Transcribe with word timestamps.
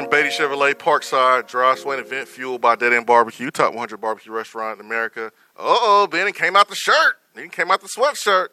From 0.00 0.08
Beatty 0.08 0.30
Chevrolet 0.30 0.72
Parkside, 0.72 1.46
dry 1.46 1.74
Swain 1.74 1.98
event 1.98 2.26
fueled 2.26 2.62
by 2.62 2.74
Dead 2.74 2.94
End 2.94 3.04
Barbecue, 3.04 3.50
top 3.50 3.74
100 3.74 3.98
barbecue 3.98 4.32
restaurant 4.32 4.80
in 4.80 4.86
America. 4.86 5.26
Uh 5.58 5.58
oh, 5.58 6.06
Benny 6.10 6.32
came 6.32 6.56
out 6.56 6.70
the 6.70 6.74
shirt. 6.74 7.18
He 7.36 7.50
came 7.50 7.70
out 7.70 7.82
the 7.82 7.86
sweatshirt. 7.86 8.48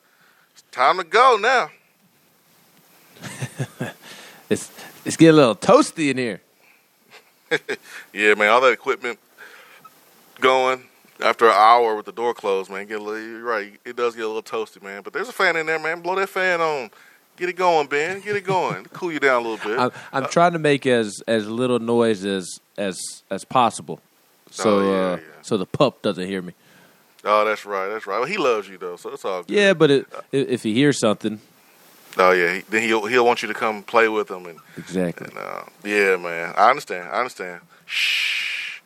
It's 0.52 0.64
time 0.74 0.98
to 0.98 1.06
go 1.06 1.38
now. 1.40 1.70
it's 4.50 4.70
it's 5.06 5.16
getting 5.16 5.36
a 5.36 5.38
little 5.38 5.56
toasty 5.56 6.12
in 6.12 6.18
here. 6.18 6.42
yeah, 8.14 8.34
man, 8.34 8.50
all 8.50 8.60
that 8.60 8.74
equipment 8.74 9.18
going 10.42 10.84
after 11.22 11.46
an 11.46 11.56
hour 11.56 11.96
with 11.96 12.08
the 12.08 12.12
door 12.12 12.34
closed, 12.34 12.70
man. 12.70 12.88
Get 12.88 13.00
a 13.00 13.04
little, 13.04 13.22
you're 13.26 13.42
right, 13.42 13.80
it 13.86 13.96
does 13.96 14.18
get 14.18 14.26
a 14.26 14.28
little 14.28 14.44
toasty, 14.44 14.84
man. 14.84 15.02
But 15.02 15.14
there's 15.14 15.30
a 15.30 15.34
fan 15.34 15.56
in 15.56 15.66
there, 15.66 15.80
man. 15.80 16.02
Blow 16.02 16.16
that 16.16 16.28
fan 16.28 16.60
on. 16.60 16.92
Get 17.38 17.50
it 17.50 17.56
going, 17.56 17.88
Ben. 17.88 18.20
Get 18.20 18.36
it 18.36 18.44
going. 18.44 18.84
cool 18.94 19.12
you 19.12 19.20
down 19.20 19.46
a 19.46 19.48
little 19.48 19.70
bit. 19.70 19.80
I'm, 19.80 19.92
I'm 20.12 20.24
uh, 20.24 20.28
trying 20.28 20.54
to 20.54 20.60
make 20.60 20.86
as 20.86 21.22
as 21.28 21.48
little 21.48 21.80
noise 21.80 22.26
as 22.26 22.60
as 22.78 22.98
as 23.30 23.46
possible, 23.46 24.02
so 24.50 24.80
oh, 24.80 24.92
yeah, 24.92 24.98
uh, 24.98 25.16
yeah. 25.18 25.24
so 25.44 25.58
the 25.58 25.66
pup 25.66 26.02
doesn't 26.02 26.28
hear 26.28 26.42
me. 26.42 26.54
Oh, 27.24 27.46
that's 27.46 27.66
right. 27.66 27.90
That's 27.90 28.08
right. 28.08 28.20
Well, 28.20 28.28
he 28.28 28.38
loves 28.38 28.68
you 28.68 28.78
though, 28.78 28.96
so 28.96 29.12
it's 29.12 29.24
all 29.24 29.44
good. 29.44 29.56
Yeah, 29.56 29.74
but 29.74 29.92
it, 29.92 30.08
uh, 30.14 30.22
if 30.32 30.64
he 30.64 30.74
hears 30.74 31.00
something. 31.00 31.40
Oh 32.18 32.32
yeah, 32.32 32.56
he, 32.56 32.60
then 32.62 32.82
he'll 32.82 33.06
he'll 33.06 33.26
want 33.26 33.44
you 33.44 33.48
to 33.48 33.54
come 33.54 33.84
play 33.84 34.08
with 34.08 34.32
him 34.32 34.48
and 34.48 34.60
exactly. 34.76 35.28
And, 35.28 35.38
uh, 35.38 35.64
yeah, 35.84 36.16
man. 36.16 36.54
I 36.58 36.70
understand. 36.70 37.10
I 37.10 37.20
understand. 37.20 37.62
Shh. 37.86 38.82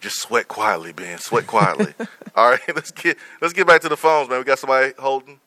Just 0.00 0.20
sweat 0.20 0.48
quietly, 0.48 0.92
Ben. 0.92 1.18
Sweat 1.18 1.46
quietly. 1.46 1.94
all 2.34 2.50
right, 2.50 2.60
let's 2.74 2.90
get 2.90 3.16
let's 3.40 3.54
get 3.54 3.66
back 3.66 3.80
to 3.82 3.88
the 3.88 3.96
phones, 3.96 4.28
man. 4.28 4.38
We 4.38 4.44
got 4.44 4.58
somebody 4.58 4.92
holding. 4.98 5.40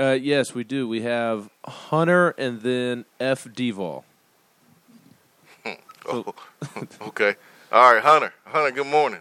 Uh, 0.00 0.12
yes, 0.12 0.54
we 0.54 0.64
do. 0.64 0.88
We 0.88 1.02
have 1.02 1.50
Hunter 1.62 2.30
and 2.38 2.62
then 2.62 3.04
F. 3.20 3.46
Duval. 3.52 4.06
oh, 6.06 6.34
okay. 7.02 7.34
All 7.70 7.92
right, 7.92 8.02
Hunter. 8.02 8.32
Hunter, 8.46 8.70
good 8.70 8.86
morning. 8.86 9.20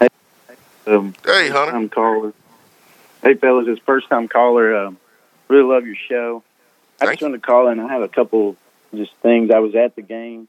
Hey, 0.00 0.08
um, 0.86 1.12
hey 1.26 1.50
Hunter. 1.50 1.76
I'm 1.76 1.90
caller. 1.90 2.32
Hey, 3.22 3.34
fellas, 3.34 3.66
it's 3.68 3.82
first 3.84 4.08
time 4.08 4.28
caller. 4.28 4.74
Um, 4.74 4.96
really 5.48 5.64
love 5.64 5.84
your 5.84 5.96
show. 6.08 6.42
I 6.98 7.04
just 7.08 7.20
wanted 7.20 7.42
to 7.42 7.46
call 7.46 7.68
in. 7.68 7.80
I 7.80 7.92
have 7.92 8.00
a 8.02 8.08
couple 8.08 8.56
just 8.94 9.12
things. 9.20 9.50
I 9.50 9.58
was 9.58 9.74
at 9.74 9.94
the 9.94 10.00
game, 10.00 10.48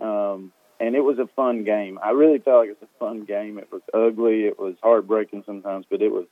um, 0.00 0.50
and 0.80 0.96
it 0.96 1.04
was 1.04 1.20
a 1.20 1.28
fun 1.36 1.62
game. 1.62 2.00
I 2.02 2.10
really 2.10 2.40
felt 2.40 2.62
like 2.62 2.70
it 2.70 2.78
was 2.80 2.88
a 2.96 2.98
fun 2.98 3.26
game. 3.26 3.58
It 3.58 3.70
was 3.70 3.82
ugly. 3.94 4.46
It 4.46 4.58
was 4.58 4.74
heartbreaking 4.82 5.44
sometimes, 5.46 5.86
but 5.88 6.02
it 6.02 6.10
was 6.10 6.26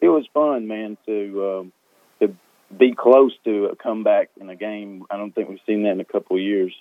it 0.00 0.08
was 0.08 0.26
fun, 0.32 0.66
man, 0.66 0.96
to 1.06 1.60
um, 1.60 1.72
to 2.20 2.34
be 2.76 2.94
close 2.94 3.32
to 3.44 3.66
a 3.66 3.76
comeback 3.76 4.30
in 4.40 4.48
a 4.48 4.56
game. 4.56 5.04
I 5.10 5.16
don't 5.16 5.34
think 5.34 5.48
we've 5.48 5.58
seen 5.66 5.82
that 5.84 5.92
in 5.92 6.00
a 6.00 6.04
couple 6.04 6.36
of 6.36 6.42
years, 6.42 6.74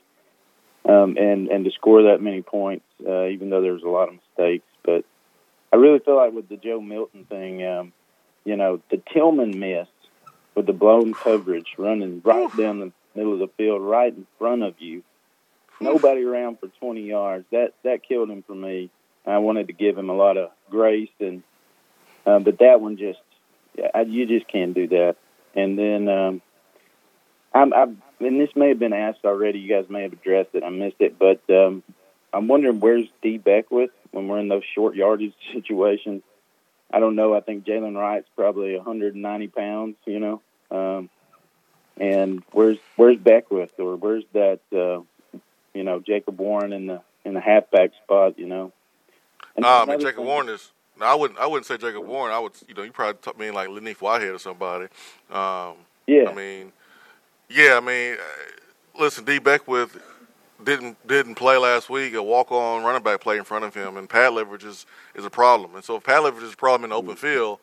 um, 0.87 1.17
and 1.17 1.47
and 1.49 1.65
to 1.65 1.71
score 1.71 2.03
that 2.03 2.21
many 2.21 2.41
points, 2.41 2.85
uh, 3.05 3.25
even 3.27 3.49
though 3.49 3.61
there 3.61 3.73
was 3.73 3.83
a 3.83 3.89
lot 3.89 4.09
of 4.09 4.15
mistakes. 4.15 4.65
But 4.83 5.05
I 5.71 5.77
really 5.77 5.99
feel 5.99 6.15
like 6.15 6.33
with 6.33 6.49
the 6.49 6.57
Joe 6.57 6.81
Milton 6.81 7.25
thing, 7.25 7.65
um, 7.65 7.93
you 8.45 8.55
know, 8.55 8.81
the 8.89 9.01
Tillman 9.13 9.59
miss 9.59 9.87
with 10.55 10.65
the 10.65 10.73
blown 10.73 11.13
coverage, 11.13 11.75
running 11.77 12.21
right 12.23 12.55
down 12.57 12.79
the 12.79 12.91
middle 13.15 13.33
of 13.33 13.39
the 13.39 13.49
field, 13.57 13.81
right 13.81 14.13
in 14.13 14.25
front 14.37 14.63
of 14.63 14.75
you, 14.79 15.03
nobody 15.79 16.23
around 16.23 16.59
for 16.59 16.67
20 16.79 17.01
yards. 17.01 17.45
That 17.51 17.73
that 17.83 18.07
killed 18.07 18.29
him 18.29 18.43
for 18.43 18.55
me. 18.55 18.89
I 19.25 19.37
wanted 19.39 19.67
to 19.67 19.73
give 19.73 19.97
him 19.97 20.09
a 20.09 20.15
lot 20.15 20.37
of 20.37 20.49
grace 20.69 21.09
and 21.19 21.43
uh, 22.25 22.39
but 22.39 22.59
that 22.59 22.81
one 22.81 22.97
just, 22.97 23.19
I, 23.93 24.01
you 24.01 24.25
just 24.25 24.47
can't 24.47 24.73
do 24.73 24.87
that. 24.87 25.15
And 25.55 25.77
then, 25.77 26.07
um, 26.07 26.41
I'm, 27.53 27.73
I'm, 27.73 28.01
and 28.19 28.39
this 28.39 28.49
may 28.55 28.69
have 28.69 28.79
been 28.79 28.93
asked 28.93 29.25
already. 29.25 29.59
You 29.59 29.69
guys 29.69 29.89
may 29.89 30.03
have 30.03 30.13
addressed 30.13 30.49
it. 30.53 30.63
I 30.63 30.69
missed 30.69 30.99
it, 30.99 31.17
but 31.17 31.41
um, 31.49 31.83
I'm 32.33 32.47
wondering 32.47 32.79
where's 32.79 33.07
D 33.21 33.37
Beckwith 33.37 33.91
when 34.11 34.27
we're 34.27 34.39
in 34.39 34.47
those 34.47 34.63
short 34.75 34.95
yardage 34.95 35.33
situations. 35.53 36.21
I 36.91 36.99
don't 36.99 37.15
know. 37.15 37.35
I 37.35 37.41
think 37.41 37.65
Jaylen 37.65 37.95
Wright's 37.95 38.27
probably 38.35 38.75
190 38.75 39.47
pounds. 39.47 39.95
You 40.05 40.19
know, 40.19 40.41
um, 40.71 41.09
and 41.97 42.43
where's 42.51 42.77
where's 42.95 43.17
Beckwith 43.17 43.79
or 43.79 43.95
where's 43.95 44.25
that? 44.33 44.59
Uh, 44.71 45.01
you 45.73 45.83
know, 45.83 45.99
Jacob 45.99 46.39
Warren 46.39 46.73
in 46.73 46.87
the 46.87 47.01
in 47.23 47.33
the 47.33 47.41
halfback 47.41 47.91
spot. 48.03 48.37
You 48.37 48.47
know. 48.47 48.73
And 49.55 49.65
um, 49.65 49.87
Jacob 49.99 50.15
thing, 50.17 50.25
Warren 50.25 50.49
is 50.49 50.71
now, 50.99 51.11
I 51.11 51.15
wouldn't. 51.15 51.39
I 51.39 51.47
wouldn't 51.47 51.65
say 51.65 51.77
Jacob 51.77 52.05
Warren. 52.05 52.33
I 52.33 52.39
would. 52.39 52.53
You 52.67 52.73
know, 52.75 52.83
you 52.83 52.91
probably 52.91 53.19
talk, 53.21 53.39
mean 53.39 53.53
like 53.53 53.69
Len'Neth 53.69 54.01
Whitehead 54.01 54.33
or 54.33 54.39
somebody. 54.39 54.85
Um, 55.31 55.75
yeah. 56.07 56.29
I 56.29 56.33
mean, 56.33 56.71
yeah. 57.49 57.77
I 57.77 57.79
mean, 57.79 58.13
uh, 58.13 59.01
listen, 59.01 59.25
D 59.25 59.39
Beckwith 59.39 59.97
didn't 60.63 60.97
didn't 61.07 61.35
play 61.35 61.57
last 61.57 61.89
week. 61.89 62.13
A 62.13 62.23
walk 62.23 62.51
on 62.51 62.83
running 62.83 63.03
back 63.03 63.21
play 63.21 63.37
in 63.37 63.43
front 63.43 63.65
of 63.65 63.73
him, 63.73 63.97
and 63.97 64.09
pad 64.09 64.33
leverage 64.33 64.63
is, 64.63 64.85
is 65.15 65.25
a 65.25 65.29
problem. 65.29 65.75
And 65.75 65.83
so, 65.83 65.95
if 65.95 66.03
pad 66.03 66.23
leverage 66.23 66.43
is 66.43 66.53
a 66.53 66.57
problem 66.57 66.85
in 66.85 66.89
the 66.89 66.95
open 66.95 67.15
field, 67.15 67.59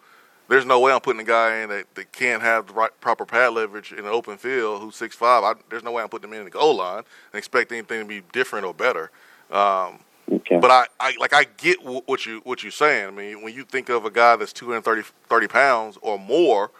there's 0.48 0.64
no 0.64 0.80
way 0.80 0.92
I'm 0.92 1.00
putting 1.00 1.20
a 1.20 1.24
guy 1.24 1.58
in 1.58 1.68
that, 1.70 1.94
that 1.94 2.12
can't 2.12 2.42
have 2.42 2.68
the 2.68 2.74
right 2.74 3.00
proper 3.00 3.26
pad 3.26 3.52
leverage 3.52 3.92
in 3.92 4.00
an 4.00 4.06
open 4.06 4.38
field 4.38 4.80
who's 4.80 4.96
six 4.96 5.14
five. 5.14 5.56
There's 5.68 5.82
no 5.82 5.92
way 5.92 6.02
I'm 6.02 6.08
putting 6.08 6.30
him 6.30 6.38
in 6.38 6.44
the 6.44 6.50
goal 6.50 6.76
line 6.76 6.98
and 7.32 7.38
expect 7.38 7.72
anything 7.72 8.00
to 8.00 8.06
be 8.06 8.22
different 8.32 8.64
or 8.64 8.72
better. 8.72 9.10
Um, 9.50 10.00
Okay. 10.30 10.58
But 10.58 10.70
I, 10.70 10.86
I 10.98 11.14
like 11.20 11.32
I 11.32 11.44
get 11.56 11.78
what 11.84 12.26
you 12.26 12.40
what 12.44 12.62
you're 12.62 12.72
saying. 12.72 13.06
I 13.06 13.10
mean, 13.10 13.42
when 13.42 13.54
you 13.54 13.64
think 13.64 13.88
of 13.88 14.04
a 14.04 14.10
guy 14.10 14.36
that's 14.36 14.52
230 14.52 15.02
30 15.28 15.48
pounds 15.48 15.98
or 16.02 16.18
more, 16.18 16.72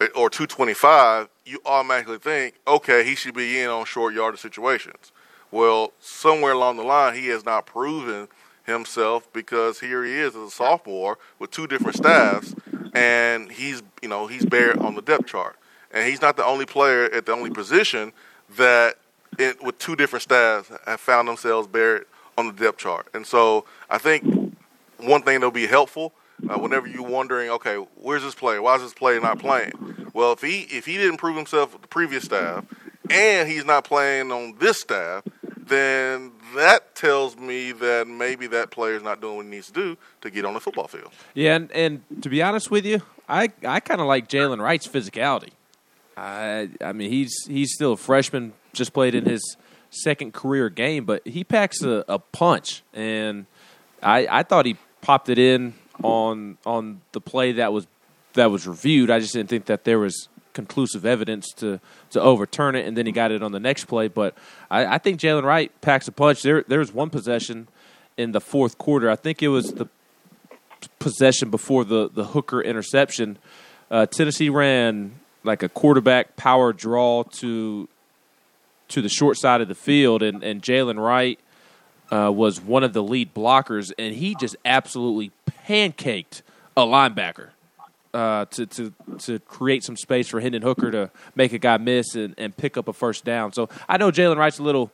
eh, 0.00 0.08
or 0.14 0.28
225, 0.28 1.28
you 1.46 1.60
automatically 1.64 2.18
think, 2.18 2.56
okay, 2.66 3.04
he 3.04 3.14
should 3.14 3.34
be 3.34 3.60
in 3.60 3.70
on 3.70 3.86
short 3.86 4.14
yardage 4.14 4.40
situations. 4.40 5.12
Well, 5.50 5.92
somewhere 5.98 6.52
along 6.52 6.76
the 6.76 6.84
line, 6.84 7.14
he 7.14 7.28
has 7.28 7.44
not 7.44 7.66
proven 7.66 8.28
himself 8.64 9.30
because 9.32 9.80
here 9.80 10.04
he 10.04 10.12
is 10.12 10.36
as 10.36 10.42
a 10.42 10.50
sophomore 10.50 11.18
with 11.38 11.50
two 11.50 11.66
different 11.66 11.96
staffs, 11.96 12.54
and 12.94 13.50
he's 13.50 13.82
you 14.02 14.08
know 14.08 14.26
he's 14.26 14.44
bare 14.44 14.78
on 14.80 14.94
the 14.94 15.02
depth 15.02 15.26
chart, 15.26 15.56
and 15.90 16.06
he's 16.06 16.20
not 16.20 16.36
the 16.36 16.44
only 16.44 16.66
player 16.66 17.04
at 17.06 17.24
the 17.24 17.32
only 17.32 17.50
position 17.50 18.12
that 18.56 18.96
it, 19.38 19.62
with 19.62 19.78
two 19.78 19.96
different 19.96 20.22
staffs 20.22 20.70
have 20.86 21.00
found 21.00 21.26
themselves 21.28 21.66
buried 21.66 22.04
on 22.40 22.46
the 22.48 22.52
depth 22.52 22.78
chart. 22.78 23.06
And 23.14 23.26
so 23.26 23.64
I 23.88 23.98
think 23.98 24.24
one 24.98 25.22
thing 25.22 25.40
that'll 25.40 25.50
be 25.50 25.66
helpful 25.66 26.12
uh, 26.48 26.58
whenever 26.58 26.86
you're 26.86 27.06
wondering, 27.06 27.50
okay, 27.50 27.76
where's 27.96 28.22
this 28.22 28.34
player? 28.34 28.60
Why 28.60 28.76
is 28.76 28.82
this 28.82 28.94
player 28.94 29.20
not 29.20 29.38
playing? 29.38 29.72
Well, 30.12 30.32
if 30.32 30.40
he 30.40 30.62
if 30.62 30.86
he 30.86 30.96
didn't 30.96 31.18
prove 31.18 31.36
himself 31.36 31.72
with 31.72 31.82
the 31.82 31.88
previous 31.88 32.24
staff, 32.24 32.64
and 33.08 33.48
he's 33.48 33.64
not 33.64 33.84
playing 33.84 34.32
on 34.32 34.56
this 34.58 34.80
staff, 34.80 35.22
then 35.56 36.32
that 36.56 36.94
tells 36.94 37.36
me 37.36 37.72
that 37.72 38.08
maybe 38.08 38.46
that 38.48 38.70
player 38.70 38.96
is 38.96 39.02
not 39.02 39.20
doing 39.20 39.36
what 39.36 39.44
he 39.44 39.50
needs 39.50 39.68
to 39.68 39.72
do 39.72 39.96
to 40.22 40.30
get 40.30 40.44
on 40.44 40.54
the 40.54 40.60
football 40.60 40.88
field. 40.88 41.10
Yeah, 41.34 41.54
and, 41.54 41.70
and 41.72 42.02
to 42.22 42.28
be 42.28 42.42
honest 42.42 42.70
with 42.70 42.84
you, 42.84 43.02
I, 43.28 43.50
I 43.64 43.78
kind 43.80 44.00
of 44.00 44.06
like 44.08 44.28
Jaylen 44.28 44.60
Wright's 44.60 44.88
physicality. 44.88 45.50
I 46.16 46.68
I 46.80 46.92
mean 46.92 47.10
he's 47.10 47.34
he's 47.46 47.72
still 47.72 47.92
a 47.92 47.96
freshman, 47.96 48.52
just 48.72 48.92
played 48.92 49.14
in 49.14 49.24
his 49.24 49.56
second 49.90 50.32
career 50.32 50.68
game, 50.68 51.04
but 51.04 51.26
he 51.26 51.44
packs 51.44 51.82
a, 51.82 52.04
a 52.08 52.18
punch, 52.18 52.82
and 52.94 53.46
I, 54.02 54.26
I 54.30 54.42
thought 54.42 54.66
he 54.66 54.76
popped 55.02 55.28
it 55.28 55.38
in 55.38 55.74
on 56.02 56.58
on 56.64 57.00
the 57.12 57.20
play 57.20 57.52
that 57.52 57.72
was 57.72 57.86
that 58.34 58.50
was 58.50 58.66
reviewed. 58.66 59.10
I 59.10 59.18
just 59.18 59.32
didn't 59.32 59.50
think 59.50 59.66
that 59.66 59.84
there 59.84 59.98
was 59.98 60.28
conclusive 60.52 61.04
evidence 61.04 61.52
to 61.54 61.80
to 62.10 62.20
overturn 62.20 62.76
it, 62.76 62.86
and 62.86 62.96
then 62.96 63.06
he 63.06 63.12
got 63.12 63.32
it 63.32 63.42
on 63.42 63.52
the 63.52 63.60
next 63.60 63.84
play. 63.84 64.08
But 64.08 64.36
I, 64.70 64.94
I 64.94 64.98
think 64.98 65.20
Jaylen 65.20 65.42
Wright 65.44 65.72
packs 65.80 66.08
a 66.08 66.12
punch. 66.12 66.42
There 66.42 66.64
there 66.66 66.78
was 66.78 66.92
one 66.92 67.10
possession 67.10 67.68
in 68.16 68.32
the 68.32 68.40
fourth 68.40 68.78
quarter. 68.78 69.10
I 69.10 69.16
think 69.16 69.42
it 69.42 69.48
was 69.48 69.72
the 69.72 69.88
possession 70.98 71.50
before 71.50 71.84
the 71.84 72.08
the 72.08 72.24
Hooker 72.24 72.62
interception. 72.62 73.38
Uh, 73.90 74.06
Tennessee 74.06 74.48
ran 74.48 75.16
like 75.42 75.62
a 75.62 75.68
quarterback 75.68 76.36
power 76.36 76.72
draw 76.72 77.24
to 77.24 77.88
to 78.90 79.02
the 79.02 79.08
short 79.08 79.36
side 79.36 79.60
of 79.60 79.68
the 79.68 79.74
field, 79.74 80.22
and, 80.22 80.42
and 80.42 80.62
Jaylen 80.62 80.98
Wright 81.02 81.38
uh, 82.12 82.30
was 82.32 82.60
one 82.60 82.84
of 82.84 82.92
the 82.92 83.02
lead 83.02 83.34
blockers, 83.34 83.92
and 83.98 84.14
he 84.14 84.34
just 84.34 84.56
absolutely 84.64 85.32
pancaked 85.66 86.42
a 86.76 86.82
linebacker 86.82 87.48
uh, 88.12 88.44
to, 88.46 88.66
to 88.66 88.92
to 89.18 89.38
create 89.40 89.84
some 89.84 89.96
space 89.96 90.28
for 90.28 90.40
Hendon 90.40 90.62
Hooker 90.62 90.90
to 90.90 91.10
make 91.34 91.52
a 91.52 91.58
guy 91.58 91.78
miss 91.78 92.14
and, 92.14 92.34
and 92.36 92.56
pick 92.56 92.76
up 92.76 92.88
a 92.88 92.92
first 92.92 93.24
down. 93.24 93.52
So 93.52 93.68
I 93.88 93.96
know 93.96 94.10
Jaylen 94.10 94.36
Wright's 94.36 94.58
a 94.58 94.62
little 94.62 94.90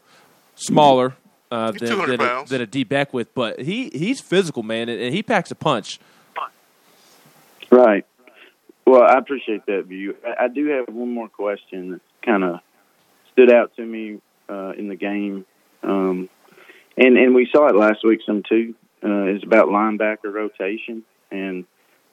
smaller 0.57 1.15
uh, 1.51 1.73
than, 1.73 2.07
than, 2.07 2.21
a, 2.21 2.45
than 2.47 2.61
a 2.61 2.67
D 2.67 2.85
Beckwith, 2.85 3.35
but 3.35 3.61
he, 3.61 3.91
he's 3.91 4.21
physical, 4.21 4.63
man, 4.63 4.89
and, 4.89 5.01
and 5.01 5.15
he 5.15 5.23
packs 5.23 5.51
a 5.51 5.55
punch. 5.55 5.99
Right. 7.71 8.05
Well, 8.87 9.03
I 9.03 9.19
appreciate 9.19 9.67
that 9.67 9.87
view. 9.87 10.17
I, 10.25 10.45
I 10.45 10.49
do 10.49 10.67
have 10.69 10.89
one 10.95 11.11
more 11.11 11.29
question 11.29 11.93
that's 11.93 12.03
kind 12.23 12.45
of 12.45 12.61
stood 13.37 13.53
out 13.53 13.77
to 13.77 13.85
me 13.85 14.19
uh, 14.49 14.73
in 14.79 14.89
the 14.89 14.97
game, 14.97 15.45
um, 15.83 16.29
and 16.97 17.19
and 17.19 17.35
we 17.35 17.49
saw 17.53 17.67
it 17.67 17.77
last 17.77 18.05
week 18.05 18.21
some 18.25 18.43
too. 18.43 18.75
Uh, 19.05 19.27
is 19.27 19.43
about 19.45 19.69
linebacker 19.69 20.33
rotation 20.33 21.05
and 21.31 21.65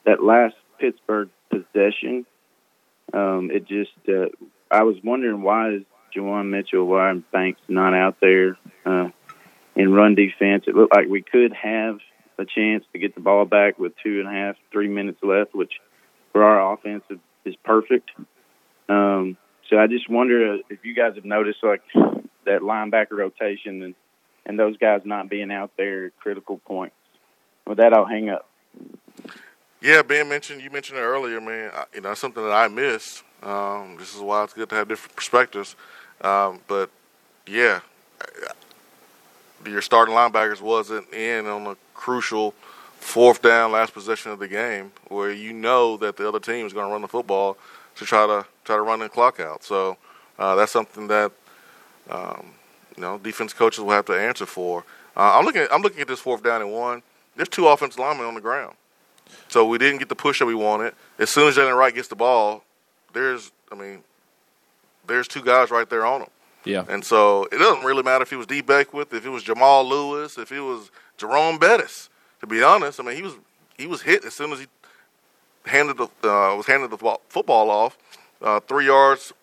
that 0.05 0.21
last 0.21 0.53
Pittsburgh 0.79 1.29
possession. 1.49 2.25
Um, 3.13 3.49
it 3.51 3.67
just 3.67 3.91
uh, 4.07 4.27
I 4.69 4.83
was 4.83 4.97
wondering 5.03 5.41
why 5.41 5.75
is 5.75 5.83
Juwan 6.15 6.49
Mitchell, 6.49 6.85
Wyatt 6.85 7.31
Banks 7.31 7.61
not 7.67 7.93
out 7.93 8.17
there 8.19 8.57
uh, 8.85 9.09
in 9.75 9.93
run 9.93 10.15
defense. 10.15 10.65
It 10.67 10.75
looked 10.75 10.93
like 10.93 11.07
we 11.07 11.21
could 11.21 11.53
have 11.53 11.99
a 12.37 12.45
chance 12.45 12.83
to 12.91 12.99
get 12.99 13.15
the 13.15 13.21
ball 13.21 13.45
back 13.45 13.79
with 13.79 13.93
two 14.03 14.19
and 14.19 14.27
a 14.27 14.31
half, 14.31 14.55
three 14.71 14.89
minutes 14.89 15.19
left, 15.23 15.55
which 15.55 15.73
for 16.31 16.43
our 16.43 16.73
offense 16.73 17.03
is 17.45 17.55
perfect. 17.63 18.09
Um, 18.89 19.37
so 19.73 19.79
I 19.79 19.87
just 19.87 20.07
wonder 20.07 20.59
if 20.69 20.85
you 20.85 20.93
guys 20.93 21.15
have 21.15 21.25
noticed 21.25 21.63
like 21.63 21.81
that 22.45 22.61
linebacker 22.61 23.13
rotation 23.13 23.81
and 23.81 23.95
and 24.45 24.59
those 24.59 24.77
guys 24.77 25.01
not 25.03 25.29
being 25.29 25.51
out 25.51 25.71
there 25.77 26.05
at 26.07 26.19
critical 26.19 26.59
points. 26.59 26.95
With 27.65 27.79
that, 27.79 27.91
I'll 27.91 28.05
hang 28.05 28.29
up. 28.29 28.47
Yeah, 29.81 30.03
Ben 30.03 30.29
mentioned 30.29 30.61
you 30.61 30.69
mentioned 30.69 30.99
it 30.99 31.01
earlier, 31.01 31.41
man. 31.41 31.71
You 31.91 32.01
know, 32.01 32.13
something 32.13 32.43
that 32.43 32.51
I 32.51 32.67
missed. 32.67 33.23
Um, 33.41 33.95
this 33.97 34.13
is 34.13 34.21
why 34.21 34.43
it's 34.43 34.53
good 34.53 34.69
to 34.69 34.75
have 34.75 34.87
different 34.87 35.15
perspectives. 35.15 35.75
Um, 36.21 36.59
but 36.67 36.91
yeah, 37.47 37.79
your 39.65 39.81
starting 39.81 40.13
linebackers 40.13 40.61
wasn't 40.61 41.11
in 41.11 41.47
on 41.47 41.65
a 41.65 41.75
crucial 41.95 42.51
fourth 42.99 43.41
down, 43.41 43.71
last 43.71 43.95
possession 43.95 44.31
of 44.31 44.37
the 44.37 44.47
game, 44.47 44.91
where 45.07 45.31
you 45.31 45.51
know 45.51 45.97
that 45.97 46.17
the 46.17 46.27
other 46.27 46.39
team 46.39 46.67
is 46.67 46.73
going 46.73 46.85
to 46.85 46.91
run 46.91 47.01
the 47.01 47.07
football 47.07 47.57
to 47.95 48.05
try 48.05 48.27
to 48.27 48.45
try 48.63 48.75
to 48.75 48.81
run 48.81 48.99
the 48.99 49.09
clock 49.09 49.39
out. 49.39 49.63
So 49.63 49.97
uh, 50.39 50.55
that's 50.55 50.71
something 50.71 51.07
that 51.07 51.31
um, 52.09 52.51
you 52.95 53.01
know 53.01 53.17
defense 53.17 53.53
coaches 53.53 53.79
will 53.79 53.91
have 53.91 54.05
to 54.05 54.13
answer 54.13 54.45
for. 54.45 54.83
Uh, 55.15 55.37
I'm 55.37 55.45
looking 55.45 55.61
at, 55.61 55.73
I'm 55.73 55.81
looking 55.81 56.01
at 56.01 56.07
this 56.07 56.19
fourth 56.19 56.43
down 56.43 56.61
and 56.61 56.71
one. 56.71 57.03
There's 57.35 57.49
two 57.49 57.67
offensive 57.67 57.99
linemen 57.99 58.25
on 58.25 58.35
the 58.35 58.41
ground, 58.41 58.75
so 59.47 59.65
we 59.65 59.77
didn't 59.77 59.99
get 59.99 60.09
the 60.09 60.15
push 60.15 60.39
that 60.39 60.45
we 60.45 60.55
wanted. 60.55 60.93
As 61.19 61.29
soon 61.29 61.47
as 61.47 61.55
Jaylen 61.55 61.77
Wright 61.77 61.93
gets 61.93 62.07
the 62.07 62.15
ball, 62.15 62.63
there's 63.13 63.51
I 63.71 63.75
mean, 63.75 64.03
there's 65.07 65.27
two 65.27 65.41
guys 65.41 65.71
right 65.71 65.89
there 65.89 66.05
on 66.05 66.21
him. 66.21 66.29
Yeah. 66.65 66.85
And 66.87 67.03
so 67.03 67.45
it 67.51 67.57
doesn't 67.57 67.83
really 67.83 68.03
matter 68.03 68.23
if 68.23 68.29
he 68.29 68.35
was 68.35 68.47
D 68.47 68.61
Beckwith, 68.61 69.13
if 69.13 69.25
it 69.25 69.29
was 69.29 69.43
Jamal 69.43 69.87
Lewis, 69.87 70.37
if 70.37 70.51
it 70.51 70.61
was 70.61 70.91
Jerome 71.17 71.57
Bettis. 71.57 72.09
To 72.39 72.47
be 72.47 72.61
honest, 72.61 72.99
I 72.99 73.03
mean 73.03 73.15
he 73.15 73.21
was 73.21 73.33
he 73.77 73.87
was 73.87 74.01
hit 74.01 74.25
as 74.25 74.33
soon 74.33 74.51
as 74.51 74.59
he 74.59 74.67
handed 75.65 75.97
the 75.97 76.05
uh, 76.05 76.55
was 76.55 76.65
handed 76.67 76.91
the 76.91 77.17
football 77.29 77.69
off 77.69 77.97
uh, 78.43 78.59
three 78.59 78.85
yards 78.85 79.33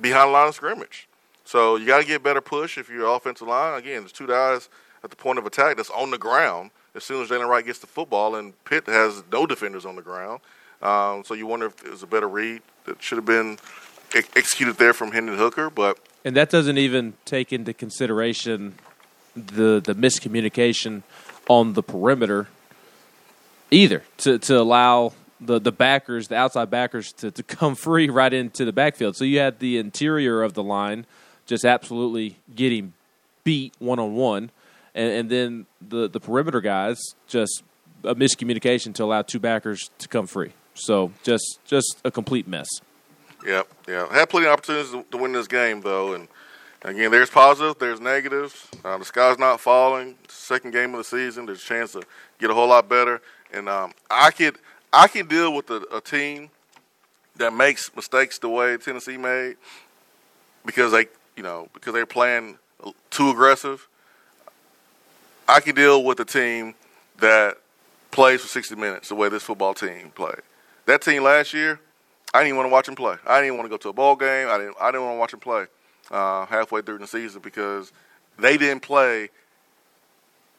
behind 0.00 0.32
line 0.32 0.48
of 0.48 0.54
scrimmage. 0.54 1.06
So 1.44 1.76
you 1.76 1.86
got 1.86 2.00
to 2.00 2.06
get 2.06 2.22
better 2.22 2.40
push 2.40 2.78
if 2.78 2.88
you're 2.88 3.06
offensive 3.06 3.46
line. 3.46 3.78
Again, 3.78 4.02
there's 4.02 4.12
two 4.12 4.26
guys 4.26 4.68
at 5.04 5.10
the 5.10 5.16
point 5.16 5.38
of 5.38 5.46
attack 5.46 5.76
that's 5.76 5.90
on 5.90 6.10
the 6.10 6.18
ground 6.18 6.70
as 6.94 7.04
soon 7.04 7.22
as 7.22 7.28
Jaylen 7.28 7.48
Wright 7.48 7.64
gets 7.64 7.78
the 7.78 7.86
football, 7.86 8.34
and 8.34 8.52
Pitt 8.64 8.86
has 8.86 9.22
no 9.32 9.46
defenders 9.46 9.86
on 9.86 9.96
the 9.96 10.02
ground. 10.02 10.40
Um, 10.82 11.24
so 11.24 11.34
you 11.34 11.46
wonder 11.46 11.66
if 11.66 11.84
it 11.84 11.90
was 11.90 12.02
a 12.02 12.06
better 12.06 12.28
read 12.28 12.60
that 12.84 13.02
should 13.02 13.16
have 13.16 13.24
been 13.24 13.58
executed 14.14 14.76
there 14.76 14.92
from 14.92 15.12
Hendon 15.12 15.38
Hooker, 15.38 15.70
but 15.70 15.98
and 16.24 16.36
that 16.36 16.50
doesn't 16.50 16.78
even 16.78 17.14
take 17.24 17.52
into 17.52 17.72
consideration 17.72 18.74
the 19.34 19.80
the 19.82 19.94
miscommunication 19.94 21.02
on 21.48 21.74
the 21.74 21.82
perimeter 21.82 22.48
either 23.70 24.02
to 24.18 24.38
to 24.40 24.58
allow 24.58 25.12
the 25.44 25.58
the 25.58 25.72
backers, 25.72 26.28
the 26.28 26.36
outside 26.36 26.70
backers, 26.70 27.12
to, 27.14 27.30
to 27.30 27.42
come 27.42 27.74
free 27.86 28.08
right 28.08 28.32
into 28.32 28.64
the 28.64 28.72
backfield. 28.72 29.16
So 29.16 29.24
you 29.24 29.38
had 29.38 29.58
the 29.58 29.78
interior 29.78 30.42
of 30.42 30.54
the 30.54 30.62
line 30.62 31.06
just 31.46 31.64
absolutely 31.64 32.38
getting 32.54 32.92
beat 33.44 33.74
one 33.78 33.98
on 33.98 34.14
one, 34.14 34.50
and 34.94 35.28
then 35.28 35.66
the 35.86 36.08
the 36.08 36.20
perimeter 36.20 36.60
guys 36.60 37.00
just 37.26 37.62
a 38.04 38.14
miscommunication 38.14 38.94
to 38.94 39.04
allow 39.04 39.22
two 39.22 39.40
backers 39.40 39.90
to 39.98 40.08
come 40.08 40.26
free. 40.26 40.52
So 40.74 41.12
just 41.22 41.58
just 41.66 42.00
a 42.04 42.10
complete 42.10 42.46
mess. 42.46 42.68
Yeah, 43.46 43.62
yeah. 43.88 44.12
Had 44.12 44.30
plenty 44.30 44.46
of 44.46 44.52
opportunities 44.52 44.92
to, 44.92 45.04
to 45.10 45.16
win 45.16 45.32
this 45.32 45.48
game 45.48 45.80
though, 45.80 46.14
and 46.14 46.28
again, 46.84 47.10
there's 47.10 47.30
positives, 47.30 47.76
there's 47.78 48.00
negatives. 48.00 48.68
Uh, 48.84 48.98
the 48.98 49.04
sky's 49.04 49.38
not 49.38 49.60
falling. 49.60 50.16
Second 50.28 50.72
game 50.72 50.94
of 50.94 50.98
the 50.98 51.04
season, 51.04 51.46
there's 51.46 51.62
a 51.62 51.66
chance 51.66 51.92
to 51.92 52.02
get 52.38 52.50
a 52.50 52.54
whole 52.54 52.68
lot 52.68 52.88
better. 52.88 53.20
And 53.52 53.68
um, 53.68 53.92
I 54.10 54.30
could 54.30 54.58
I 54.92 55.08
can 55.08 55.26
deal 55.26 55.54
with 55.54 55.70
a, 55.70 55.82
a 55.94 56.00
team 56.00 56.50
that 57.36 57.52
makes 57.52 57.94
mistakes 57.96 58.38
the 58.38 58.48
way 58.48 58.76
Tennessee 58.76 59.16
made 59.16 59.56
because 60.66 60.92
they 60.92 61.06
you 61.36 61.42
know 61.42 61.68
because 61.72 61.94
they're 61.94 62.06
playing 62.06 62.58
too 63.10 63.30
aggressive. 63.30 63.88
I 65.48 65.60
can 65.60 65.74
deal 65.74 66.04
with 66.04 66.20
a 66.20 66.24
team 66.24 66.74
that 67.18 67.58
plays 68.10 68.42
for 68.42 68.48
60 68.48 68.76
minutes 68.76 69.08
the 69.08 69.14
way 69.14 69.28
this 69.28 69.42
football 69.42 69.74
team 69.74 70.10
played. 70.14 70.42
That 70.86 71.02
team 71.02 71.24
last 71.24 71.52
year, 71.52 71.80
I 72.32 72.40
didn't 72.40 72.48
even 72.48 72.56
want 72.58 72.66
to 72.68 72.72
watch 72.72 72.88
him 72.88 72.94
play. 72.94 73.16
I 73.26 73.36
didn't 73.36 73.46
even 73.46 73.58
want 73.58 73.66
to 73.66 73.70
go 73.70 73.76
to 73.78 73.88
a 73.88 73.92
ball 73.92 74.16
game. 74.16 74.48
I 74.48 74.58
didn't. 74.58 74.76
I 74.80 74.90
didn't 74.90 75.04
want 75.04 75.16
to 75.16 75.20
watch 75.20 75.32
him 75.32 75.40
play 75.40 75.66
uh, 76.10 76.46
halfway 76.46 76.82
through 76.82 76.98
the 76.98 77.06
season 77.06 77.40
because 77.40 77.92
they 78.38 78.56
didn't 78.56 78.82
play 78.82 79.30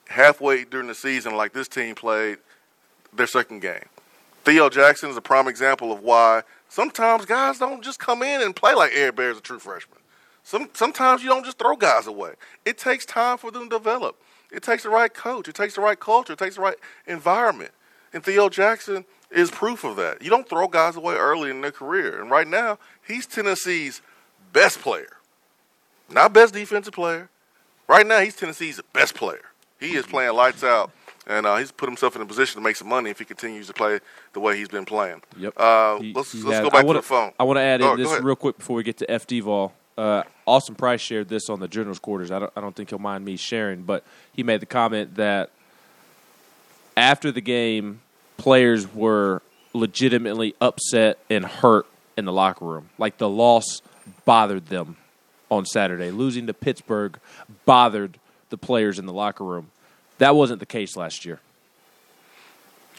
halfway 0.08 0.64
during 0.64 0.88
the 0.88 0.96
season 0.96 1.36
like 1.36 1.54
this 1.54 1.68
team 1.68 1.96
played 1.96 2.38
their 3.14 3.28
second 3.28 3.62
game. 3.62 3.86
Theo 4.44 4.70
Jackson 4.70 5.10
is 5.10 5.18
a 5.18 5.22
prime 5.22 5.48
example 5.48 5.92
of 5.92 6.02
why 6.02 6.44
sometimes 6.68 7.26
guys 7.26 7.60
don't 7.60 7.84
just 7.84 8.00
come 8.00 8.22
in 8.24 8.42
and 8.42 8.56
play 8.56 8.74
like 8.74 8.92
Eric 8.94 9.16
Berry 9.16 9.32
is 9.32 9.38
a 9.38 9.42
true 9.42 9.60
freshman. 9.60 10.00
Some 10.44 10.70
sometimes 10.74 11.24
you 11.24 11.30
don't 11.30 11.46
just 11.46 11.58
throw 11.58 11.76
guys 11.76 12.08
away. 12.08 12.34
It 12.66 12.78
takes 12.78 13.06
time 13.06 13.38
for 13.38 13.52
them 13.52 13.70
to 13.70 13.78
develop. 13.78 14.22
It 14.52 14.62
takes 14.62 14.84
the 14.84 14.90
right 14.90 15.14
coach. 15.14 15.48
It 15.48 15.56
takes 15.56 15.76
the 15.76 15.82
right 15.82 16.00
culture. 16.00 16.34
It 16.34 16.40
takes 16.40 16.56
the 16.56 16.62
right 16.62 16.76
environment. 17.08 17.72
And 18.14 18.24
Theo 18.24 18.50
Jackson 18.50 19.06
is 19.32 19.50
proof 19.50 19.84
of 19.84 19.96
that. 19.96 20.22
You 20.22 20.30
don't 20.30 20.48
throw 20.48 20.68
guys 20.68 20.96
away 20.96 21.16
early 21.16 21.50
in 21.50 21.62
their 21.62 21.72
career. 21.72 22.22
And 22.22 22.30
right 22.30 22.48
now, 22.48 22.78
he's 23.08 23.26
Tennessee's 23.26 24.02
best 24.52 24.80
player. 24.80 25.18
Not 26.10 26.34
best 26.34 26.54
defensive 26.54 26.94
player. 26.94 27.30
Right 27.88 28.06
now, 28.06 28.20
he's 28.20 28.36
Tennessee's 28.36 28.80
best 28.92 29.16
player. 29.16 29.42
He 29.80 29.96
is 29.96 30.06
playing 30.06 30.34
lights 30.34 30.64
out, 30.64 30.92
and 31.28 31.46
uh, 31.46 31.58
he's 31.58 31.72
put 31.72 31.88
himself 31.88 32.16
in 32.16 32.22
a 32.22 32.26
position 32.26 32.62
to 32.62 32.64
make 32.64 32.76
some 32.76 32.88
money 32.88 33.10
if 33.10 33.20
he 33.20 33.26
continues 33.26 33.68
to 33.68 33.74
play 33.74 34.00
the 34.34 34.40
way 34.40 34.58
he's 34.58 34.68
been 34.68 34.86
playing. 34.86 35.22
Yep. 35.38 35.54
Uh, 35.58 36.00
he, 36.00 36.14
let's 36.14 36.34
let's 36.36 36.60
go 36.60 36.70
back 36.70 36.86
wanna, 36.86 37.00
to 37.00 37.02
the 37.02 37.08
phone. 37.08 37.32
I 37.40 37.44
want 37.44 37.58
to 37.58 37.62
add 37.62 37.82
in 37.82 37.98
this 37.98 38.22
real 38.22 38.36
quick 38.36 38.58
before 38.58 38.76
we 38.76 38.84
get 38.84 38.98
to 38.98 39.06
FD 39.06 39.44
Vol. 39.44 39.74
Uh, 39.98 40.24
Austin 40.46 40.76
Price 40.76 41.02
shared 41.02 41.30
this 41.30 41.50
on 41.50 41.60
the 41.60 41.68
General's 41.68 42.00
quarters. 42.00 42.32
I 42.32 42.40
don't, 42.40 42.52
I 42.56 42.62
don't 42.62 42.76
think 42.76 42.90
he'll 42.90 43.00
mind 43.00 43.24
me 43.24 43.38
sharing, 43.38 43.84
but 43.84 44.04
he 44.34 44.42
made 44.42 44.60
the 44.60 44.66
comment 44.66 45.16
that 45.16 45.52
after 46.98 47.32
the 47.32 47.42
game, 47.42 48.02
players 48.38 48.92
were 48.94 49.42
legitimately 49.74 50.56
upset 50.60 51.20
and 51.30 51.46
hurt 51.46 51.86
in 52.18 52.26
the 52.26 52.34
locker 52.34 52.66
room. 52.66 52.90
Like 52.98 53.18
the 53.18 53.30
loss 53.30 53.82
bothered 54.26 54.68
them 54.68 54.98
on 55.50 55.66
Saturday. 55.66 56.12
Losing 56.12 56.48
to 56.48 56.54
Pittsburgh 56.54 57.20
bothered 57.66 58.20
the 58.50 58.58
players 58.58 59.00
in 59.00 59.06
the 59.06 59.14
locker 59.14 59.44
room. 59.44 59.70
That 60.18 60.36
wasn't 60.36 60.60
the 60.60 60.66
case 60.66 60.96
last 60.96 61.26
year. 61.26 61.40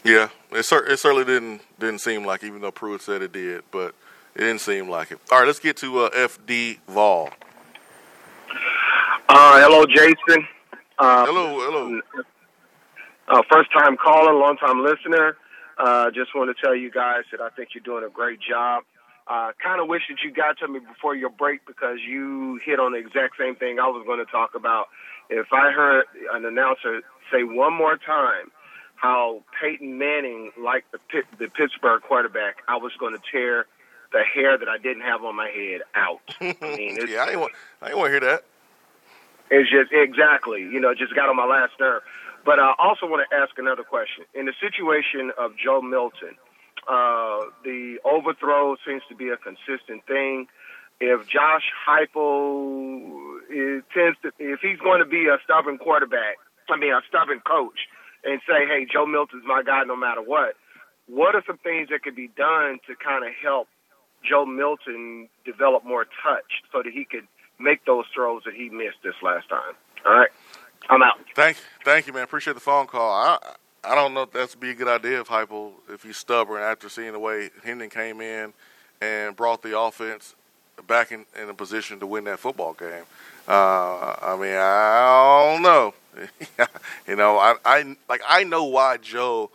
Yeah, 0.03 0.29
it, 0.51 0.63
cer- 0.63 0.85
it 0.85 0.99
certainly 0.99 1.25
didn't 1.25 1.61
didn't 1.79 1.99
seem 1.99 2.25
like, 2.25 2.43
even 2.43 2.61
though 2.61 2.71
Pruitt 2.71 3.01
said 3.01 3.21
it 3.21 3.31
did, 3.31 3.63
but 3.71 3.95
it 4.35 4.41
didn't 4.41 4.61
seem 4.61 4.87
like 4.87 5.11
it. 5.11 5.19
All 5.31 5.39
right, 5.39 5.47
let's 5.47 5.59
get 5.59 5.77
to 5.77 5.99
uh, 6.01 6.09
FD 6.11 6.77
Vol. 6.87 7.29
Uh, 9.27 9.59
hello, 9.61 9.85
Jason. 9.87 10.47
Uh, 10.99 11.25
hello, 11.25 11.59
hello. 11.59 12.01
Uh, 13.27 13.41
first 13.51 13.71
time 13.73 13.97
caller, 13.97 14.33
long 14.33 14.57
time 14.57 14.83
listener. 14.83 15.37
Uh, 15.77 16.11
just 16.11 16.35
want 16.35 16.55
to 16.55 16.63
tell 16.63 16.75
you 16.75 16.91
guys 16.91 17.23
that 17.31 17.41
I 17.41 17.49
think 17.49 17.69
you're 17.73 17.83
doing 17.83 18.03
a 18.05 18.09
great 18.09 18.39
job. 18.39 18.83
Uh, 19.27 19.51
kind 19.61 19.81
of 19.81 19.87
wish 19.87 20.03
that 20.07 20.17
you 20.23 20.31
got 20.31 20.59
to 20.59 20.67
me 20.67 20.79
before 20.79 21.15
your 21.15 21.31
break 21.31 21.65
because 21.65 21.97
you 22.07 22.59
hit 22.63 22.79
on 22.79 22.91
the 22.91 22.99
exact 22.99 23.33
same 23.39 23.55
thing 23.55 23.79
I 23.79 23.87
was 23.87 24.05
going 24.05 24.23
to 24.23 24.31
talk 24.31 24.53
about. 24.53 24.85
If 25.29 25.47
I 25.51 25.71
heard 25.71 26.05
an 26.33 26.45
announcer 26.45 27.01
say 27.31 27.43
one 27.43 27.73
more 27.73 27.97
time 27.97 28.51
how 28.95 29.43
Peyton 29.59 29.97
Manning 29.97 30.51
liked 30.57 30.91
the 30.91 30.99
Pitt, 31.09 31.25
the 31.37 31.47
Pittsburgh 31.47 32.01
quarterback, 32.01 32.57
I 32.67 32.77
was 32.77 32.93
going 32.99 33.13
to 33.13 33.21
tear 33.31 33.65
the 34.11 34.21
hair 34.23 34.57
that 34.57 34.69
I 34.69 34.77
didn't 34.77 35.01
have 35.01 35.23
on 35.23 35.35
my 35.35 35.49
head 35.49 35.81
out. 35.93 36.21
I 36.39 36.55
mean, 36.77 36.97
yeah, 37.07 37.23
I 37.23 37.25
didn't 37.27 37.41
want, 37.41 37.53
I 37.81 37.87
didn't 37.87 37.99
want 37.99 38.07
to 38.07 38.11
hear 38.11 38.31
that. 38.31 38.43
It's 39.51 39.69
just 39.69 39.91
exactly, 39.91 40.61
you 40.61 40.79
know, 40.79 40.93
just 40.95 41.13
got 41.13 41.29
on 41.29 41.35
my 41.35 41.45
last 41.45 41.73
nerve. 41.79 42.01
But 42.45 42.59
I 42.59 42.73
also 42.79 43.05
want 43.07 43.27
to 43.29 43.35
ask 43.35 43.57
another 43.57 43.83
question. 43.83 44.25
In 44.33 44.45
the 44.45 44.53
situation 44.61 45.31
of 45.37 45.51
Joe 45.57 45.81
Milton, 45.81 46.35
uh, 46.87 47.49
the 47.63 47.97
overthrow 48.05 48.75
seems 48.85 49.01
to 49.09 49.15
be 49.15 49.29
a 49.29 49.37
consistent 49.37 50.05
thing. 50.07 50.47
If 50.99 51.27
Josh 51.27 51.63
Heupel 51.87 53.24
is, 53.49 53.83
tends 53.93 54.17
to, 54.23 54.31
if 54.39 54.59
he's 54.61 54.79
going 54.79 54.99
to 54.99 55.05
be 55.05 55.27
a 55.27 55.37
stubborn 55.43 55.77
quarterback, 55.77 56.37
I 56.69 56.77
mean 56.77 56.93
a 56.93 57.01
stubborn 57.07 57.41
coach, 57.45 57.87
and 58.23 58.41
say, 58.47 58.65
"Hey, 58.65 58.85
Joe 58.91 59.05
Milton's 59.05 59.43
my 59.45 59.63
guy 59.63 59.83
no 59.85 59.95
matter 59.95 60.21
what," 60.21 60.55
what 61.07 61.35
are 61.35 61.43
some 61.45 61.57
things 61.57 61.89
that 61.89 62.03
could 62.03 62.15
be 62.15 62.29
done 62.35 62.79
to 62.87 62.95
kind 62.95 63.25
of 63.25 63.31
help 63.41 63.67
Joe 64.27 64.45
Milton 64.45 65.29
develop 65.45 65.85
more 65.85 66.05
touch 66.05 66.63
so 66.71 66.81
that 66.83 66.91
he 66.91 67.05
could 67.05 67.27
make 67.59 67.85
those 67.85 68.05
throws 68.13 68.43
that 68.45 68.53
he 68.53 68.69
missed 68.69 68.97
this 69.03 69.15
last 69.21 69.49
time? 69.49 69.75
All 70.05 70.13
right, 70.13 70.29
I'm 70.89 71.03
out. 71.03 71.19
Thank, 71.35 71.57
thank 71.83 72.07
you, 72.07 72.13
man. 72.13 72.23
Appreciate 72.23 72.53
the 72.53 72.59
phone 72.59 72.87
call. 72.87 73.11
I, 73.11 73.37
I 73.83 73.95
don't 73.95 74.13
know 74.13 74.23
if 74.23 74.31
that's 74.31 74.55
be 74.55 74.71
a 74.71 74.73
good 74.73 74.87
idea 74.87 75.21
if 75.21 75.27
Heupel, 75.27 75.73
if 75.89 76.03
he's 76.03 76.17
stubborn 76.17 76.61
after 76.61 76.89
seeing 76.89 77.13
the 77.13 77.19
way 77.19 77.51
Hendon 77.63 77.89
came 77.89 78.21
in 78.21 78.53
and 79.01 79.35
brought 79.35 79.61
the 79.61 79.77
offense 79.77 80.35
back 80.87 81.11
in, 81.11 81.25
in 81.41 81.49
a 81.49 81.53
position 81.53 81.99
to 81.99 82.07
win 82.07 82.23
that 82.25 82.39
football 82.39 82.73
game. 82.73 83.03
Uh, 83.47 84.15
I 84.21 84.37
mean, 84.39 84.55
I 84.55 85.53
don't 85.53 85.61
know. 85.61 85.93
you 87.07 87.15
know, 87.15 87.37
I, 87.37 87.55
I 87.65 87.95
like 88.07 88.21
I 88.27 88.43
know 88.43 88.65
why 88.65 88.97
Joe 88.97 89.49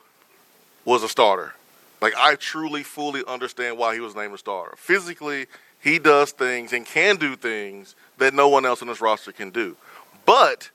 was 0.85 1.03
a 1.03 1.09
starter. 1.09 1.55
Like 2.01 2.15
I 2.17 2.35
truly, 2.35 2.83
fully 2.83 3.23
understand 3.27 3.79
why 3.79 3.95
he 3.95 4.01
was 4.01 4.15
named 4.15 4.35
a 4.35 4.39
starter. 4.39 4.77
Physically, 4.77 5.47
he 5.81 5.99
does 5.99 6.33
things 6.33 6.73
and 6.73 6.85
can 6.85 7.17
do 7.17 7.37
things 7.37 7.95
that 8.19 8.35
no 8.35 8.49
one 8.49 8.67
else 8.67 8.83
in 8.83 8.89
this 8.89 9.01
roster 9.01 9.33
can 9.33 9.51
do. 9.51 9.77
But 10.27 10.71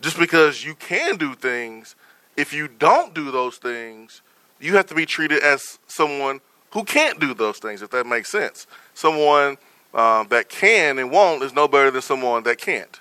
just 0.00 0.18
because 0.18 0.64
you 0.64 0.74
can 0.74 1.16
do 1.16 1.34
things, 1.34 1.94
if 2.36 2.52
you 2.52 2.68
don't 2.68 3.14
do 3.14 3.30
those 3.30 3.58
things, 3.58 4.22
you 4.60 4.76
have 4.76 4.86
to 4.86 4.94
be 4.94 5.06
treated 5.06 5.42
as 5.42 5.78
someone 5.86 6.40
who 6.72 6.84
can't 6.84 7.20
do 7.20 7.34
those 7.34 7.58
things, 7.58 7.82
if 7.82 7.90
that 7.90 8.06
makes 8.06 8.30
sense. 8.30 8.66
Someone 8.94 9.56
um, 9.94 10.28
that 10.28 10.48
can 10.48 10.98
and 10.98 11.10
won't 11.10 11.42
is 11.42 11.54
no 11.54 11.68
better 11.68 11.90
than 11.90 12.02
someone 12.02 12.42
that 12.44 12.58
can't. 12.58 13.00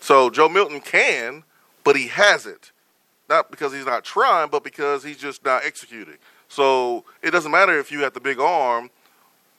So 0.00 0.30
Joe 0.30 0.48
Milton 0.48 0.80
can, 0.80 1.44
but 1.84 1.96
he 1.96 2.08
hasn't. 2.08 2.72
Not 3.28 3.50
because 3.50 3.72
he's 3.72 3.86
not 3.86 4.04
trying, 4.04 4.48
but 4.50 4.64
because 4.64 5.04
he's 5.04 5.18
just 5.18 5.44
not 5.44 5.64
executing. 5.64 6.16
So 6.48 7.04
it 7.22 7.30
doesn't 7.30 7.50
matter 7.50 7.78
if 7.78 7.92
you 7.92 8.00
have 8.00 8.14
the 8.14 8.20
big 8.20 8.38
arm, 8.40 8.90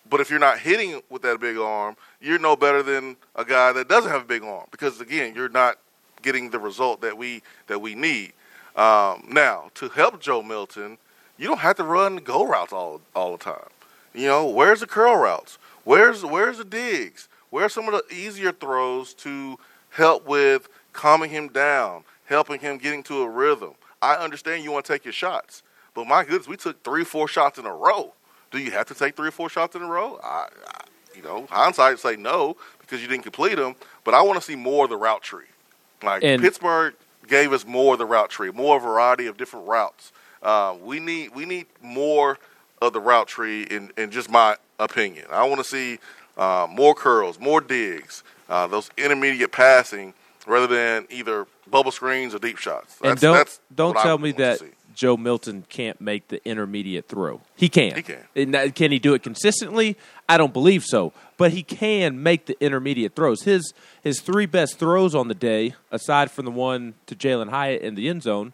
but 0.09 0.19
if 0.19 0.29
you're 0.29 0.39
not 0.39 0.59
hitting 0.59 1.01
with 1.09 1.21
that 1.21 1.39
big 1.39 1.57
arm, 1.57 1.95
you're 2.21 2.39
no 2.39 2.55
better 2.55 2.83
than 2.83 3.15
a 3.35 3.45
guy 3.45 3.71
that 3.71 3.87
doesn't 3.87 4.11
have 4.11 4.21
a 4.23 4.25
big 4.25 4.43
arm. 4.43 4.67
Because 4.69 4.99
again, 4.99 5.33
you're 5.35 5.49
not 5.49 5.77
getting 6.21 6.49
the 6.49 6.59
result 6.59 7.01
that 7.01 7.17
we 7.17 7.41
that 7.67 7.79
we 7.79 7.95
need. 7.95 8.33
Um, 8.75 9.27
now, 9.29 9.71
to 9.75 9.89
help 9.89 10.19
Joe 10.19 10.41
Milton, 10.41 10.97
you 11.37 11.47
don't 11.47 11.59
have 11.59 11.77
to 11.77 11.83
run 11.83 12.17
go 12.17 12.45
routes 12.45 12.73
all 12.73 13.01
all 13.15 13.31
the 13.33 13.43
time. 13.43 13.69
You 14.13 14.27
know, 14.27 14.47
where's 14.47 14.81
the 14.81 14.87
curl 14.87 15.15
routes? 15.17 15.57
Where's 15.83 16.23
where's 16.23 16.57
the 16.57 16.65
digs? 16.65 17.27
Where's 17.49 17.73
some 17.73 17.87
of 17.87 17.93
the 17.93 18.15
easier 18.15 18.51
throws 18.51 19.13
to 19.15 19.57
help 19.91 20.25
with 20.25 20.69
calming 20.91 21.29
him 21.29 21.49
down, 21.49 22.03
helping 22.25 22.59
him 22.59 22.77
getting 22.77 23.03
to 23.03 23.21
a 23.21 23.29
rhythm? 23.29 23.73
I 24.01 24.15
understand 24.15 24.63
you 24.63 24.71
want 24.71 24.85
to 24.85 24.93
take 24.93 25.05
your 25.05 25.13
shots, 25.13 25.63
but 25.93 26.07
my 26.07 26.23
goodness, 26.23 26.47
we 26.47 26.57
took 26.57 26.83
three, 26.83 27.03
four 27.03 27.27
shots 27.27 27.57
in 27.57 27.65
a 27.65 27.73
row. 27.73 28.13
Do 28.51 28.59
you 28.59 28.71
have 28.71 28.87
to 28.87 28.93
take 28.93 29.15
three 29.15 29.29
or 29.29 29.31
four 29.31 29.49
shots 29.49 29.75
in 29.75 29.81
a 29.81 29.87
row? 29.87 30.19
I, 30.23 30.47
I 30.67 30.83
you 31.15 31.23
know, 31.23 31.47
hindsight 31.49 31.99
say 31.99 32.15
no 32.15 32.57
because 32.79 33.01
you 33.01 33.07
didn't 33.07 33.23
complete 33.23 33.55
them. 33.55 33.75
But 34.03 34.13
I 34.13 34.21
want 34.21 34.39
to 34.39 34.45
see 34.45 34.55
more 34.55 34.85
of 34.85 34.89
the 34.89 34.97
route 34.97 35.21
tree. 35.21 35.45
Like 36.01 36.23
and 36.23 36.41
Pittsburgh 36.41 36.95
gave 37.27 37.53
us 37.53 37.65
more 37.65 37.93
of 37.93 37.99
the 37.99 38.05
route 38.05 38.29
tree, 38.29 38.51
more 38.51 38.79
variety 38.79 39.27
of 39.27 39.37
different 39.37 39.67
routes. 39.67 40.11
Uh, 40.43 40.75
we 40.83 40.99
need 40.99 41.33
we 41.33 41.45
need 41.45 41.65
more 41.81 42.37
of 42.81 42.93
the 42.93 42.99
route 42.99 43.27
tree 43.27 43.63
in, 43.63 43.91
in 43.97 44.11
just 44.11 44.29
my 44.29 44.57
opinion. 44.77 45.25
I 45.31 45.47
want 45.47 45.59
to 45.59 45.63
see 45.63 45.99
uh, 46.37 46.67
more 46.69 46.93
curls, 46.93 47.39
more 47.39 47.61
digs, 47.61 48.23
uh, 48.49 48.67
those 48.67 48.91
intermediate 48.97 49.51
passing 49.51 50.13
rather 50.45 50.67
than 50.67 51.07
either 51.09 51.47
bubble 51.69 51.91
screens 51.91 52.35
or 52.35 52.39
deep 52.39 52.57
shots. 52.57 52.95
That's, 52.95 53.11
and 53.11 53.19
don't 53.19 53.59
don't 53.73 53.97
tell 53.97 54.17
me 54.17 54.33
that 54.33 54.61
Joe 54.93 55.17
Milton 55.17 55.65
can't 55.69 55.99
make 55.99 56.27
the 56.27 56.45
intermediate 56.47 57.07
throw. 57.07 57.41
He 57.55 57.69
can. 57.69 57.95
He 57.95 58.01
can. 58.03 58.19
And 58.35 58.75
can 58.75 58.91
he 58.91 58.99
do 58.99 59.13
it 59.13 59.23
consistently? 59.23 59.97
I 60.27 60.37
don't 60.37 60.53
believe 60.53 60.83
so. 60.83 61.13
But 61.37 61.51
he 61.51 61.63
can 61.63 62.21
make 62.21 62.45
the 62.45 62.57
intermediate 62.63 63.15
throws. 63.15 63.43
His 63.43 63.73
his 64.03 64.19
three 64.19 64.45
best 64.45 64.77
throws 64.77 65.15
on 65.15 65.29
the 65.29 65.33
day, 65.33 65.73
aside 65.91 66.31
from 66.31 66.45
the 66.45 66.51
one 66.51 66.93
to 67.07 67.15
Jalin 67.15 67.49
Hyatt 67.49 67.81
in 67.81 67.95
the 67.95 68.07
end 68.07 68.23
zone, 68.23 68.53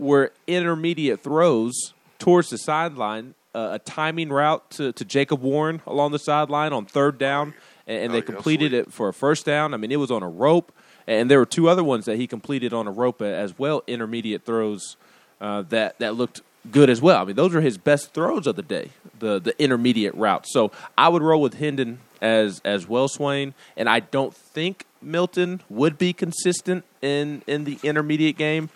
were 0.00 0.32
intermediate 0.46 1.20
throws 1.20 1.92
towards 2.18 2.50
the 2.50 2.58
sideline 2.58 3.34
uh, 3.54 3.70
a 3.72 3.78
timing 3.78 4.30
route 4.30 4.68
to, 4.70 4.92
to 4.92 5.04
Jacob 5.04 5.42
Warren 5.42 5.82
along 5.86 6.12
the 6.12 6.18
sideline 6.18 6.72
on 6.72 6.86
third 6.86 7.18
down, 7.18 7.54
and, 7.86 8.04
and 8.04 8.14
they 8.14 8.18
oh, 8.18 8.22
completed 8.22 8.72
it 8.72 8.92
for 8.92 9.08
a 9.08 9.12
first 9.12 9.44
down. 9.44 9.74
I 9.74 9.76
mean, 9.76 9.92
it 9.92 9.96
was 9.96 10.10
on 10.10 10.22
a 10.22 10.28
rope, 10.28 10.72
and 11.06 11.30
there 11.30 11.38
were 11.38 11.46
two 11.46 11.68
other 11.68 11.84
ones 11.84 12.04
that 12.04 12.16
he 12.16 12.26
completed 12.26 12.72
on 12.72 12.86
a 12.86 12.90
rope 12.90 13.20
as 13.22 13.58
well, 13.58 13.82
intermediate 13.86 14.44
throws 14.44 14.96
uh, 15.40 15.62
that 15.62 15.98
that 15.98 16.14
looked 16.14 16.42
good 16.70 16.90
as 16.90 17.00
well. 17.00 17.22
I 17.22 17.24
mean, 17.24 17.36
those 17.36 17.54
are 17.54 17.60
his 17.60 17.78
best 17.78 18.12
throws 18.14 18.46
of 18.46 18.56
the 18.56 18.62
day, 18.62 18.90
the 19.18 19.40
the 19.40 19.60
intermediate 19.62 20.14
route. 20.14 20.46
So 20.46 20.70
I 20.96 21.08
would 21.08 21.22
roll 21.22 21.42
with 21.42 21.54
Hendon 21.54 21.98
as 22.20 22.60
as 22.64 22.86
well, 22.86 23.08
Swain, 23.08 23.54
and 23.76 23.88
I 23.88 24.00
don't 24.00 24.34
think 24.34 24.84
Milton 25.02 25.62
would 25.68 25.98
be 25.98 26.12
consistent 26.12 26.84
in 27.02 27.42
in 27.46 27.64
the 27.64 27.78
intermediate 27.82 28.36
game. 28.36 28.70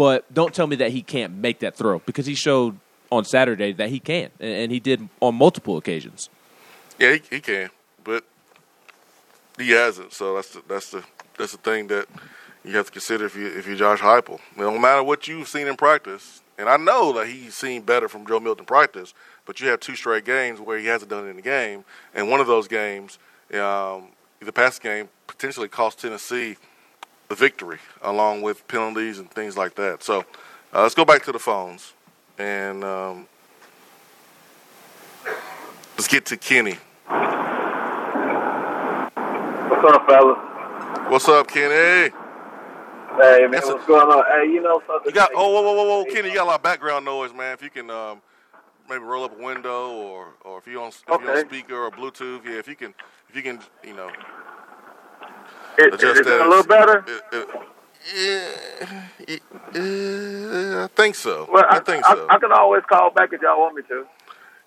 But 0.00 0.32
don't 0.32 0.54
tell 0.54 0.66
me 0.66 0.76
that 0.76 0.92
he 0.92 1.02
can't 1.02 1.34
make 1.34 1.58
that 1.58 1.76
throw 1.76 1.98
because 1.98 2.24
he 2.24 2.34
showed 2.34 2.78
on 3.12 3.26
Saturday 3.26 3.74
that 3.74 3.90
he 3.90 4.00
can, 4.00 4.30
and 4.40 4.72
he 4.72 4.80
did 4.80 5.06
on 5.20 5.34
multiple 5.34 5.76
occasions. 5.76 6.30
Yeah, 6.98 7.16
he, 7.16 7.22
he 7.28 7.40
can, 7.42 7.68
but 8.02 8.24
he 9.58 9.72
hasn't. 9.72 10.14
So 10.14 10.36
that's 10.36 10.54
the, 10.54 10.62
that's 10.66 10.90
the 10.90 11.04
that's 11.36 11.52
the 11.52 11.58
thing 11.58 11.88
that 11.88 12.06
you 12.64 12.74
have 12.78 12.86
to 12.86 12.92
consider 12.92 13.26
if 13.26 13.36
you 13.36 13.46
if 13.48 13.66
you're 13.66 13.76
Josh 13.76 14.00
Heupel. 14.00 14.40
No 14.56 14.78
matter 14.78 15.02
what 15.02 15.28
you've 15.28 15.48
seen 15.48 15.66
in 15.66 15.76
practice, 15.76 16.40
and 16.56 16.70
I 16.70 16.78
know 16.78 17.12
that 17.12 17.26
he's 17.26 17.54
seen 17.54 17.82
better 17.82 18.08
from 18.08 18.26
Joe 18.26 18.40
Milton 18.40 18.64
practice, 18.64 19.12
but 19.44 19.60
you 19.60 19.68
have 19.68 19.80
two 19.80 19.96
straight 19.96 20.24
games 20.24 20.60
where 20.60 20.78
he 20.78 20.86
hasn't 20.86 21.10
done 21.10 21.26
it 21.26 21.28
in 21.28 21.36
the 21.36 21.42
game, 21.42 21.84
and 22.14 22.30
one 22.30 22.40
of 22.40 22.46
those 22.46 22.68
games, 22.68 23.18
um, 23.52 24.04
the 24.40 24.50
past 24.50 24.82
game, 24.82 25.10
potentially 25.26 25.68
cost 25.68 25.98
Tennessee 25.98 26.56
victory, 27.34 27.78
along 28.02 28.42
with 28.42 28.66
penalties 28.68 29.18
and 29.18 29.30
things 29.30 29.56
like 29.56 29.74
that. 29.76 30.02
So 30.02 30.24
uh, 30.72 30.82
let's 30.82 30.94
go 30.94 31.04
back 31.04 31.22
to 31.24 31.32
the 31.32 31.38
phones. 31.38 31.94
And 32.38 32.82
um, 32.84 33.26
let's 35.96 36.08
get 36.08 36.24
to 36.26 36.36
Kenny. 36.36 36.78
What's 39.68 39.94
up, 39.94 40.06
fellas? 40.06 40.38
What's 41.10 41.28
up, 41.28 41.48
Kenny? 41.48 42.12
Hey, 43.16 43.40
man, 43.42 43.50
That's 43.50 43.66
what's 43.66 43.84
a, 43.84 43.86
going 43.86 44.08
on? 44.08 44.24
Hey, 44.26 44.52
you 44.52 44.62
know 44.62 44.80
something? 44.86 45.10
You 45.10 45.12
got 45.12 45.30
oh, 45.34 45.50
whoa, 45.50 45.62
whoa, 45.62 45.74
whoa, 45.74 45.84
whoa, 45.84 46.04
Kenny! 46.04 46.28
You 46.28 46.34
got 46.34 46.44
a 46.44 46.50
lot 46.50 46.56
of 46.56 46.62
background 46.62 47.04
noise, 47.04 47.34
man. 47.34 47.52
If 47.54 47.62
you 47.62 47.68
can 47.68 47.90
um, 47.90 48.22
maybe 48.88 49.02
roll 49.02 49.24
up 49.24 49.38
a 49.38 49.42
window, 49.42 49.90
or 49.90 50.28
or 50.42 50.58
if 50.58 50.66
you 50.66 50.80
on 50.80 50.88
if 50.88 51.08
okay. 51.08 51.24
you 51.24 51.30
on 51.30 51.46
speaker 51.46 51.76
or 51.76 51.90
Bluetooth, 51.90 52.44
yeah. 52.44 52.58
If 52.58 52.68
you 52.68 52.76
can, 52.76 52.94
if 53.28 53.36
you 53.36 53.42
can, 53.42 53.60
you 53.84 53.94
know, 53.94 54.10
it, 55.80 55.94
adjust 55.94 56.20
is 56.20 56.26
that. 56.26 56.40
It 56.40 56.46
a 56.46 56.48
little 56.48 56.64
better. 56.64 57.04
It, 57.06 57.22
it, 57.32 57.48
yeah, 59.74 60.84
I 60.84 60.88
think 60.94 61.14
so. 61.14 61.48
Well, 61.50 61.64
I, 61.68 61.76
I 61.76 61.80
think 61.80 62.06
I, 62.06 62.14
so. 62.14 62.26
I, 62.28 62.38
can 62.38 62.52
always 62.52 62.82
call 62.88 63.10
back 63.10 63.32
if 63.32 63.42
y'all 63.42 63.60
want 63.60 63.76
me 63.76 63.82
to. 63.88 64.06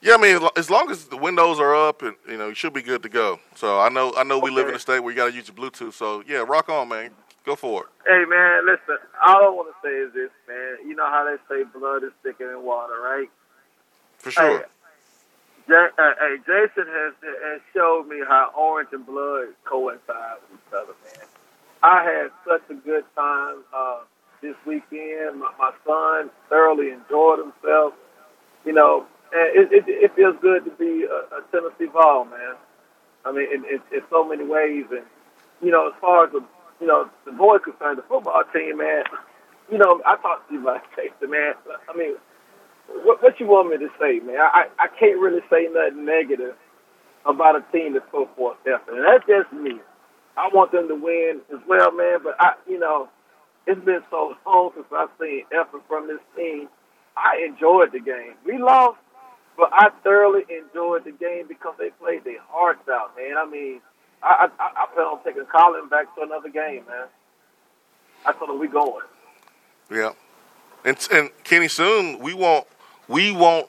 Yeah, 0.02 0.16
I 0.16 0.18
mean, 0.18 0.48
as 0.58 0.70
long 0.70 0.92
as 0.92 1.06
the 1.06 1.18
windows 1.18 1.60
are 1.60 1.76
up, 1.76 2.02
and 2.02 2.16
you 2.28 2.38
know, 2.38 2.50
you 2.50 2.56
should 2.56 2.74
be 2.74 2.82
good 2.82 3.04
to 3.04 3.10
go. 3.10 3.40
So 3.56 3.80
I 3.80 3.90
know, 3.90 4.14
I 4.18 4.24
know, 4.24 4.38
we 4.38 4.52
live 4.52 4.68
in 4.68 4.76
a 4.76 4.80
state 4.80 5.00
where 5.00 5.12
you 5.12 5.18
got 5.18 5.30
to 5.30 5.34
use 5.34 5.48
your 5.48 5.56
Bluetooth. 5.56 5.94
So 5.94 6.24
yeah, 6.28 6.44
rock 6.48 6.70
on, 6.70 6.90
man. 6.90 7.12
Go 7.46 7.56
for 7.56 7.84
it. 7.84 7.90
Hey, 8.08 8.24
man, 8.30 8.66
listen. 8.66 8.98
All 9.26 9.46
I 9.46 9.50
want 9.50 9.68
to 9.68 9.88
say 9.88 9.94
is 9.94 10.14
this, 10.14 10.30
man. 10.48 10.88
You 10.88 10.96
know 10.96 11.06
how 11.06 11.26
they 11.26 11.36
say 11.50 11.64
blood 11.78 12.04
is 12.04 12.12
thicker 12.22 12.50
than 12.50 12.64
water, 12.64 12.94
right? 13.02 13.30
For 14.18 14.32
sure. 14.32 14.60
Hey, 14.60 14.66
hey 15.68 16.36
Jason 16.46 16.88
has, 16.88 17.14
has 17.24 17.62
showed 17.74 18.08
me 18.08 18.18
how 18.28 18.52
orange 18.58 18.90
and 18.92 19.06
blood 19.06 19.48
coincide 19.66 20.38
with 20.50 20.60
each 20.60 20.74
other, 20.74 20.94
man. 21.04 21.28
I 21.82 22.04
had 22.04 22.32
such 22.48 22.64
a 22.70 22.76
good 22.76 23.04
time 23.16 23.64
uh, 23.76 24.00
this 24.42 24.56
weekend. 24.66 25.40
My, 25.40 25.52
my 25.60 25.72
son 25.86 26.30
thoroughly 26.50 26.92
enjoyed 26.92 27.40
himself. 27.40 27.94
You 28.66 28.74
know, 28.74 29.06
and 29.34 29.72
it, 29.72 29.74
it, 29.74 29.84
it 29.88 30.16
feels 30.16 30.36
good 30.42 30.64
to 30.66 30.72
be 30.72 31.04
a, 31.04 31.36
a 31.36 31.42
Tennessee 31.52 31.92
ball, 31.92 32.26
man. 32.26 32.56
I 33.26 33.32
mean, 33.32 33.48
in, 33.54 33.66
in, 33.66 33.82
in 33.92 34.02
so 34.10 34.24
many 34.28 34.46
ways. 34.46 34.86
And, 34.92 35.04
you 35.62 35.72
know, 35.72 35.88
as 35.88 35.94
far 36.00 36.26
as 36.26 36.32
the, 36.32 36.44
you 36.80 36.88
know, 36.88 37.10
the 37.26 37.32
boys 37.32 37.62
concerned, 37.64 37.98
the 37.98 38.04
football 38.04 38.44
team, 38.54 38.78
man, 38.78 39.04
you 39.72 39.78
know, 39.78 40.02
I 40.06 40.16
talked 40.18 40.48
to 40.50 40.54
you 40.56 40.62
about 40.62 40.84
Chester, 40.96 41.28
man. 41.28 41.54
I 41.90 41.98
mean, 41.98 42.16
what, 42.88 43.22
what 43.24 43.40
you 43.40 43.48
want 43.48 43.70
me 43.70 43.78
to 43.78 43.90
say, 44.00 44.20
man? 44.20 44.40
I, 44.40 44.66
I 44.80 44.88
can't 44.88 45.20
really 45.20 45.42
say 45.50 45.68
nothing 45.72 46.06
negative 46.06 46.56
about 47.26 47.56
a 47.56 47.64
team 47.72 47.94
that's 47.94 48.06
so 48.12 48.30
forth 48.36 48.58
effort. 48.68 48.96
And 48.96 49.06
that's 49.06 49.26
just 49.28 49.52
me. 49.54 49.80
I 50.36 50.50
want 50.54 50.72
them 50.72 50.88
to 50.88 50.96
win 50.96 51.42
as 51.54 51.60
well, 51.68 51.92
man. 51.92 52.20
But 52.24 52.36
I, 52.40 52.54
you 52.68 52.80
know, 52.80 53.10
it's 53.68 53.84
been 53.86 54.02
so 54.10 54.36
long 54.46 54.72
since 54.76 54.88
I've 54.96 55.10
seen 55.20 55.44
effort 55.52 55.82
from 55.88 56.08
this 56.08 56.20
team. 56.36 56.68
I 57.16 57.46
enjoyed 57.48 57.92
the 57.92 58.00
game. 58.00 58.34
We 58.46 58.58
lost, 58.58 58.98
but 59.56 59.70
I 59.72 59.90
thoroughly 60.04 60.42
enjoyed 60.50 61.06
the 61.06 61.12
game 61.12 61.46
because 61.48 61.76
they 61.78 61.92
played 61.92 62.24
their 62.24 62.42
hearts 62.50 62.88
out, 62.90 63.16
man. 63.16 63.38
I 63.38 63.46
mean, 63.46 63.82
I 64.24 64.50
I, 64.60 64.84
I 64.84 64.94
plan 64.94 65.06
on 65.06 65.24
taking 65.24 65.46
Colin 65.46 65.88
back 65.90 66.14
to 66.16 66.24
another 66.24 66.50
game, 66.50 66.84
man. 66.88 67.08
I 68.26 68.32
told 68.34 68.50
him 68.50 68.60
we 68.60 68.68
going. 68.68 69.06
Yeah, 69.92 70.14
and 70.84 70.98
and 71.12 71.30
Kenny, 71.44 71.68
soon 71.68 72.18
we 72.18 72.34
won't 72.34 72.66
we 73.08 73.32
won't 73.32 73.68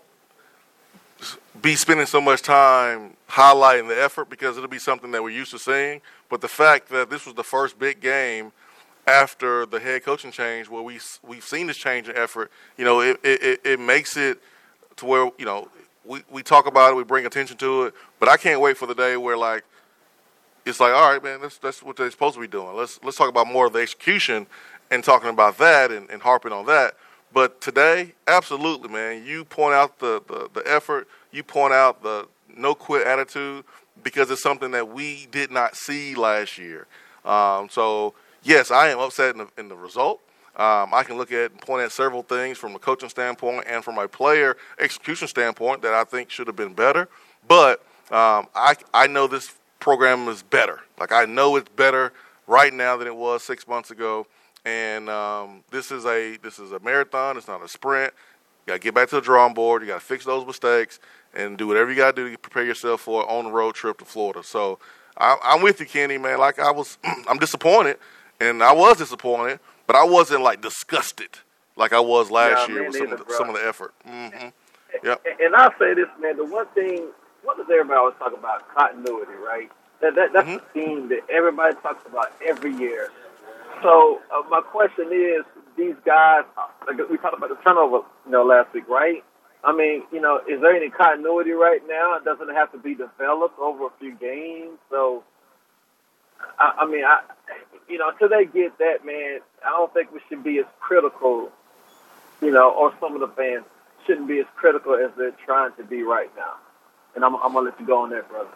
be 1.60 1.74
spending 1.74 2.06
so 2.06 2.20
much 2.20 2.42
time 2.42 3.16
highlighting 3.28 3.88
the 3.88 4.00
effort 4.00 4.28
because 4.28 4.56
it'll 4.56 4.68
be 4.68 4.78
something 4.78 5.10
that 5.12 5.22
we're 5.22 5.30
used 5.30 5.50
to 5.50 5.58
seeing. 5.58 6.00
But 6.28 6.40
the 6.40 6.48
fact 6.48 6.88
that 6.90 7.10
this 7.10 7.26
was 7.26 7.34
the 7.34 7.44
first 7.44 7.78
big 7.78 8.00
game 8.00 8.52
after 9.06 9.66
the 9.66 9.80
head 9.80 10.04
coaching 10.04 10.30
change, 10.30 10.68
where 10.68 10.82
we 10.82 10.98
we've 11.26 11.44
seen 11.44 11.66
this 11.66 11.76
change 11.76 12.08
in 12.08 12.16
effort, 12.16 12.50
you 12.76 12.84
know, 12.84 13.00
it 13.00 13.18
it, 13.22 13.60
it 13.64 13.80
makes 13.80 14.16
it 14.16 14.40
to 14.96 15.06
where 15.06 15.30
you 15.38 15.44
know 15.44 15.68
we 16.04 16.22
we 16.30 16.42
talk 16.42 16.66
about 16.66 16.92
it, 16.92 16.96
we 16.96 17.04
bring 17.04 17.26
attention 17.26 17.56
to 17.58 17.84
it, 17.84 17.94
but 18.20 18.28
I 18.28 18.36
can't 18.36 18.60
wait 18.60 18.76
for 18.76 18.86
the 18.86 18.94
day 18.94 19.16
where 19.16 19.36
like 19.36 19.64
it's 20.64 20.80
like, 20.80 20.92
all 20.92 21.10
right, 21.10 21.22
man, 21.22 21.40
that's 21.40 21.58
that's 21.58 21.82
what 21.82 21.96
they're 21.96 22.10
supposed 22.10 22.34
to 22.36 22.40
be 22.40 22.48
doing. 22.48 22.74
Let's 22.76 22.98
let's 23.02 23.16
talk 23.16 23.28
about 23.28 23.46
more 23.46 23.66
of 23.66 23.72
the 23.72 23.80
execution 23.80 24.46
and 24.90 25.02
talking 25.02 25.30
about 25.30 25.58
that 25.58 25.90
and, 25.90 26.10
and 26.10 26.22
harping 26.22 26.52
on 26.52 26.66
that. 26.66 26.94
But 27.34 27.60
today, 27.60 28.14
absolutely, 28.28 28.88
man, 28.88 29.26
you 29.26 29.44
point 29.44 29.74
out 29.74 29.98
the, 29.98 30.22
the, 30.28 30.48
the 30.54 30.70
effort, 30.70 31.08
you 31.32 31.42
point 31.42 31.74
out 31.74 32.02
the 32.02 32.28
no 32.56 32.76
quit 32.76 33.04
attitude 33.04 33.64
because 34.04 34.30
it's 34.30 34.42
something 34.42 34.70
that 34.70 34.88
we 34.88 35.26
did 35.32 35.50
not 35.50 35.76
see 35.76 36.14
last 36.14 36.58
year. 36.58 36.86
Um, 37.24 37.68
so 37.68 38.14
yes, 38.44 38.70
I 38.70 38.90
am 38.90 39.00
upset 39.00 39.34
in 39.34 39.38
the, 39.38 39.48
in 39.58 39.68
the 39.68 39.74
result. 39.74 40.20
Um, 40.56 40.94
I 40.94 41.02
can 41.02 41.16
look 41.16 41.32
at 41.32 41.50
and 41.50 41.60
point 41.60 41.82
at 41.82 41.90
several 41.90 42.22
things 42.22 42.56
from 42.58 42.76
a 42.76 42.78
coaching 42.78 43.08
standpoint 43.08 43.64
and 43.68 43.82
from 43.82 43.98
a 43.98 44.06
player 44.06 44.56
execution 44.78 45.26
standpoint 45.26 45.82
that 45.82 45.92
I 45.92 46.04
think 46.04 46.30
should 46.30 46.46
have 46.46 46.54
been 46.54 46.74
better. 46.74 47.08
But 47.48 47.80
um, 48.12 48.46
I 48.54 48.76
I 48.92 49.08
know 49.08 49.26
this 49.26 49.56
program 49.80 50.28
is 50.28 50.44
better. 50.44 50.80
Like 51.00 51.10
I 51.10 51.24
know 51.24 51.56
it's 51.56 51.68
better 51.70 52.12
right 52.46 52.72
now 52.72 52.96
than 52.96 53.08
it 53.08 53.16
was 53.16 53.42
six 53.42 53.66
months 53.66 53.90
ago. 53.90 54.28
And 54.64 55.10
um, 55.10 55.62
this 55.70 55.90
is 55.90 56.06
a 56.06 56.36
this 56.38 56.58
is 56.58 56.72
a 56.72 56.80
marathon. 56.80 57.36
It's 57.36 57.48
not 57.48 57.62
a 57.62 57.68
sprint. 57.68 58.14
You 58.66 58.72
got 58.72 58.74
to 58.74 58.78
get 58.80 58.94
back 58.94 59.08
to 59.10 59.16
the 59.16 59.20
drawing 59.20 59.54
board. 59.54 59.82
You 59.82 59.88
got 59.88 60.00
to 60.00 60.04
fix 60.04 60.24
those 60.24 60.46
mistakes 60.46 60.98
and 61.34 61.58
do 61.58 61.66
whatever 61.66 61.90
you 61.90 61.96
got 61.96 62.16
to 62.16 62.24
do 62.24 62.30
to 62.30 62.38
prepare 62.38 62.64
yourself 62.64 63.02
for 63.02 63.28
on 63.28 63.44
the 63.44 63.50
road 63.50 63.74
trip 63.74 63.98
to 63.98 64.04
Florida. 64.04 64.42
So 64.42 64.78
I, 65.18 65.36
I'm 65.42 65.62
with 65.62 65.80
you, 65.80 65.86
Kenny, 65.86 66.16
man. 66.16 66.38
Like 66.38 66.58
I 66.58 66.70
was, 66.70 66.96
I'm 67.28 67.38
disappointed, 67.38 67.98
and 68.40 68.62
I 68.62 68.72
was 68.72 68.96
disappointed, 68.96 69.60
but 69.86 69.96
I 69.96 70.04
wasn't 70.04 70.42
like 70.42 70.62
disgusted 70.62 71.30
like 71.76 71.92
I 71.92 72.00
was 72.00 72.30
last 72.30 72.68
year 72.68 72.86
with 72.86 72.96
some 72.96 73.12
of 73.12 73.26
the, 73.26 73.34
some 73.34 73.48
of 73.48 73.54
the 73.54 73.66
effort. 73.66 73.94
Mm-hmm. 74.08 74.48
Yep. 75.04 75.26
And 75.40 75.54
I'll 75.56 75.74
say 75.78 75.92
this, 75.94 76.06
man. 76.20 76.36
The 76.36 76.44
one 76.44 76.66
thing 76.68 77.08
what 77.44 77.58
does 77.58 77.66
everybody 77.70 77.98
always 77.98 78.16
talk 78.18 78.32
about? 78.32 78.74
Continuity, 78.74 79.32
right? 79.34 79.70
That, 80.00 80.14
that 80.14 80.32
that's 80.32 80.48
mm-hmm. 80.48 80.56
the 80.56 80.84
theme 80.84 81.08
that 81.08 81.20
everybody 81.30 81.74
talks 81.82 82.04
about 82.06 82.32
every 82.46 82.74
year. 82.74 83.10
So 83.84 84.20
uh, 84.32 84.42
my 84.48 84.62
question 84.62 85.12
is, 85.12 85.44
these 85.76 85.94
guys, 86.06 86.44
like 86.88 86.96
we 87.10 87.18
talked 87.18 87.36
about 87.36 87.50
the 87.50 87.60
turnover, 87.62 88.00
you 88.24 88.32
know, 88.32 88.42
last 88.42 88.72
week, 88.72 88.88
right? 88.88 89.22
I 89.62 89.76
mean, 89.76 90.04
you 90.10 90.20
know, 90.20 90.40
is 90.48 90.60
there 90.60 90.74
any 90.74 90.88
continuity 90.88 91.52
right 91.52 91.80
now? 91.86 92.16
It 92.16 92.24
doesn't 92.24 92.54
have 92.54 92.72
to 92.72 92.78
be 92.78 92.94
developed 92.94 93.58
over 93.58 93.86
a 93.86 93.90
few 94.00 94.14
games. 94.16 94.78
So, 94.90 95.22
I, 96.58 96.78
I 96.80 96.86
mean, 96.86 97.04
I, 97.04 97.20
you 97.88 97.98
know, 97.98 98.08
until 98.08 98.28
they 98.30 98.46
get 98.46 98.78
that, 98.78 99.04
man, 99.04 99.40
I 99.64 99.70
don't 99.70 99.92
think 99.92 100.12
we 100.12 100.20
should 100.28 100.42
be 100.42 100.58
as 100.58 100.66
critical, 100.80 101.50
you 102.40 102.50
know, 102.50 102.70
or 102.72 102.94
some 103.00 103.14
of 103.14 103.20
the 103.20 103.28
fans 103.36 103.64
shouldn't 104.06 104.28
be 104.28 104.40
as 104.40 104.46
critical 104.56 104.94
as 104.94 105.10
they're 105.16 105.36
trying 105.44 105.72
to 105.76 105.84
be 105.84 106.02
right 106.02 106.30
now 106.36 106.54
and 107.14 107.24
I'm, 107.24 107.34
I'm 107.36 107.52
gonna 107.52 107.70
let 107.70 107.80
you 107.80 107.86
go 107.86 108.02
on 108.02 108.10
that, 108.10 108.28
brother. 108.28 108.50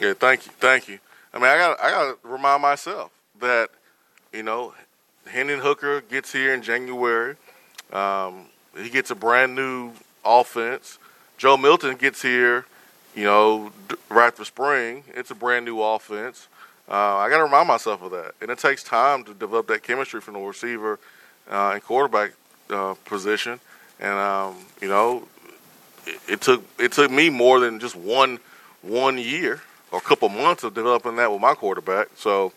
Yeah, 0.00 0.14
thank 0.14 0.46
you, 0.46 0.52
thank 0.58 0.88
you. 0.88 0.98
I 1.32 1.38
mean, 1.38 1.46
I 1.46 1.56
got 1.56 1.80
I 1.80 1.90
got 1.90 2.22
to 2.22 2.28
remind 2.28 2.62
myself 2.62 3.10
that 3.40 3.70
you 4.36 4.42
know, 4.42 4.74
Hendon 5.26 5.60
Hooker 5.60 6.02
gets 6.02 6.32
here 6.32 6.52
in 6.52 6.62
January. 6.62 7.36
Um, 7.92 8.46
he 8.78 8.90
gets 8.90 9.10
a 9.10 9.14
brand 9.14 9.54
new 9.54 9.92
offense. 10.24 10.98
Joe 11.38 11.56
Milton 11.56 11.96
gets 11.96 12.20
here, 12.20 12.66
you 13.14 13.24
know, 13.24 13.72
right 14.10 14.26
after 14.26 14.44
spring. 14.44 15.04
It's 15.14 15.30
a 15.30 15.34
brand 15.34 15.64
new 15.64 15.80
offense. 15.80 16.48
Uh, 16.88 17.16
I 17.16 17.30
got 17.30 17.38
to 17.38 17.44
remind 17.44 17.66
myself 17.66 18.02
of 18.02 18.10
that, 18.12 18.34
and 18.40 18.50
it 18.50 18.58
takes 18.58 18.82
time 18.84 19.24
to 19.24 19.34
develop 19.34 19.66
that 19.68 19.82
chemistry 19.82 20.20
from 20.20 20.34
the 20.34 20.40
receiver 20.40 21.00
uh, 21.50 21.72
and 21.74 21.82
quarterback 21.82 22.32
uh, 22.70 22.94
position. 23.04 23.58
And 23.98 24.12
um, 24.12 24.56
you 24.80 24.88
know, 24.88 25.26
it, 26.28 26.42
took 26.42 26.62
it 26.78 26.92
took 26.92 27.10
me 27.10 27.30
more 27.30 27.58
than 27.58 27.80
just 27.80 27.96
one 27.96 28.38
one 28.82 29.18
year 29.18 29.62
or 29.90 29.98
a 29.98 30.02
couple 30.02 30.28
months 30.28 30.62
of 30.62 30.74
developing 30.74 31.16
that 31.16 31.32
with 31.32 31.40
my 31.40 31.54
quarterback. 31.54 32.08
So 32.14 32.52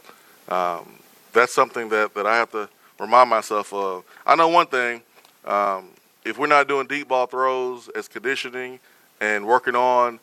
um, 0.47 0.98
that's 1.39 1.53
something 1.53 1.87
that, 1.89 2.13
that 2.15 2.25
I 2.25 2.35
have 2.35 2.51
to 2.51 2.69
remind 2.99 3.29
myself 3.29 3.73
of. 3.73 4.03
I 4.25 4.35
know 4.35 4.49
one 4.49 4.67
thing: 4.67 5.01
um, 5.45 5.87
if 6.25 6.37
we're 6.37 6.47
not 6.47 6.67
doing 6.67 6.85
deep 6.85 7.07
ball 7.07 7.27
throws 7.27 7.87
as 7.89 8.07
conditioning 8.07 8.79
and 9.21 9.47
working 9.47 9.75
on 9.75 10.19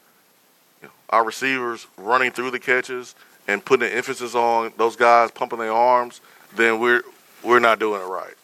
you 0.83 0.89
know, 0.89 0.95
our 1.11 1.25
receivers 1.25 1.87
running 1.97 2.33
through 2.33 2.51
the 2.51 2.59
catches 2.59 3.15
and 3.49 3.65
putting 3.65 3.89
the 3.89 3.95
emphasis 3.95 4.35
on 4.35 4.73
those 4.77 4.95
guys 4.95 5.31
pumping 5.31 5.59
their 5.59 5.73
arms, 5.73 6.21
then 6.55 6.79
we're 6.81 7.03
we're 7.43 7.61
not 7.61 7.79
doing 7.79 8.01
it 8.01 8.07
right. 8.07 8.35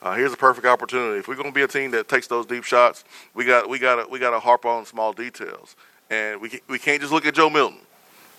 Uh, 0.00 0.14
here's 0.14 0.32
a 0.32 0.36
perfect 0.36 0.66
opportunity. 0.66 1.18
If 1.18 1.28
we're 1.28 1.36
going 1.36 1.50
to 1.50 1.54
be 1.54 1.62
a 1.62 1.68
team 1.68 1.92
that 1.92 2.08
takes 2.08 2.26
those 2.26 2.46
deep 2.46 2.64
shots, 2.64 3.04
we 3.34 3.44
got 3.44 3.68
we 3.68 3.78
got 3.78 4.10
we 4.10 4.18
got 4.18 4.30
to 4.30 4.40
harp 4.40 4.64
on 4.64 4.86
small 4.86 5.12
details, 5.12 5.76
and 6.10 6.40
we 6.40 6.60
we 6.66 6.78
can't 6.78 7.00
just 7.00 7.12
look 7.12 7.26
at 7.26 7.34
Joe 7.34 7.50
Milton. 7.50 7.80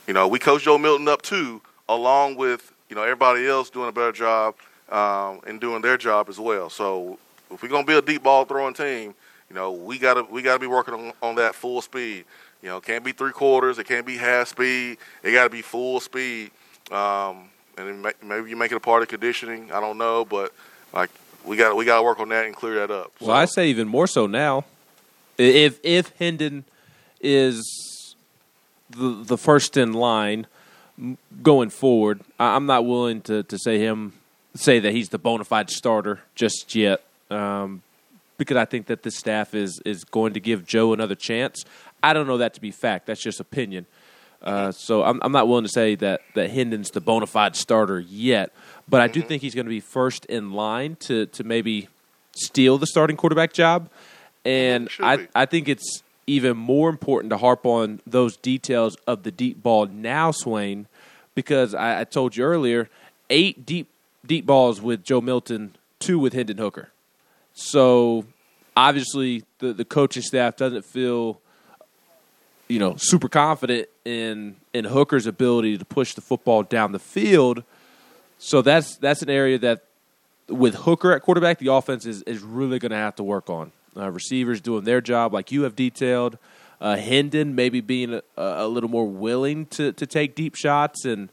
You 0.08 0.14
know, 0.14 0.28
we 0.28 0.40
coach 0.40 0.64
Joe 0.64 0.78
Milton 0.78 1.08
up 1.08 1.22
too, 1.22 1.62
along 1.88 2.36
with 2.36 2.73
you 2.90 2.96
know 2.96 3.04
everybody 3.04 3.48
else 3.48 3.70
doing 3.70 3.90
a 3.90 3.92
better 3.92 4.12
job 4.12 4.56
um, 4.90 5.42
and 5.48 5.60
doing 5.60 5.82
their 5.82 5.98
job 5.98 6.30
as 6.30 6.40
well. 6.40 6.70
So 6.70 7.18
if 7.52 7.62
we're 7.62 7.70
to 7.70 7.84
be 7.84 7.94
a 7.94 8.02
deep 8.02 8.24
ball 8.24 8.46
throwing 8.46 8.74
team, 8.74 9.14
you 9.50 9.56
know, 9.56 9.72
we 9.72 10.00
got 10.00 10.16
to 10.16 10.24
we 10.24 10.42
got 10.42 10.54
to 10.54 10.60
be 10.60 10.68
working 10.68 10.94
on, 10.94 11.14
on 11.22 11.36
that 11.36 11.56
full 11.56 11.82
speed. 11.82 12.26
You 12.62 12.70
know, 12.70 12.78
it 12.78 12.84
can't 12.84 13.04
be 13.04 13.12
three 13.12 13.32
quarters. 13.32 13.78
It 13.78 13.86
can't 13.88 14.06
be 14.06 14.18
half 14.18 14.48
speed. 14.48 14.98
It 15.22 15.32
got 15.32 15.44
to 15.44 15.50
be 15.50 15.62
full 15.62 16.00
speed. 16.00 16.52
Um, 16.92 17.50
and 17.78 18.04
maybe 18.24 18.50
you 18.50 18.56
make 18.56 18.72
it 18.72 18.76
a 18.76 18.80
part 18.80 19.02
of 19.02 19.10
conditioning. 19.10 19.72
I 19.72 19.80
don't 19.80 19.98
know, 19.98 20.26
but 20.26 20.54
like 20.94 21.10
we 21.46 21.58
got 21.58 21.76
we 21.76 21.86
got 21.86 21.98
to 21.98 22.04
work 22.04 22.20
on 22.20 22.30
that 22.30 22.46
and 22.46 22.56
clear 22.56 22.76
that 22.76 22.92
up. 22.92 23.12
So. 23.20 23.28
Well, 23.28 23.36
I 23.36 23.46
say 23.46 23.68
even 23.70 23.88
more 23.88 24.08
so 24.08 24.28
now. 24.28 24.66
If 25.38 25.80
if 25.84 26.16
Hendon 26.18 26.64
is 27.20 28.16
the 28.90 29.24
the 29.24 29.38
first 29.38 29.76
in 29.78 29.94
line 29.94 30.48
going 31.42 31.70
forward, 31.70 32.22
I'm 32.40 32.66
not 32.66 32.86
willing 32.86 33.22
to, 33.22 33.44
to 33.44 33.58
say 33.58 33.80
him 33.80 34.14
say 34.56 34.80
that 34.80 34.94
he's 34.94 35.10
the 35.10 35.18
bona 35.18 35.44
fide 35.44 35.70
starter 35.70 36.22
just 36.36 36.76
yet, 36.76 37.04
um, 37.30 37.82
because 38.38 38.58
I 38.58 38.66
think 38.66 38.86
that 38.88 39.04
the 39.04 39.12
staff 39.12 39.54
is 39.56 39.82
is 39.86 40.04
going 40.04 40.34
to 40.34 40.40
give 40.40 40.66
Joe 40.66 40.94
another 40.94 41.16
chance. 41.16 41.66
I 42.02 42.14
don't 42.14 42.28
know 42.28 42.38
that 42.38 42.54
to 42.56 42.62
be 42.62 42.72
fact. 42.72 43.08
That's 43.08 43.22
just 43.22 43.40
opinion. 43.40 43.86
Uh, 44.42 44.72
so 44.74 45.04
I'm, 45.04 45.22
I'm 45.24 45.32
not 45.32 45.48
willing 45.48 45.64
to 45.64 45.70
say 45.70 45.96
that 45.96 46.22
that 46.36 46.52
Hendon's 46.52 46.92
the 46.92 47.02
bona 47.02 47.28
fide 47.28 47.56
starter 47.56 48.00
yet. 48.00 48.52
But 48.90 49.02
I 49.02 49.08
do 49.08 49.20
mm-hmm. 49.20 49.30
think 49.30 49.42
he's 49.42 49.56
going 49.56 49.66
to 49.66 49.70
be 49.70 49.80
first 49.80 50.26
in 50.26 50.52
line 50.52 50.98
to 51.02 51.26
to 51.28 51.44
maybe 51.44 51.88
steal 52.36 52.78
the 52.78 52.88
starting 52.88 53.18
quarterback 53.18 53.54
job. 53.54 53.90
And 54.46 54.90
I 55.00 55.28
I 55.34 55.46
think 55.46 55.70
it's 55.70 56.04
even 56.28 56.58
more 56.58 56.90
important 56.90 57.30
to 57.32 57.38
harp 57.38 57.66
on 57.66 58.02
those 58.06 58.38
details 58.38 58.96
of 59.08 59.24
the 59.24 59.32
deep 59.32 59.62
ball 59.62 59.86
now, 59.88 60.32
Swain, 60.32 60.88
because 61.36 61.74
I, 61.74 62.02
I 62.02 62.04
told 62.04 62.36
you 62.36 62.44
earlier, 62.44 62.90
eight 63.30 63.66
deep 63.66 63.90
deep 64.26 64.46
balls 64.46 64.82
with 64.82 65.04
Joe 65.04 65.22
Milton, 65.22 65.76
two 66.00 66.20
with 66.20 66.34
Hendon 66.34 66.58
Hooker. 66.58 66.92
So 67.54 68.26
obviously 68.76 69.44
the 69.60 69.74
the 69.74 69.86
coaching 69.86 70.24
staff 70.24 70.56
doesn't 70.56 70.86
feel 70.86 71.40
you 72.68 72.80
know 72.80 72.96
super 72.98 73.30
confident 73.30 73.88
in 74.06 74.56
in 74.74 74.86
Hooker's 74.86 75.28
ability 75.28 75.78
to 75.78 75.86
push 75.86 76.14
the 76.14 76.22
football 76.22 76.64
down 76.64 76.92
the 76.92 77.00
field 77.00 77.64
so 78.44 78.62
that's 78.62 78.98
that's 78.98 79.22
an 79.22 79.30
area 79.30 79.58
that 79.60 79.86
with 80.50 80.76
Hooker 80.76 81.14
at 81.14 81.22
quarterback, 81.22 81.60
the 81.60 81.72
offense 81.72 82.06
is, 82.06 82.24
is 82.24 82.42
really 82.42 82.78
going 82.78 82.92
to 82.92 82.98
have 82.98 83.16
to 83.16 83.24
work 83.24 83.50
on. 83.50 83.72
Uh, 83.96 84.10
receivers 84.10 84.60
doing 84.60 84.84
their 84.84 85.02
job 85.02 85.34
like 85.34 85.52
you 85.52 85.64
have 85.64 85.76
detailed. 85.76 86.38
Uh, 86.82 86.98
Hendon 86.98 87.56
maybe 87.56 87.80
being 87.80 88.14
a, 88.16 88.22
a, 88.36 88.68
little 88.68 88.90
more 88.90 89.06
willing 89.06 89.68
to, 89.68 89.94
to 89.94 90.08
take 90.08 90.36
deep 90.36 90.56
shots 90.56 91.06
and 91.06 91.30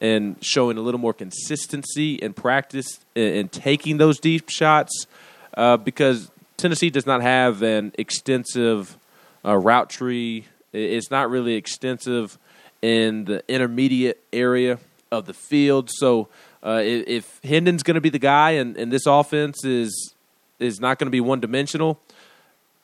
and 0.00 0.36
showing 0.42 0.76
a 0.76 0.80
little 0.80 0.98
more 0.98 1.12
consistency 1.12 2.14
in 2.14 2.32
practice 2.32 2.98
in, 3.14 3.34
in 3.34 3.48
taking 3.48 3.98
those 3.98 4.18
deep 4.18 4.48
shots 4.48 5.06
uh, 5.54 5.76
because 5.76 6.30
Tennessee 6.56 6.90
does 6.90 7.06
not 7.06 7.22
have 7.22 7.62
an 7.62 7.92
extensive 7.96 8.98
uh, 9.44 9.56
route 9.56 9.90
tree. 9.90 10.46
It's 10.72 11.10
not 11.10 11.30
really 11.30 11.54
extensive 11.54 12.38
in 12.82 13.24
the 13.24 13.44
intermediate 13.48 14.22
area 14.32 14.78
of 15.10 15.26
the 15.26 15.34
field. 15.34 15.90
So 15.92 16.28
uh, 16.62 16.80
if 16.82 17.40
Hendon's 17.42 17.82
going 17.82 17.94
to 17.94 18.00
be 18.00 18.10
the 18.10 18.18
guy 18.18 18.52
and, 18.52 18.76
and 18.76 18.92
this 18.92 19.06
offense 19.06 19.64
is 19.64 20.14
is 20.60 20.80
not 20.80 20.98
going 20.98 21.06
to 21.06 21.10
be 21.10 21.20
one 21.20 21.40
dimensional, 21.40 22.00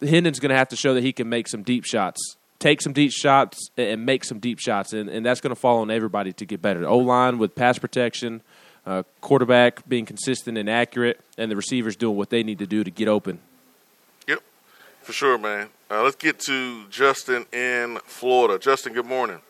Hendon's 0.01 0.41
going 0.41 0.51
to 0.51 0.57
have 0.57 0.69
to 0.69 0.77
show 0.77 0.95
that 0.95 1.03
he 1.03 1.13
can 1.13 1.29
make 1.29 1.49
some 1.49 1.63
deep 1.63 1.85
shots, 1.85 2.37
take 2.59 2.83
some 2.83 2.93
deep 2.93 3.13
shots, 3.13 3.71
and 3.77 4.05
make 4.05 4.25
some 4.25 4.39
deep 4.39 4.59
shots, 4.59 4.93
and, 4.93 5.09
and 5.09 5.25
that's 5.25 5.41
going 5.41 5.55
to 5.55 5.61
fall 5.61 5.79
on 5.79 5.91
everybody 5.91 6.33
to 6.35 6.45
get 6.45 6.61
better. 6.61 6.87
O 6.87 6.99
line 6.99 7.39
with 7.39 7.55
pass 7.55 7.79
protection, 7.79 8.43
uh, 8.85 9.03
quarterback 9.21 9.89
being 9.89 10.05
consistent 10.05 10.59
and 10.59 10.69
accurate, 10.69 11.21
and 11.39 11.51
the 11.51 11.57
receivers 11.57 11.97
doing 11.97 12.17
what 12.17 12.31
they 12.31 12.43
need 12.43 12.59
to 12.59 12.67
do 12.67 12.85
to 12.85 12.91
get 12.91 13.09
open. 13.09 13.39
Yep, 14.29 14.41
for 15.03 15.13
sure, 15.13 15.39
man. 15.39 15.69
Uh, 15.91 16.03
let's 16.03 16.17
get 16.17 16.41
to 16.41 16.87
Justin 16.89 17.47
in 17.53 17.99
Florida. 18.05 18.59
Justin, 18.59 18.93
good 18.93 19.07
morning. 19.07 19.41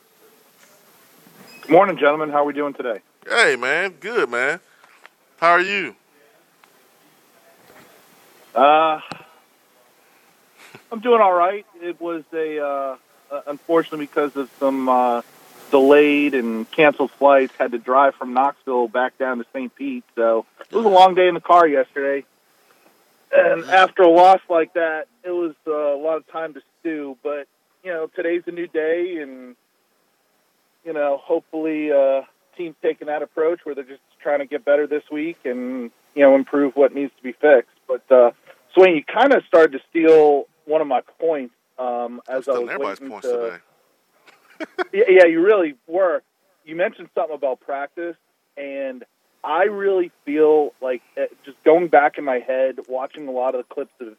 Good 1.63 1.71
morning, 1.71 1.97
gentlemen. 1.97 2.31
How 2.31 2.43
are 2.43 2.45
we 2.45 2.53
doing 2.53 2.75
today? 2.75 3.01
Hey, 3.29 3.57
man. 3.57 3.95
Good, 3.99 4.31
man. 4.31 4.61
How 5.39 5.51
are 5.51 5.61
you? 5.61 5.97
Uh, 8.57 9.01
I'm 10.91 11.01
doing 11.01 11.21
all 11.21 11.35
right. 11.35 11.67
It 11.83 12.01
was 12.01 12.25
a 12.33 12.59
uh, 12.59 12.97
uh, 13.31 13.43
unfortunately 13.47 14.07
because 14.07 14.35
of 14.35 14.51
some 14.59 14.89
uh, 14.89 15.21
delayed 15.71 16.35
and 16.35 16.71
canceled 16.71 17.11
flights, 17.11 17.53
had 17.59 17.73
to 17.73 17.79
drive 17.79 18.15
from 18.15 18.33
Knoxville 18.33 18.89
back 18.89 19.19
down 19.19 19.39
to 19.39 19.47
St. 19.53 19.75
Pete. 19.75 20.05
So 20.15 20.47
it 20.71 20.75
was 20.75 20.87
a 20.87 20.89
long 20.89 21.15
day 21.15 21.29
in 21.29 21.35
the 21.35 21.41
car 21.41 21.67
yesterday. 21.69 22.25
And 23.31 23.65
after 23.65 24.03
a 24.03 24.09
loss 24.09 24.41
like 24.49 24.73
that, 24.75 25.09
it 25.23 25.31
was 25.31 25.55
uh, 25.67 25.73
a 25.73 26.01
lot 26.01 26.17
of 26.17 26.27
time 26.29 26.55
to 26.55 26.63
stew. 26.81 27.19
But 27.23 27.49
you 27.85 27.93
know, 27.93 28.07
today's 28.17 28.45
a 28.47 28.53
new 28.53 28.69
day, 28.69 29.19
and 29.21 29.55
you 30.85 30.95
know, 30.95 31.21
hopefully, 31.23 31.93
uh, 31.93 32.23
teams 32.57 32.77
taking 32.81 33.09
that 33.09 33.23
approach 33.23 33.61
where 33.65 33.75
they're 33.75 33.85
just 33.85 34.01
trying 34.23 34.39
to 34.39 34.47
get 34.47 34.65
better 34.65 34.87
this 34.87 35.03
week 35.11 35.39
and 35.45 35.91
you 36.15 36.23
know 36.23 36.35
improve 36.35 36.75
what 36.75 36.95
needs 36.95 37.13
to 37.19 37.23
be 37.23 37.33
fixed. 37.33 37.76
But 37.87 38.11
uh, 38.11 38.31
Swain, 38.75 38.97
you 38.97 39.05
kind 39.05 39.33
of 39.33 39.43
started 39.47 39.73
to 39.73 39.81
steal 39.91 40.47
one 40.65 40.81
of 40.81 40.87
my 40.87 41.01
points 41.21 41.55
um, 41.79 42.21
as 42.29 42.49
I 42.49 42.59
was 42.59 42.99
waiting 43.01 43.21
to. 43.21 43.61
yeah, 44.93 45.05
yeah, 45.09 45.25
you 45.27 45.43
really 45.43 45.75
were. 45.87 46.23
You 46.65 46.77
mentioned 46.77 47.09
something 47.15 47.37
about 47.37 47.61
practice, 47.61 48.17
and 48.57 49.05
I 49.45 49.65
really 49.65 50.11
feel 50.25 50.73
like 50.81 51.03
uh, 51.17 51.27
just 51.45 51.63
going 51.63 51.89
back 51.89 52.19
in 52.19 52.25
my 52.25 52.39
head, 52.39 52.79
watching 52.89 53.29
a 53.29 53.31
lot 53.31 53.55
of 53.55 53.67
the 53.67 53.75
clips 53.75 53.93
of 54.01 54.17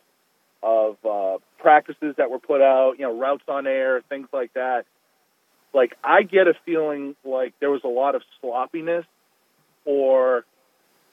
of 0.64 0.98
uh, 1.06 1.38
practices 1.60 2.16
that 2.18 2.32
were 2.32 2.40
put 2.40 2.62
out, 2.62 2.94
you 2.98 3.06
know, 3.06 3.18
routes 3.18 3.44
on 3.48 3.68
air, 3.68 4.02
things 4.10 4.28
like 4.34 4.54
that. 4.54 4.86
Like 5.74 5.96
I 6.04 6.24
get 6.24 6.48
a 6.48 6.54
feeling 6.66 7.16
like 7.24 7.54
there 7.60 7.70
was 7.70 7.82
a 7.84 7.90
lot 7.90 8.16
of 8.16 8.24
sloppiness, 8.42 9.06
or 9.86 10.46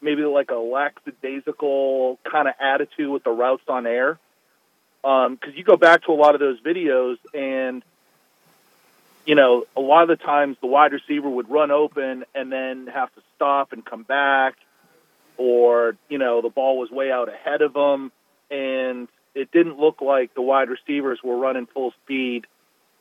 maybe 0.05 0.23
like 0.23 0.51
a 0.51 0.57
lackadaisical 0.57 2.19
kind 2.31 2.47
of 2.47 2.55
attitude 2.61 3.09
with 3.09 3.25
the 3.25 3.31
routes 3.31 3.65
on 3.69 3.87
air. 3.87 4.19
Because 5.03 5.29
um, 5.29 5.55
you 5.55 5.65
go 5.65 5.77
back 5.77 6.05
to 6.05 6.13
a 6.13 6.15
lot 6.15 6.35
of 6.35 6.41
those 6.41 6.61
videos, 6.61 7.17
and 7.35 7.83
you 9.27 9.35
know, 9.35 9.65
a 9.77 9.81
lot 9.81 10.03
of 10.03 10.19
the 10.19 10.25
times 10.25 10.57
the 10.61 10.67
wide 10.67 10.93
receiver 10.93 11.29
would 11.29 11.51
run 11.51 11.71
open 11.71 12.25
and 12.35 12.53
then 12.53 12.87
have 12.87 13.15
to 13.15 13.23
stop 13.35 13.73
and 13.73 13.85
come 13.85 14.03
back, 14.03 14.55
or 15.37 15.97
you 16.09 16.19
know, 16.19 16.41
the 16.43 16.49
ball 16.49 16.79
was 16.79 16.91
way 16.91 17.11
out 17.11 17.29
ahead 17.29 17.61
of 17.63 17.73
them, 17.73 18.13
and 18.51 19.09
it 19.35 19.51
didn't 19.51 19.79
look 19.79 20.01
like 20.01 20.35
the 20.35 20.43
wide 20.43 20.69
receivers 20.69 21.19
were 21.23 21.37
running 21.37 21.67
full 21.67 21.93
speed 22.05 22.47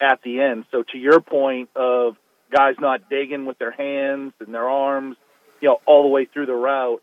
at 0.02 0.22
the 0.24 0.42
end. 0.42 0.66
So 0.72 0.84
to 0.84 0.98
your 0.98 1.22
point 1.22 1.70
of 1.76 2.18
guys 2.52 2.76
not 2.80 3.10
digging 3.10 3.46
with 3.46 3.58
their 3.60 3.72
hands 3.72 4.34
and 4.40 4.54
their 4.54 4.68
arms, 4.70 5.16
you 5.64 5.70
know, 5.70 5.80
all 5.86 6.04
the 6.04 6.10
way 6.10 6.26
through 6.26 6.46
the 6.46 6.54
route, 6.54 7.02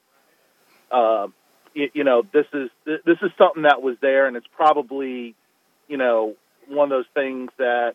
uh, 0.90 1.28
you, 1.72 1.90
you 1.94 2.04
know, 2.04 2.22
this 2.30 2.44
is 2.52 2.68
this 2.84 3.16
is 3.22 3.30
something 3.38 3.62
that 3.62 3.80
was 3.80 3.96
there, 4.02 4.26
and 4.26 4.36
it's 4.36 4.46
probably, 4.54 5.34
you 5.88 5.96
know, 5.96 6.34
one 6.68 6.84
of 6.84 6.90
those 6.90 7.06
things 7.14 7.50
that 7.56 7.94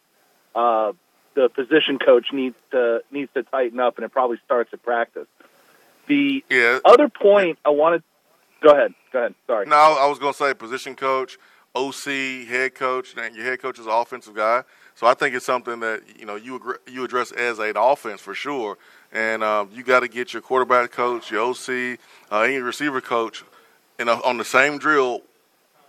uh, 0.56 0.94
the 1.36 1.50
position 1.50 2.00
coach 2.00 2.34
needs 2.34 2.56
to 2.72 3.04
needs 3.12 3.32
to 3.36 3.44
tighten 3.44 3.80
up, 3.80 3.98
and 4.00 4.06
it 4.06 4.12
probably 4.12 4.40
starts 4.44 4.74
at 4.74 4.82
practice. 4.82 5.28
The 6.08 6.44
yeah. 6.50 6.80
other 6.84 7.10
point 7.10 7.60
I 7.64 7.70
wanted. 7.70 8.02
Go 8.62 8.72
ahead. 8.72 8.96
Go 9.14 9.20
ahead. 9.20 9.36
Sorry. 9.46 9.68
No, 9.68 9.76
I 9.76 10.08
was 10.08 10.18
going 10.18 10.34
to 10.34 10.38
say 10.38 10.56
position 10.56 10.96
coach, 10.96 11.38
OC, 11.76 12.48
head 12.48 12.74
coach. 12.74 13.14
And 13.16 13.36
your 13.36 13.46
head 13.46 13.62
coach 13.62 13.78
is 13.78 13.86
an 13.86 13.92
offensive 13.92 14.34
guy, 14.34 14.64
so 14.96 15.06
I 15.06 15.14
think 15.14 15.36
it's 15.36 15.46
something 15.46 15.80
that 15.82 16.02
you 16.18 16.26
know 16.26 16.38
you 16.38 16.60
you 16.92 17.04
address 17.04 17.32
as 17.34 17.60
an 17.60 17.78
offense 17.78 18.20
for 18.20 18.34
sure. 18.34 18.80
And 19.16 19.46
um, 19.46 19.70
you 19.74 19.82
got 19.82 20.02
to 20.02 20.10
get 20.10 20.34
your 20.34 20.42
quarterback 20.42 20.92
coach, 20.92 21.32
your 21.32 21.50
OC, 21.50 21.98
uh, 22.30 22.42
any 22.42 22.58
receiver 22.58 23.00
coach, 23.00 23.46
on 23.98 24.38
the 24.38 24.44
same 24.44 24.78
drill, 24.78 25.22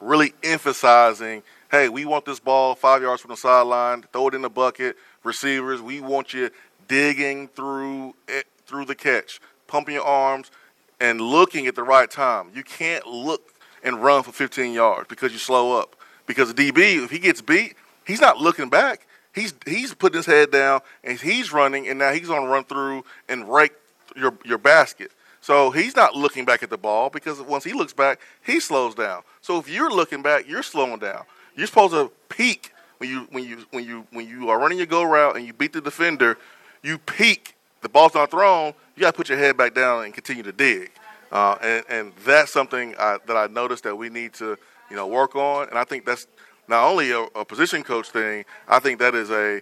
really 0.00 0.32
emphasizing, 0.44 1.42
hey, 1.72 1.88
we 1.88 2.04
want 2.04 2.24
this 2.24 2.38
ball 2.38 2.76
five 2.76 3.02
yards 3.02 3.20
from 3.20 3.32
the 3.32 3.36
sideline, 3.36 4.02
throw 4.12 4.28
it 4.28 4.34
in 4.34 4.42
the 4.42 4.48
bucket 4.48 4.96
receivers. 5.24 5.82
We 5.82 6.00
want 6.00 6.34
you 6.34 6.50
digging 6.86 7.48
through 7.48 8.14
it, 8.28 8.46
through 8.64 8.84
the 8.84 8.94
catch, 8.94 9.40
pumping 9.66 9.94
your 9.94 10.04
arms, 10.04 10.52
and 11.00 11.20
looking 11.20 11.66
at 11.66 11.74
the 11.74 11.82
right 11.82 12.08
time. 12.08 12.50
You 12.54 12.62
can't 12.62 13.08
look 13.08 13.54
and 13.82 14.00
run 14.00 14.22
for 14.22 14.30
15 14.30 14.72
yards 14.72 15.08
because 15.08 15.32
you 15.32 15.38
slow 15.38 15.76
up. 15.76 15.96
Because 16.26 16.54
the 16.54 16.70
DB, 16.70 17.02
if 17.02 17.10
he 17.10 17.18
gets 17.18 17.42
beat, 17.42 17.74
he's 18.06 18.20
not 18.20 18.38
looking 18.38 18.68
back. 18.68 19.08
He's 19.36 19.52
he's 19.66 19.92
putting 19.92 20.16
his 20.16 20.24
head 20.24 20.50
down 20.50 20.80
and 21.04 21.20
he's 21.20 21.52
running, 21.52 21.86
and 21.88 21.98
now 21.98 22.10
he's 22.12 22.26
going 22.26 22.42
to 22.42 22.48
run 22.48 22.64
through 22.64 23.04
and 23.28 23.52
rake 23.52 23.72
your 24.16 24.36
your 24.44 24.56
basket. 24.56 25.12
So 25.42 25.70
he's 25.70 25.94
not 25.94 26.16
looking 26.16 26.46
back 26.46 26.62
at 26.62 26.70
the 26.70 26.78
ball 26.78 27.10
because 27.10 27.40
once 27.42 27.62
he 27.62 27.74
looks 27.74 27.92
back, 27.92 28.18
he 28.44 28.58
slows 28.60 28.94
down. 28.94 29.22
So 29.42 29.58
if 29.58 29.68
you're 29.68 29.90
looking 29.90 30.22
back, 30.22 30.48
you're 30.48 30.62
slowing 30.62 30.98
down. 30.98 31.24
You're 31.54 31.66
supposed 31.66 31.92
to 31.92 32.10
peak 32.30 32.72
when 32.96 33.10
you 33.10 33.28
when 33.30 33.44
you 33.44 33.64
when 33.72 33.84
you 33.84 34.06
when 34.10 34.26
you 34.26 34.48
are 34.48 34.58
running 34.58 34.78
your 34.78 34.86
go 34.86 35.04
route 35.04 35.36
and 35.36 35.46
you 35.46 35.52
beat 35.52 35.74
the 35.74 35.82
defender, 35.82 36.38
you 36.82 36.96
peak. 36.96 37.54
The 37.82 37.90
ball's 37.90 38.14
not 38.14 38.30
thrown. 38.30 38.72
You 38.96 39.02
got 39.02 39.10
to 39.10 39.16
put 39.16 39.28
your 39.28 39.38
head 39.38 39.58
back 39.58 39.74
down 39.74 40.04
and 40.04 40.14
continue 40.14 40.42
to 40.44 40.52
dig. 40.52 40.90
Uh, 41.30 41.56
and, 41.60 41.84
and 41.90 42.12
that's 42.24 42.50
something 42.50 42.94
I, 42.98 43.18
that 43.26 43.36
I 43.36 43.48
noticed 43.48 43.84
that 43.84 43.94
we 43.94 44.08
need 44.08 44.32
to 44.34 44.56
you 44.88 44.96
know 44.96 45.06
work 45.06 45.36
on. 45.36 45.68
And 45.68 45.78
I 45.78 45.84
think 45.84 46.06
that's 46.06 46.26
not 46.68 46.84
only 46.84 47.10
a, 47.10 47.20
a 47.34 47.44
position 47.44 47.82
coach 47.82 48.10
thing. 48.10 48.44
I 48.68 48.78
think 48.78 48.98
that 48.98 49.14
is 49.14 49.30
a 49.30 49.60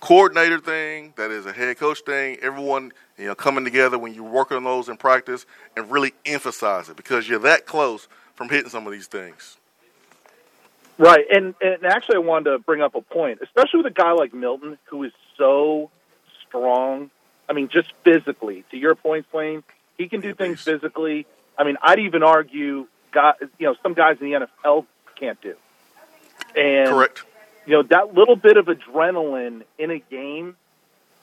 coordinator 0.00 0.60
thing. 0.60 1.14
That 1.16 1.30
is 1.30 1.46
a 1.46 1.52
head 1.52 1.78
coach 1.78 2.00
thing. 2.00 2.38
Everyone 2.42 2.92
you 3.18 3.26
know 3.26 3.34
coming 3.34 3.64
together 3.64 3.98
when 3.98 4.14
you 4.14 4.24
work 4.24 4.52
on 4.52 4.64
those 4.64 4.88
in 4.88 4.96
practice 4.96 5.46
and 5.76 5.90
really 5.90 6.14
emphasize 6.24 6.88
it 6.88 6.96
because 6.96 7.28
you're 7.28 7.38
that 7.40 7.66
close 7.66 8.08
from 8.34 8.48
hitting 8.48 8.70
some 8.70 8.86
of 8.86 8.92
these 8.92 9.06
things. 9.06 9.56
Right, 10.98 11.26
and 11.30 11.54
and 11.60 11.84
actually, 11.84 12.16
I 12.16 12.20
wanted 12.20 12.50
to 12.50 12.58
bring 12.58 12.80
up 12.80 12.94
a 12.94 13.02
point, 13.02 13.40
especially 13.42 13.78
with 13.78 13.86
a 13.86 13.94
guy 13.94 14.12
like 14.12 14.32
Milton, 14.32 14.78
who 14.84 15.04
is 15.04 15.12
so 15.36 15.90
strong. 16.46 17.10
I 17.48 17.52
mean, 17.52 17.68
just 17.68 17.92
physically. 18.02 18.64
To 18.70 18.76
your 18.76 18.94
point, 18.94 19.26
Swain, 19.30 19.62
he 19.98 20.08
can 20.08 20.20
do 20.20 20.34
things 20.34 20.62
physically. 20.62 21.26
I 21.58 21.64
mean, 21.64 21.76
I'd 21.82 22.00
even 22.00 22.22
argue, 22.22 22.86
guys, 23.12 23.34
you 23.58 23.66
know, 23.66 23.76
some 23.82 23.94
guys 23.94 24.16
in 24.20 24.30
the 24.30 24.46
NFL 24.64 24.86
can't 25.18 25.40
do. 25.40 25.54
And 26.56 26.88
correct. 26.90 27.24
You 27.66 27.74
know, 27.74 27.82
that 27.84 28.14
little 28.14 28.36
bit 28.36 28.56
of 28.56 28.66
adrenaline 28.66 29.62
in 29.78 29.90
a 29.90 29.98
game, 29.98 30.56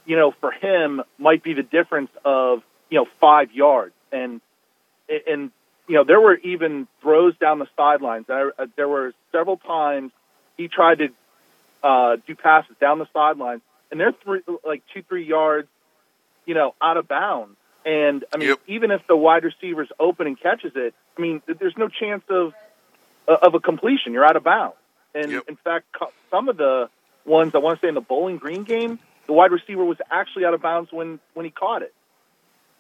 you 0.06 0.17
know, 0.17 0.32
for 0.32 0.52
him 0.52 1.02
might 1.17 1.41
be 1.41 1.54
the 1.54 1.63
difference 1.63 2.12
of 2.26 2.63
you 2.89 3.00
know 3.00 3.08
five 3.19 3.52
yards. 3.52 3.93
And 4.12 4.41
and 5.10 5.52
you 5.88 5.96
know, 5.96 6.04
there 6.04 6.19
were 6.19 6.36
even 6.36 6.88
throws 7.02 7.38
down 7.38 7.60
the 7.60 7.67
sidelines. 7.76 8.30
Uh, 8.30 8.52
there 8.76 8.88
were 8.88 9.13
several 9.32 9.58
times 9.58 10.12
he 10.58 10.67
tried 10.67 11.00
to 11.00 11.10
uh, 11.84 12.17
do 12.26 12.36
passes 12.36 12.76
down 12.80 13.00
the 13.00 13.08
sidelines, 13.13 13.62
and 13.91 14.00
they're 14.00 14.13
three, 14.13 14.41
like 14.65 14.84
two, 14.93 15.02
three 15.04 15.26
yards, 15.26 15.67
you 16.46 16.54
know, 16.54 16.74
out 16.82 16.98
of 16.98 17.08
bounds. 17.08 17.58
And 17.86 18.24
I 18.34 18.38
mean, 18.38 18.50
yep. 18.50 18.60
even 18.67 18.91
if 18.91 19.06
the 19.08 19.15
wide 19.15 19.43
receiver's 19.43 19.89
open 20.00 20.28
and 20.28 20.39
catches 20.39 20.72
it, 20.76 20.93
I 21.17 21.22
mean, 21.22 21.41
there's 21.48 21.78
no 21.78 21.89
chance 21.89 22.24
of 22.30 22.54
uh, 23.28 23.38
of 23.41 23.56
a 23.56 23.60
completion. 23.60 24.13
You're 24.13 24.26
out 24.26 24.38
of 24.38 24.43
bounds. 24.43 24.78
And 25.15 25.32
yep. 25.32 25.43
in 25.47 25.56
fact, 25.56 25.86
some 26.32 26.49
of 26.49 26.58
the 26.58 26.89
ones 27.26 27.54
I 27.56 27.60
want 27.60 27.80
to 27.80 27.86
say 27.86 27.89
in 27.89 27.95
the 27.95 28.02
Bowling 28.02 28.38
Green 28.38 28.63
game, 28.63 28.99
the 29.28 29.34
wide 29.34 29.52
receiver 29.52 29.84
was 29.84 29.97
actually 30.12 30.45
out 30.45 30.54
of 30.54 30.62
bounds 30.62 30.91
when 30.91 31.19
when 31.34 31.45
he 31.45 31.52
caught 31.52 31.82
it. 31.82 31.93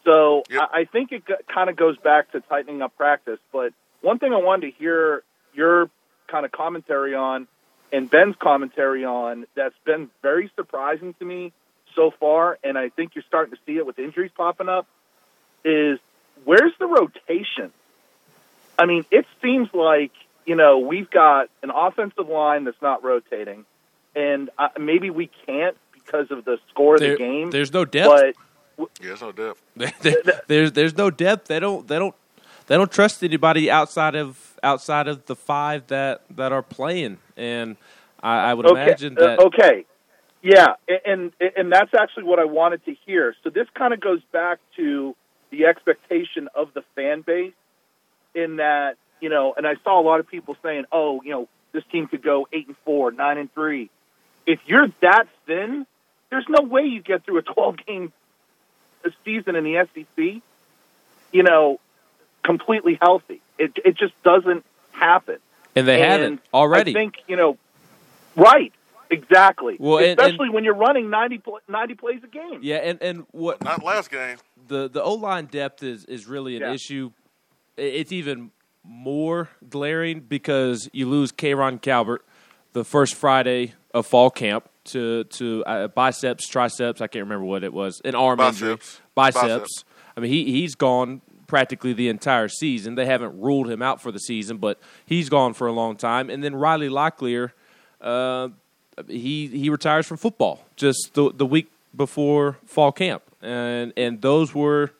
So 0.03 0.43
yep. 0.49 0.69
I, 0.73 0.81
I 0.81 0.85
think 0.85 1.11
it 1.11 1.23
kind 1.47 1.69
of 1.69 1.75
goes 1.75 1.97
back 1.97 2.31
to 2.33 2.41
tightening 2.41 2.81
up 2.81 2.95
practice. 2.97 3.39
But 3.51 3.73
one 4.01 4.19
thing 4.19 4.33
I 4.33 4.37
wanted 4.37 4.71
to 4.71 4.77
hear 4.77 5.23
your 5.53 5.89
kind 6.27 6.45
of 6.45 6.51
commentary 6.51 7.15
on 7.15 7.47
and 7.93 8.09
Ben's 8.09 8.35
commentary 8.37 9.05
on 9.05 9.45
that's 9.55 9.75
been 9.85 10.09
very 10.21 10.51
surprising 10.55 11.13
to 11.19 11.25
me 11.25 11.53
so 11.95 12.09
far, 12.09 12.57
and 12.63 12.75
I 12.75 12.89
think 12.89 13.13
you're 13.13 13.23
starting 13.27 13.53
to 13.55 13.59
see 13.67 13.77
it 13.77 13.85
with 13.85 13.99
injuries 13.99 14.31
popping 14.35 14.67
up, 14.67 14.87
is 15.63 15.99
where's 16.43 16.73
the 16.79 16.87
rotation? 16.87 17.71
I 18.77 18.87
mean, 18.87 19.05
it 19.11 19.27
seems 19.43 19.69
like, 19.73 20.11
you 20.45 20.55
know, 20.55 20.79
we've 20.79 21.09
got 21.09 21.49
an 21.61 21.71
offensive 21.71 22.27
line 22.27 22.65
that's 22.65 22.81
not 22.81 23.03
rotating, 23.03 23.65
and 24.15 24.49
uh, 24.57 24.69
maybe 24.79 25.09
we 25.09 25.29
can't 25.45 25.77
because 25.93 26.31
of 26.31 26.45
the 26.45 26.57
score 26.69 26.97
there, 26.97 27.13
of 27.13 27.19
the 27.19 27.23
game. 27.23 27.51
There's 27.51 27.73
no 27.73 27.85
depth. 27.85 28.35
But 28.77 28.89
yeah, 29.01 29.15
there's 29.15 29.21
no 29.21 29.31
depth. 29.31 30.47
there's 30.47 30.71
there's 30.71 30.97
no 30.97 31.09
depth. 31.09 31.47
They 31.47 31.59
don't 31.59 31.87
they 31.87 31.99
don't 31.99 32.15
they 32.67 32.75
don't 32.75 32.91
trust 32.91 33.23
anybody 33.23 33.69
outside 33.69 34.15
of 34.15 34.57
outside 34.63 35.07
of 35.07 35.25
the 35.25 35.35
five 35.35 35.87
that 35.87 36.21
that 36.35 36.51
are 36.51 36.63
playing, 36.63 37.19
and 37.37 37.77
I, 38.21 38.51
I 38.51 38.53
would 38.53 38.65
okay. 38.65 38.83
imagine 38.83 39.15
that. 39.15 39.39
Uh, 39.39 39.45
okay, 39.45 39.85
yeah, 40.41 40.75
and 41.05 41.31
and 41.55 41.71
that's 41.71 41.93
actually 41.99 42.23
what 42.23 42.39
I 42.39 42.45
wanted 42.45 42.83
to 42.85 42.95
hear. 43.05 43.35
So 43.43 43.49
this 43.49 43.67
kind 43.75 43.93
of 43.93 44.01
goes 44.01 44.21
back 44.31 44.59
to 44.77 45.15
the 45.51 45.65
expectation 45.65 46.49
of 46.55 46.73
the 46.73 46.83
fan 46.95 47.21
base, 47.21 47.53
in 48.33 48.57
that 48.57 48.95
you 49.23 49.29
know, 49.29 49.53
and 49.55 49.65
I 49.65 49.75
saw 49.85 49.99
a 49.99 50.03
lot 50.03 50.19
of 50.19 50.27
people 50.27 50.57
saying, 50.61 50.83
"Oh, 50.91 51.21
you 51.23 51.31
know, 51.31 51.47
this 51.71 51.83
team 51.91 52.07
could 52.07 52.21
go 52.21 52.45
eight 52.51 52.67
and 52.67 52.75
four, 52.83 53.09
nine 53.11 53.37
and 53.37 53.51
three. 53.53 53.89
If 54.45 54.59
you're 54.67 54.89
that 55.01 55.25
thin, 55.47 55.87
there's 56.29 56.45
no 56.49 56.61
way 56.63 56.81
you 56.83 57.01
get 57.01 57.23
through 57.23 57.37
a 57.37 57.41
12 57.55 57.77
game 57.87 58.11
season 59.25 59.55
in 59.55 59.63
the 59.63 59.87
SEC, 59.93 60.41
you 61.31 61.43
know, 61.43 61.79
completely 62.43 62.97
healthy. 63.01 63.41
It 63.57 63.71
it 63.85 63.95
just 63.97 64.13
doesn't 64.23 64.65
happen. 64.91 65.37
and 65.75 65.87
they 65.87 66.01
And 66.01 66.11
haven't 66.11 66.41
already. 66.53 66.91
I 66.91 66.93
think 66.93 67.15
you 67.27 67.37
know, 67.37 67.57
right? 68.35 68.73
Exactly. 69.09 69.77
Well, 69.79 69.99
and- 69.99 70.19
especially 70.19 70.49
when 70.49 70.63
you're 70.63 70.73
running 70.73 71.09
90, 71.11 71.37
pl- 71.37 71.59
90 71.67 71.93
plays 71.95 72.21
a 72.23 72.27
game. 72.27 72.59
yeah, 72.61 72.77
and 72.77 73.01
and 73.01 73.25
what 73.31 73.63
Not 73.63 73.83
last 73.83 74.09
game. 74.11 74.37
the 74.67 74.89
the 74.89 75.01
O 75.01 75.13
line 75.13 75.45
depth 75.45 75.81
is 75.83 76.03
is 76.05 76.27
really 76.27 76.55
an 76.57 76.61
Yeah. 76.63 76.73
issue. 76.73 77.11
It's 77.77 78.11
even 78.11 78.51
more 78.83 79.49
glaring 79.69 80.19
because 80.21 80.89
you 80.93 81.09
lose 81.09 81.31
K'Rojhn 81.31 81.81
Calbert 81.81 82.21
the 82.73 82.83
first 82.83 83.15
Friday 83.15 83.73
of 83.93 84.05
fall 84.05 84.29
camp 84.29 84.67
to 84.85 85.23
to 85.25 85.63
uh, 85.65 85.87
biceps, 85.87 86.47
triceps. 86.47 87.01
I 87.01 87.07
can't 87.07 87.23
remember 87.23 87.45
what 87.45 87.63
it 87.63 87.73
was, 87.73 88.01
an 88.03 88.15
arm 88.15 88.39
injury, 88.39 88.75
Biceps. 88.75 88.99
biceps. 89.15 89.41
Biceps. 89.43 89.83
I 90.17 90.19
mean, 90.19 90.31
he 90.31 90.51
he's 90.51 90.75
gone 90.75 91.21
practically 91.47 91.93
the 91.93 92.09
entire 92.09 92.47
season. 92.47 92.95
They 92.95 93.05
haven't 93.05 93.39
ruled 93.39 93.69
him 93.69 93.81
out 93.81 94.01
for 94.01 94.11
the 94.11 94.19
season, 94.19 94.57
but 94.57 94.79
he's 95.05 95.29
gone 95.29 95.53
for 95.53 95.67
a 95.67 95.71
long 95.71 95.95
time. 95.95 96.29
And 96.29 96.43
then 96.43 96.55
Riley 96.55 96.89
Locklear, 96.89 97.51
uh, 98.01 98.49
he 99.07 99.47
he 99.47 99.69
retires 99.69 100.07
from 100.07 100.17
football 100.17 100.65
just 100.75 101.11
the 101.13 101.31
the 101.31 101.45
week 101.45 101.71
before 101.95 102.57
fall 102.65 102.91
camp, 102.91 103.21
and 103.41 103.93
and 103.95 104.21
those 104.21 104.53
were 104.55 104.91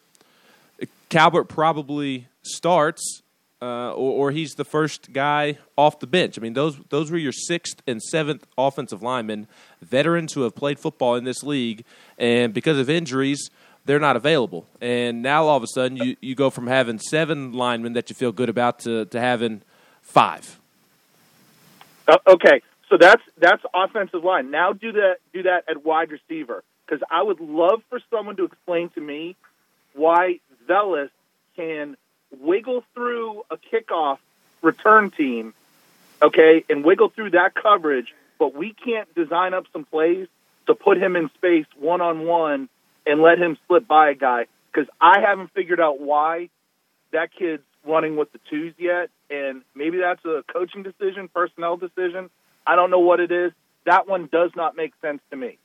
Calvert 1.10 1.48
probably 1.48 2.28
starts, 2.44 3.23
uh, 3.64 3.94
or, 3.94 4.28
or 4.28 4.32
he's 4.32 4.56
the 4.56 4.66
first 4.66 5.14
guy 5.14 5.58
off 5.78 6.00
the 6.00 6.08
bench. 6.08 6.38
I 6.38 6.42
mean, 6.42 6.52
those 6.52 6.78
those 6.90 7.10
were 7.10 7.18
your 7.18 7.32
sixth 7.32 7.82
and 7.88 8.04
seventh 8.04 8.46
offensive 8.58 9.02
linemen, 9.02 9.48
veterans 9.82 10.34
who 10.34 10.42
have 10.42 10.54
played 10.54 10.80
football 10.80 11.16
in 11.16 11.24
this 11.24 11.44
league, 11.44 11.86
and 12.18 12.54
because 12.54 12.78
of 12.78 12.90
injuries, 12.90 13.50
they're 13.86 14.02
not 14.02 14.18
available. 14.18 14.66
And 14.82 15.22
now 15.22 15.46
all 15.46 15.56
of 15.56 15.64
a 15.64 15.68
sudden, 15.68 15.96
you, 15.96 16.18
you 16.20 16.36
go 16.36 16.50
from 16.50 16.68
having 16.68 17.00
seven 17.00 17.54
linemen 17.54 17.94
that 17.94 18.10
you 18.10 18.16
feel 18.16 18.34
good 18.34 18.50
about 18.50 18.80
to, 18.80 19.06
to 19.06 19.20
having 19.20 19.62
five. 20.02 20.60
Uh, 22.06 22.18
okay, 22.28 22.62
so 22.90 22.98
that's 23.00 23.24
that's 23.38 23.64
offensive 23.74 24.26
line. 24.26 24.52
Now 24.52 24.74
do 24.74 24.92
that 24.92 25.16
do 25.32 25.44
that 25.44 25.64
at 25.70 25.86
wide 25.86 26.12
receiver 26.12 26.66
because 26.86 27.02
I 27.10 27.24
would 27.24 27.40
love 27.40 27.82
for 27.90 28.02
someone 28.12 28.36
to 28.36 28.44
explain 28.44 28.90
to 28.90 29.00
me 29.00 29.38
why 29.94 30.40
Velus 30.68 31.12
can 31.56 31.96
wiggle 32.40 32.84
through 32.94 33.44
a 33.50 33.58
kickoff 33.58 34.18
return 34.62 35.12
team, 35.12 35.54
okay, 36.22 36.64
and 36.70 36.84
wiggle 36.84 37.10
through 37.10 37.32
that 37.32 37.54
coverage, 37.56 38.14
but 38.40 38.56
we 38.56 38.74
can't 38.74 39.14
design 39.16 39.54
up 39.54 39.66
some 39.74 39.86
plays 39.86 40.28
to 40.68 40.76
put 40.76 40.98
him 40.98 41.16
in 41.16 41.30
space 41.36 41.66
one 41.78 42.02
on 42.02 42.26
one 42.26 42.70
and 43.06 43.22
let 43.22 43.38
him 43.38 43.58
slip 43.68 43.88
by 43.88 44.10
a 44.10 44.16
guy 44.16 44.48
because 44.72 44.90
I 45.00 45.20
haven't 45.20 45.52
figured 45.54 45.80
out 45.80 46.00
why 46.00 46.50
that 47.12 47.32
kid's 47.34 47.64
running 47.86 48.16
with 48.16 48.32
the 48.32 48.40
twos 48.50 48.74
yet, 48.78 49.10
and 49.30 49.62
maybe 49.76 49.98
that's 49.98 50.24
a 50.26 50.44
coaching 50.52 50.84
decision, 50.84 51.28
personnel 51.28 51.78
decision. 51.78 52.30
I 52.66 52.76
don't 52.76 52.90
know 52.90 53.00
what 53.00 53.20
it 53.20 53.32
is. 53.32 53.52
That 53.86 54.08
one 54.08 54.30
does 54.32 54.52
not 54.56 54.78
make 54.78 54.94
sense 55.02 55.22
to 55.32 55.36
me. 55.36 55.58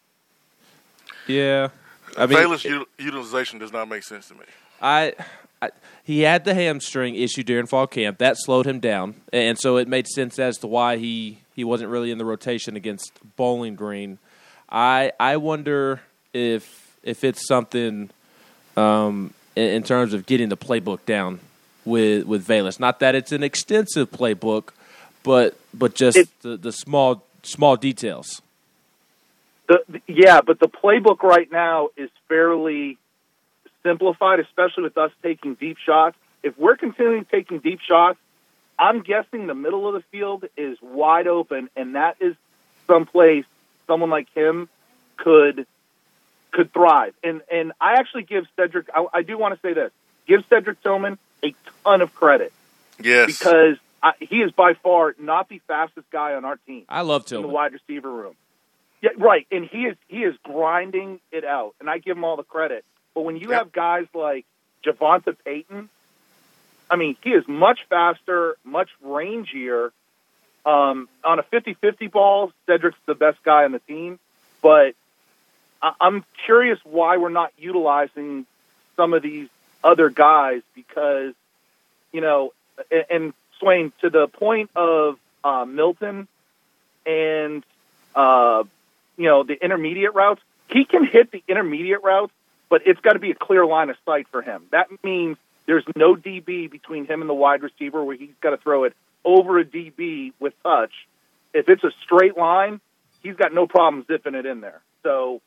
Yeah, 1.28 1.68
I 2.16 2.26
mean, 2.26 2.38
Velus 2.38 2.64
u- 2.64 2.88
utilization 2.98 3.59
does 3.59 3.72
not 3.72 3.88
make 3.88 4.02
sense 4.02 4.28
to 4.28 4.35
me. 4.35 4.44
I, 4.81 5.14
I 5.62 5.71
he 6.05 6.21
had 6.23 6.45
the 6.45 6.55
hamstring 6.55 7.14
issue 7.14 7.43
during 7.43 7.67
fall 7.67 7.87
camp 7.87 8.19
that 8.19 8.37
slowed 8.38 8.67
him 8.67 8.81
down, 8.81 9.14
and 9.33 9.59
so 9.59 9.77
it 9.77 9.88
made 9.88 10.07
sense 10.09 10.38
as 10.38 10.59
to 10.59 10.67
why 10.67 10.97
he 10.97 11.38
he 11.55 11.64
wasn't 11.64 11.91
really 11.91 12.11
in 12.11 12.19
the 12.19 12.25
rotation 12.25 12.77
against 12.77 13.12
Bowling 13.37 13.75
Green. 13.75 14.19
I 14.71 15.12
I 15.19 15.37
wonder 15.38 16.01
if 16.33 16.97
if 17.03 17.25
it's 17.25 17.47
something 17.47 18.11
um, 18.77 19.33
in, 19.57 19.69
in 19.69 19.83
terms 19.83 20.12
of 20.14 20.27
getting 20.27 20.49
the 20.49 20.57
playbook 20.57 21.05
down 21.07 21.41
with 21.85 22.27
with 22.27 22.47
Velus. 22.47 22.79
Not 22.79 23.01
that 23.01 23.14
it's 23.14 23.33
an 23.33 23.43
extensive 23.43 24.11
playbook, 24.11 24.71
but 25.23 25.57
but 25.75 25.95
just 25.95 26.17
It- 26.19 26.29
the, 26.43 26.57
the 26.57 26.73
small 26.73 27.25
small 27.43 27.77
details. 27.77 28.41
The, 29.69 29.83
the- 29.88 30.01
yeah, 30.07 30.41
but 30.41 30.61
the 30.61 30.69
playbook 30.69 31.23
right 31.23 31.51
now 31.53 31.88
is 31.97 32.09
fairly 32.29 32.97
simplified, 33.83 34.41
especially 34.41 34.85
with 34.85 34.99
us 34.99 35.11
taking 35.23 35.55
deep 35.55 35.79
shots. 35.79 36.17
If 36.43 36.59
we're 36.59 36.77
continuing 36.77 37.25
taking 37.25 37.59
deep 37.59 37.81
shots, 37.81 38.19
I'm 38.79 39.03
guessing 39.03 39.47
the 39.47 39.55
middle 39.55 39.88
of 39.88 39.95
the 39.95 40.03
field 40.11 40.45
is 40.57 40.79
wide 40.81 41.27
open, 41.27 41.69
and 41.77 41.97
that 41.97 42.17
is 42.21 42.37
someplace 42.87 43.45
someone 43.87 44.11
like 44.11 44.29
him 44.35 44.69
could 45.17 45.67
could 46.53 46.73
thrive. 46.73 47.14
And 47.25 47.43
and 47.51 47.73
I 47.81 47.95
actually 47.95 48.23
give 48.23 48.45
Cedric. 48.57 48.88
I, 48.95 49.07
I 49.12 49.23
do 49.23 49.37
want 49.37 49.55
to 49.55 49.61
say 49.61 49.75
this: 49.75 49.91
give 50.27 50.45
Cedric 50.49 50.83
Tillman 50.83 51.19
a 51.45 51.55
ton 51.85 52.03
of 52.03 52.14
credit 52.14 52.53
Yes. 53.01 53.27
because 53.27 53.77
I, 54.03 54.12
he 54.21 54.37
is 54.37 54.53
by 54.53 54.75
far 54.75 55.14
not 55.19 55.49
the 55.49 55.61
fastest 55.67 56.11
guy 56.11 56.35
on 56.35 56.45
our 56.45 56.57
team 56.67 56.85
I 56.88 57.03
love 57.03 57.31
in 57.33 57.43
the 57.43 57.49
wide 57.49 57.73
receiver 57.73 58.11
room. 58.11 58.35
Yeah, 59.01 59.11
right. 59.17 59.47
And 59.51 59.64
he 59.64 59.85
is 59.85 59.97
he 60.09 60.19
is 60.19 60.35
grinding 60.43 61.21
it 61.33 61.45
out, 61.45 61.75
and 61.81 61.88
I 61.88 61.99
give 61.99 62.17
him 62.17 62.25
all 62.25 62.37
the 62.37 62.43
credit. 62.43 62.85
But 63.14 63.23
when 63.23 63.37
you 63.37 63.51
Yep. 63.51 63.59
have 63.59 63.73
guys 63.73 64.07
like 64.14 64.47
JaVonta 64.85 65.37
Payton, 65.44 65.88
I 66.90 66.97
mean, 66.97 67.16
he 67.23 67.31
is 67.31 67.47
much 67.47 67.81
faster, 67.88 68.57
much 68.64 68.88
rangier. 69.05 69.90
Um, 70.64 71.09
on 71.25 71.38
a 71.38 71.42
50-50 71.42 72.11
ball, 72.11 72.53
Cedric's 72.66 72.99
the 73.07 73.14
best 73.14 73.42
guy 73.42 73.64
on 73.64 73.73
the 73.73 73.79
team, 73.81 74.18
but 74.62 74.94
I- 75.81 75.94
I'm 76.01 76.25
curious 76.44 76.79
why 76.85 77.16
we're 77.16 77.29
not 77.29 77.53
utilizing 77.57 78.47
some 78.97 79.14
of 79.14 79.23
these 79.23 79.49
other 79.83 80.11
guys 80.11 80.62
because, 80.75 81.35
you 82.12 82.21
know, 82.21 82.53
and, 82.90 83.05
and 83.11 83.35
Swain 83.59 83.92
to 84.01 84.11
the 84.11 84.29
point 84.29 84.71
of 84.77 85.18
uh, 85.44 85.64
Milton 85.64 86.29
and 87.07 87.64
uh, 88.14 88.64
you 89.16 89.25
know 89.25 89.42
the 89.42 89.55
intermediate 89.55 90.14
routes. 90.14 90.40
He 90.68 90.85
can 90.85 91.05
hit 91.05 91.31
the 91.33 91.42
intermediate 91.49 92.03
routes, 92.03 92.33
but 92.68 92.83
it's 92.87 93.00
got 93.00 93.12
to 93.14 93.18
be 93.18 93.31
a 93.31 93.35
clear 93.35 93.64
line 93.66 93.90
of 93.90 93.96
sight 94.04 94.26
for 94.31 94.42
him. 94.42 94.64
That 94.72 94.88
means 95.02 95.37
there's 95.66 95.85
no 95.96 96.14
DB 96.14 96.70
between 96.70 97.07
him 97.07 97.20
and 97.20 97.28
the 97.28 97.35
wide 97.35 97.62
receiver 97.62 98.02
where 98.04 98.16
he's 98.16 98.35
got 98.40 98.50
to 98.50 98.57
throw 98.57 98.85
it 98.85 98.94
over 99.24 99.59
a 99.59 99.64
DB 99.64 100.33
with 100.40 100.54
touch. 100.62 100.92
If 101.52 101.68
it's 101.68 101.85
a 101.85 101.90
straight 102.04 102.37
line, 102.37 102.81
he's 103.22 103.37
got 103.37 103.52
no 103.52 103.66
problem 103.66 104.04
zipping 104.07 104.35
it 104.35 104.46
in 104.46 104.61
there. 104.61 104.81
So 105.02 105.40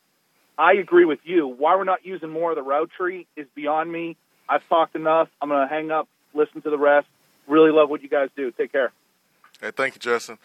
I 0.57 0.73
agree 0.73 1.05
with 1.05 1.19
you. 1.23 1.47
Why 1.47 1.75
we're 1.75 1.84
not 1.84 2.05
using 2.05 2.29
more 2.29 2.51
of 2.51 2.55
the 2.55 2.63
route 2.63 2.91
tree 2.95 3.27
is 3.36 3.47
beyond 3.55 3.91
me. 3.91 4.15
I've 4.47 4.67
talked 4.67 4.95
enough. 4.95 5.29
I'm 5.41 5.49
going 5.49 5.67
to 5.67 5.73
hang 5.73 5.91
up, 5.91 6.07
listen 6.34 6.62
to 6.62 6.69
the 6.69 6.77
rest. 6.77 7.07
Really 7.47 7.71
love 7.71 7.89
what 7.89 8.01
you 8.03 8.10
guys 8.10 8.29
do. 8.36 8.51
Take 8.51 8.71
care. 8.71 8.91
Hey, 9.60 9.71
thank 9.71 9.95
you, 9.95 9.99
Justin. 9.99 10.38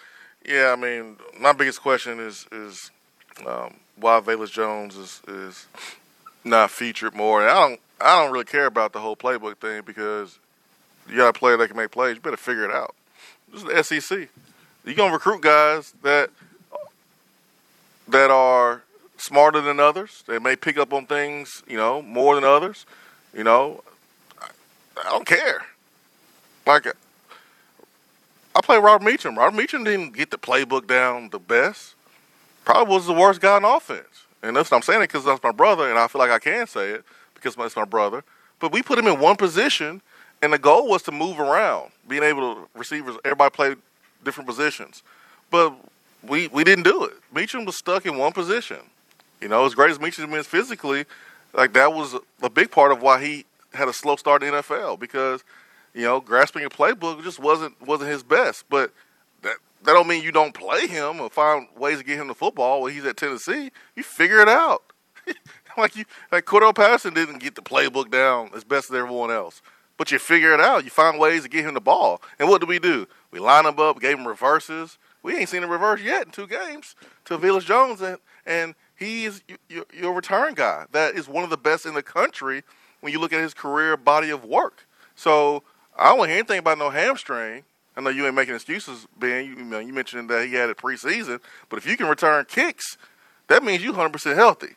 Yeah, 0.45 0.75
I 0.77 0.81
mean, 0.81 1.17
my 1.41 1.53
biggest 1.53 1.83
question 1.83 2.21
is 2.21 2.47
is 2.53 2.91
um, 3.47 3.75
why 3.97 4.21
Velus 4.21 4.53
Jones 4.53 4.97
is 4.97 5.23
is 5.27 5.67
not 6.47 6.71
featured 6.71 7.15
more. 7.15 7.43
And 7.43 7.51
I 7.51 7.55
don't 7.55 7.81
I 8.01 8.23
don't 8.23 8.33
really 8.33 8.45
care 8.45 8.67
about 8.67 8.93
the 8.93 9.01
whole 9.01 9.17
playbook 9.17 9.59
thing 9.59 9.83
because 9.85 10.39
you 11.09 11.17
got 11.17 11.29
a 11.29 11.39
player 11.39 11.57
that 11.57 11.69
can 11.69 11.77
make 11.77 11.91
plays. 11.91 12.17
You 12.17 12.21
better 12.21 12.37
figure 12.37 12.65
it 12.65 12.71
out. 12.71 12.95
This 13.53 13.63
is 13.63 13.91
the 13.91 14.01
SEC. 14.01 14.29
You're 14.85 14.95
gonna 14.95 15.13
recruit 15.13 15.41
guys 15.43 15.93
that 16.03 16.31
that 18.09 18.31
are 18.31 18.83
smarter 19.17 19.61
than 19.61 19.81
others. 19.81 20.23
They 20.27 20.39
may 20.39 20.57
pick 20.57 20.79
up 20.79 20.93
on 20.93 21.07
things, 21.07 21.63
you 21.67 21.77
know, 21.77 22.03
more 22.03 22.35
than 22.35 22.45
others. 22.45 22.87
You 23.35 23.45
know, 23.45 23.83
I, 24.41 24.49
I 25.01 25.11
don't 25.11 25.27
care. 25.27 25.67
Like 26.67 26.87
I 28.55 28.61
play 28.63 28.79
Robert 28.79 29.05
Meacham. 29.05 29.37
Robert 29.37 29.57
Meacham 29.57 29.85
didn't 29.85 30.13
get 30.15 30.31
the 30.31 30.39
playbook 30.39 30.87
down 30.87 31.31
the 31.31 31.39
best. 31.39 31.95
Probably 32.65 32.95
was 32.95 33.07
the 33.07 33.13
worst 33.13 33.41
guy 33.41 33.57
on 33.57 33.65
offense. 33.65 34.26
And 34.43 34.57
that's 34.57 34.71
what 34.71 34.77
I'm 34.77 34.83
saying 34.83 35.03
it 35.03 35.09
because 35.09 35.25
that's 35.25 35.43
my 35.43 35.53
brother, 35.53 35.89
and 35.89 35.99
I 35.99 36.07
feel 36.09 36.21
like 36.21 36.31
I 36.31 36.39
can 36.39 36.67
say 36.67 36.91
it 36.91 37.05
because 37.35 37.57
it's 37.59 37.77
my 37.77 37.85
brother. 37.85 38.23
But 38.61 38.73
we 38.73 38.83
put 38.83 38.99
him 38.99 39.07
in 39.07 39.21
one 39.21 39.37
position, 39.37 40.03
and 40.43 40.53
the 40.53 40.59
goal 40.59 40.89
was 40.89 41.03
to 41.05 41.13
move 41.13 41.41
around, 41.41 41.91
being 42.09 42.23
able 42.23 42.55
to 42.55 42.61
receivers. 42.75 43.17
Everybody 43.25 43.51
played 43.51 43.77
different 44.25 44.49
positions, 44.49 45.03
but 45.51 45.75
we 46.23 46.49
we 46.49 46.65
didn't 46.65 46.85
do 46.85 47.05
it. 47.05 47.15
Meacham 47.35 47.65
was 47.65 47.77
stuck 47.77 48.07
in 48.07 48.17
one 48.17 48.33
position. 48.33 48.79
You 49.41 49.49
know, 49.49 49.67
as 49.67 49.75
great 49.75 49.91
as 49.91 50.01
Meacham 50.01 50.33
is 50.35 50.47
physically, 50.47 51.05
like 51.53 51.73
that 51.75 51.93
was 51.93 52.17
a 52.43 52.51
big 52.51 52.71
part 52.71 52.93
of 52.93 53.03
why 53.03 53.23
he 53.23 53.45
had 53.75 53.89
a 53.89 53.93
slow 53.93 54.17
start 54.17 54.43
in 54.43 54.53
the 54.53 54.63
NFL 54.63 54.99
because 54.99 55.43
you 55.97 56.03
know, 56.03 56.21
grasping 56.21 56.63
a 56.63 56.69
playbook 56.69 57.25
just 57.25 57.39
wasn't 57.41 57.81
wasn't 57.85 58.11
his 58.11 58.23
best. 58.23 58.65
But 58.69 58.93
that 59.87 59.93
don't 59.93 60.09
mean 60.09 60.23
you 60.23 60.33
don't 60.33 60.53
play 60.53 60.89
him 60.89 61.21
or 61.21 61.31
find 61.31 61.69
ways 61.77 61.99
to 61.99 62.05
get 62.05 62.19
him 62.19 62.27
the 62.27 62.35
football 62.35 62.83
when 62.83 62.93
he's 62.93 63.05
at 63.05 63.17
Tennessee. 63.17 63.71
You 63.95 64.03
figure 64.03 64.41
it 64.41 64.49
out. 64.49 64.83
like 65.79 65.97
you 65.97 66.05
like 66.33 66.45
Cordarrelle 66.45 66.75
Patterson 66.75 67.15
didn't 67.15 67.39
get 67.39 67.55
the 67.55 67.63
playbook 67.63 68.11
down 68.11 68.51
as 68.55 68.65
best 68.65 68.91
as 68.91 68.97
everyone 68.97 69.31
else. 69.31 69.63
But 69.97 70.11
you 70.11 70.19
figure 70.19 70.53
it 70.53 70.61
out. 70.61 70.85
You 70.85 70.91
find 70.91 71.19
ways 71.19 71.45
to 71.45 71.49
get 71.49 71.65
him 71.65 71.75
the 71.75 71.81
ball. 71.81 72.21
And 72.39 72.49
what 72.49 72.61
do 72.61 72.67
we 72.67 72.79
do? 72.79 73.07
We 73.31 73.39
line 73.39 73.65
him 73.65 73.79
up, 73.79 74.01
gave 74.01 74.19
him 74.19 74.27
reverses. 74.27 74.99
We 75.23 75.37
ain't 75.37 75.49
seen 75.49 75.63
a 75.63 75.69
reverse 75.69 76.03
yet 76.03 76.27
in 76.27 76.33
two 76.33 76.47
games 76.47 76.97
to 77.25 77.39
Velus 77.39 77.65
Jones, 77.65 78.01
and 78.01 78.19
and 78.45 78.75
he 78.97 79.25
is 79.25 79.43
your, 79.69 79.85
your 79.95 80.13
return 80.13 80.55
guy. 80.55 80.87
That 80.91 81.15
is 81.15 81.29
one 81.29 81.45
of 81.45 81.51
the 81.51 81.57
best 81.57 81.87
in 81.87 81.95
the 81.95 82.03
country 82.03 82.65
when 83.01 83.13
you 83.13 83.21
look 83.21 83.33
at 83.33 83.41
his 83.41 83.55
career 83.55 83.97
body 83.97 84.31
of 84.31 84.45
work. 84.45 84.87
So 85.15 85.63
I 85.97 86.15
don't 86.15 86.27
hear 86.27 86.39
anything 86.39 86.59
about 86.59 86.79
no 86.79 86.91
hamstring. 86.91 87.65
I 87.97 88.01
know 88.03 88.11
you 88.11 88.27
ain't 88.27 88.35
making 88.35 88.55
excuses, 88.55 89.07
Ben. 89.19 89.45
You, 89.47 89.57
you, 89.57 89.65
know, 89.65 89.79
you 89.79 89.93
mentioned 89.93 90.29
that 90.31 90.47
he 90.47 90.55
had 90.55 90.69
it 90.69 90.77
preseason, 90.77 91.41
but 91.69 91.79
if 91.79 91.87
you 91.87 91.97
can 91.97 92.07
return 92.07 92.45
kicks, 92.47 92.99
that 93.49 93.65
means 93.65 93.83
you 93.83 93.93
100% 93.93 94.35
healthy. 94.35 94.75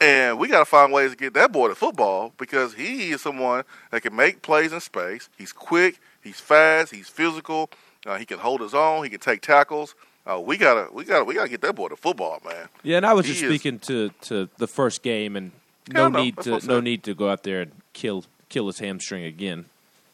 And 0.00 0.38
we 0.38 0.48
got 0.48 0.60
to 0.60 0.64
find 0.64 0.92
ways 0.92 1.10
to 1.10 1.16
get 1.16 1.34
that 1.34 1.52
boy 1.52 1.68
to 1.68 1.74
football 1.74 2.32
because 2.38 2.74
he 2.74 3.10
is 3.10 3.20
someone 3.20 3.64
that 3.90 4.00
can 4.00 4.14
make 4.16 4.40
plays 4.40 4.72
in 4.72 4.80
space. 4.80 5.28
He's 5.36 5.52
quick, 5.52 6.00
he's 6.22 6.40
fast, 6.40 6.92
he's 6.92 7.08
physical. 7.08 7.70
Uh, 8.06 8.16
he 8.16 8.24
can 8.24 8.38
hold 8.38 8.62
his 8.62 8.72
own. 8.72 9.04
He 9.04 9.10
can 9.10 9.20
take 9.20 9.42
tackles. 9.42 9.94
Uh, 10.26 10.40
we 10.40 10.56
gotta, 10.56 10.88
we 10.92 11.04
gotta, 11.04 11.24
we 11.24 11.34
gotta 11.34 11.50
get 11.50 11.60
that 11.62 11.74
boy 11.74 11.88
to 11.88 11.96
football, 11.96 12.40
man. 12.44 12.68
Yeah, 12.82 12.98
and 12.98 13.04
I 13.04 13.12
was 13.12 13.26
He 13.26 13.32
just 13.32 13.44
is- 13.44 13.50
speaking 13.50 13.78
to, 13.80 14.10
to 14.22 14.48
the 14.56 14.66
first 14.66 15.02
game, 15.02 15.36
and 15.36 15.52
no 15.92 16.08
need 16.08 16.36
to 16.38 16.64
no 16.66 16.80
need 16.80 17.02
to 17.04 17.14
go 17.14 17.28
out 17.28 17.42
there 17.42 17.62
and 17.62 17.72
kill 17.92 18.24
kill 18.48 18.68
his 18.68 18.78
hamstring 18.78 19.24
again. 19.24 19.66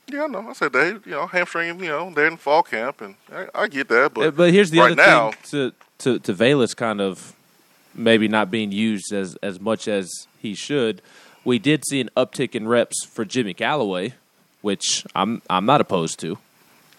Yeah, 0.09 0.25
I 0.25 0.27
know. 0.29 0.49
I 0.49 0.53
said 0.53 0.73
they, 0.73 0.88
you 0.90 1.01
know, 1.07 1.27
hamstring, 1.27 1.81
you 1.81 1.88
know, 1.88 2.12
they're 2.14 2.29
in 2.29 2.37
fall 2.37 2.62
camp, 2.62 3.01
and 3.01 3.16
I, 3.33 3.47
I 3.55 3.69
get 3.69 3.88
that. 3.88 4.14
But 4.14 4.27
Uh, 4.27 4.31
But, 4.31 4.53
here's 4.53 4.71
the 4.71 4.79
right 4.79 4.92
other 4.92 4.97
now, 4.97 5.31
thing 5.33 5.73
to 5.99 6.19
to 6.19 6.19
to 6.21 6.33
Velus 6.35 6.77
kind 6.77 7.01
of 7.01 7.33
maybe 7.95 8.29
not 8.29 8.51
being 8.51 8.71
used 8.73 9.12
as 9.12 9.37
as 9.42 9.59
much 9.61 9.88
as 9.88 10.09
he 10.40 10.55
should. 10.55 11.03
We 11.45 11.59
did 11.59 11.85
see 11.88 12.01
an 12.01 12.11
uptick 12.16 12.55
in 12.55 12.69
reps 12.69 13.05
for 13.05 13.25
Jimmy 13.25 13.55
Calloway, 13.55 14.14
which 14.62 15.05
I'm 15.14 15.42
I'm 15.51 15.66
not 15.66 15.81
opposed 15.81 16.21
to. 16.21 16.38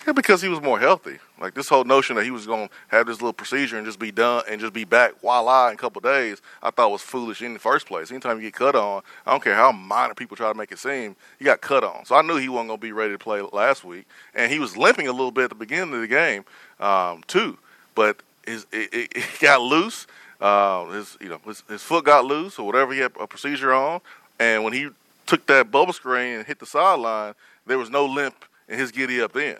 Yeah, 0.07 0.13
because 0.13 0.41
he 0.41 0.47
was 0.47 0.61
more 0.61 0.79
healthy. 0.79 1.17
Like 1.37 1.53
this 1.53 1.67
whole 1.67 1.83
notion 1.83 2.15
that 2.15 2.23
he 2.23 2.31
was 2.31 2.45
going 2.45 2.69
to 2.69 2.73
have 2.87 3.07
this 3.07 3.17
little 3.17 3.33
procedure 3.33 3.75
and 3.75 3.85
just 3.85 3.99
be 3.99 4.09
done 4.09 4.43
and 4.49 4.61
just 4.61 4.71
be 4.71 4.85
back 4.85 5.19
voila 5.19 5.67
in 5.67 5.73
a 5.73 5.77
couple 5.77 5.99
days, 5.99 6.41
I 6.63 6.71
thought 6.71 6.91
was 6.91 7.01
foolish 7.01 7.41
in 7.41 7.51
the 7.51 7.59
first 7.59 7.87
place. 7.87 8.09
Anytime 8.09 8.37
you 8.37 8.43
get 8.43 8.53
cut 8.53 8.73
on, 8.73 9.01
I 9.25 9.31
don't 9.31 9.43
care 9.43 9.53
how 9.53 9.73
minor 9.73 10.13
people 10.13 10.37
try 10.37 10.49
to 10.49 10.57
make 10.57 10.71
it 10.71 10.79
seem, 10.79 11.17
you 11.39 11.45
got 11.45 11.59
cut 11.59 11.83
on. 11.83 12.05
So 12.05 12.15
I 12.15 12.21
knew 12.21 12.37
he 12.37 12.47
wasn't 12.47 12.69
going 12.69 12.79
to 12.79 12.81
be 12.81 12.93
ready 12.93 13.13
to 13.13 13.19
play 13.19 13.41
last 13.41 13.83
week, 13.83 14.05
and 14.33 14.49
he 14.49 14.59
was 14.59 14.77
limping 14.77 15.09
a 15.09 15.11
little 15.11 15.31
bit 15.31 15.43
at 15.43 15.49
the 15.49 15.55
beginning 15.55 15.93
of 15.93 15.99
the 15.99 16.07
game 16.07 16.45
um, 16.79 17.21
too. 17.27 17.57
But 17.93 18.21
his 18.45 18.65
it, 18.71 18.93
it, 18.93 19.11
it 19.13 19.25
got 19.41 19.59
loose. 19.59 20.07
Uh, 20.39 20.85
his 20.91 21.17
you 21.19 21.27
know 21.27 21.41
his, 21.45 21.63
his 21.67 21.81
foot 21.81 22.05
got 22.05 22.23
loose 22.23 22.57
or 22.57 22.65
whatever 22.65 22.93
he 22.93 22.99
had 22.99 23.11
a 23.19 23.27
procedure 23.27 23.73
on, 23.73 23.99
and 24.39 24.63
when 24.63 24.71
he 24.71 24.87
took 25.25 25.45
that 25.47 25.69
bubble 25.69 25.91
screen 25.91 26.37
and 26.37 26.47
hit 26.47 26.59
the 26.59 26.65
sideline, 26.65 27.33
there 27.65 27.77
was 27.77 27.89
no 27.89 28.05
limp 28.05 28.45
in 28.69 28.79
his 28.79 28.91
giddy 28.91 29.21
up 29.21 29.33
then. 29.33 29.57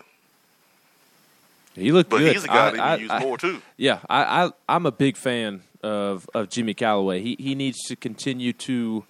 He 1.77 1.91
looked 1.91 2.09
But 2.09 2.19
good. 2.19 2.33
he's 2.33 2.43
a 2.43 2.47
guy 2.47 2.67
I- 2.67 2.71
that 2.71 2.79
I- 2.79 2.95
you 2.95 3.01
use 3.03 3.11
I- 3.11 3.19
more 3.21 3.37
too. 3.37 3.61
Yeah, 3.77 3.99
I, 4.09 4.45
I 4.45 4.51
I'm 4.67 4.85
a 4.85 4.91
big 4.91 5.15
fan 5.17 5.61
of 5.83 6.27
of 6.33 6.49
Jimmy 6.49 6.73
Calloway. 6.73 7.21
He 7.21 7.35
he 7.39 7.55
needs 7.55 7.77
to 7.87 7.95
continue 7.95 8.53
to 8.53 9.03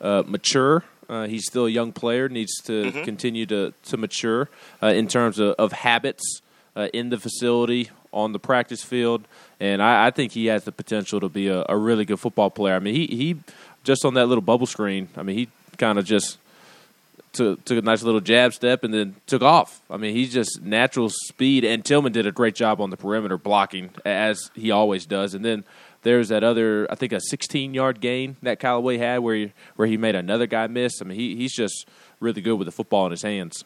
uh, 0.00 0.22
mature. 0.26 0.84
Uh, 1.08 1.26
he's 1.26 1.44
still 1.46 1.66
a 1.66 1.70
young 1.70 1.92
player. 1.92 2.28
Needs 2.28 2.54
to 2.64 2.72
Mm-hmm. 2.84 3.02
continue 3.04 3.46
to 3.46 3.72
to 3.90 3.96
mature 3.96 4.48
uh, 4.82 4.86
in 4.88 5.06
terms 5.08 5.38
of, 5.38 5.54
of 5.58 5.72
habits 5.72 6.40
uh, 6.76 6.88
in 6.92 7.10
the 7.10 7.18
facility 7.18 7.90
on 8.12 8.32
the 8.32 8.38
practice 8.38 8.82
field. 8.82 9.26
And 9.60 9.82
I, 9.82 10.06
I 10.06 10.10
think 10.10 10.32
he 10.32 10.46
has 10.46 10.64
the 10.64 10.72
potential 10.72 11.20
to 11.20 11.28
be 11.28 11.48
a, 11.48 11.64
a 11.68 11.76
really 11.76 12.04
good 12.04 12.18
football 12.20 12.50
player. 12.50 12.74
I 12.74 12.78
mean, 12.78 12.94
he 12.94 13.06
he 13.06 13.36
just 13.84 14.04
on 14.04 14.14
that 14.14 14.26
little 14.26 14.42
bubble 14.42 14.66
screen. 14.66 15.08
I 15.16 15.22
mean, 15.22 15.36
he 15.36 15.48
kind 15.76 15.98
of 15.98 16.04
just 16.06 16.38
took, 17.34 17.64
took 17.64 17.78
a 17.78 17.82
nice 17.82 18.02
little 18.02 18.20
jab 18.20 18.54
step 18.54 18.84
and 18.84 18.94
then 18.94 19.16
took 19.26 19.42
off. 19.42 19.82
I 19.90 19.96
mean, 19.96 20.14
he's 20.14 20.32
just 20.32 20.62
natural 20.62 21.10
speed. 21.10 21.64
And 21.64 21.84
Tillman 21.84 22.12
did 22.12 22.26
a 22.26 22.32
great 22.32 22.54
job 22.54 22.80
on 22.80 22.90
the 22.90 22.96
perimeter 22.96 23.36
blocking, 23.36 23.90
as 24.04 24.50
he 24.54 24.70
always 24.70 25.04
does. 25.04 25.34
And 25.34 25.44
then 25.44 25.64
there's 26.02 26.28
that 26.28 26.44
other, 26.44 26.90
I 26.90 26.94
think, 26.94 27.12
a 27.12 27.20
16 27.20 27.74
yard 27.74 28.00
gain 28.00 28.36
that 28.42 28.60
Calloway 28.60 28.98
had 28.98 29.18
where 29.18 29.34
he, 29.34 29.52
where 29.76 29.88
he 29.88 29.96
made 29.96 30.14
another 30.14 30.46
guy 30.46 30.66
miss. 30.66 31.02
I 31.02 31.04
mean, 31.04 31.18
he, 31.18 31.36
he's 31.36 31.54
just 31.54 31.86
really 32.20 32.40
good 32.40 32.54
with 32.54 32.66
the 32.66 32.72
football 32.72 33.06
in 33.06 33.10
his 33.10 33.22
hands. 33.22 33.64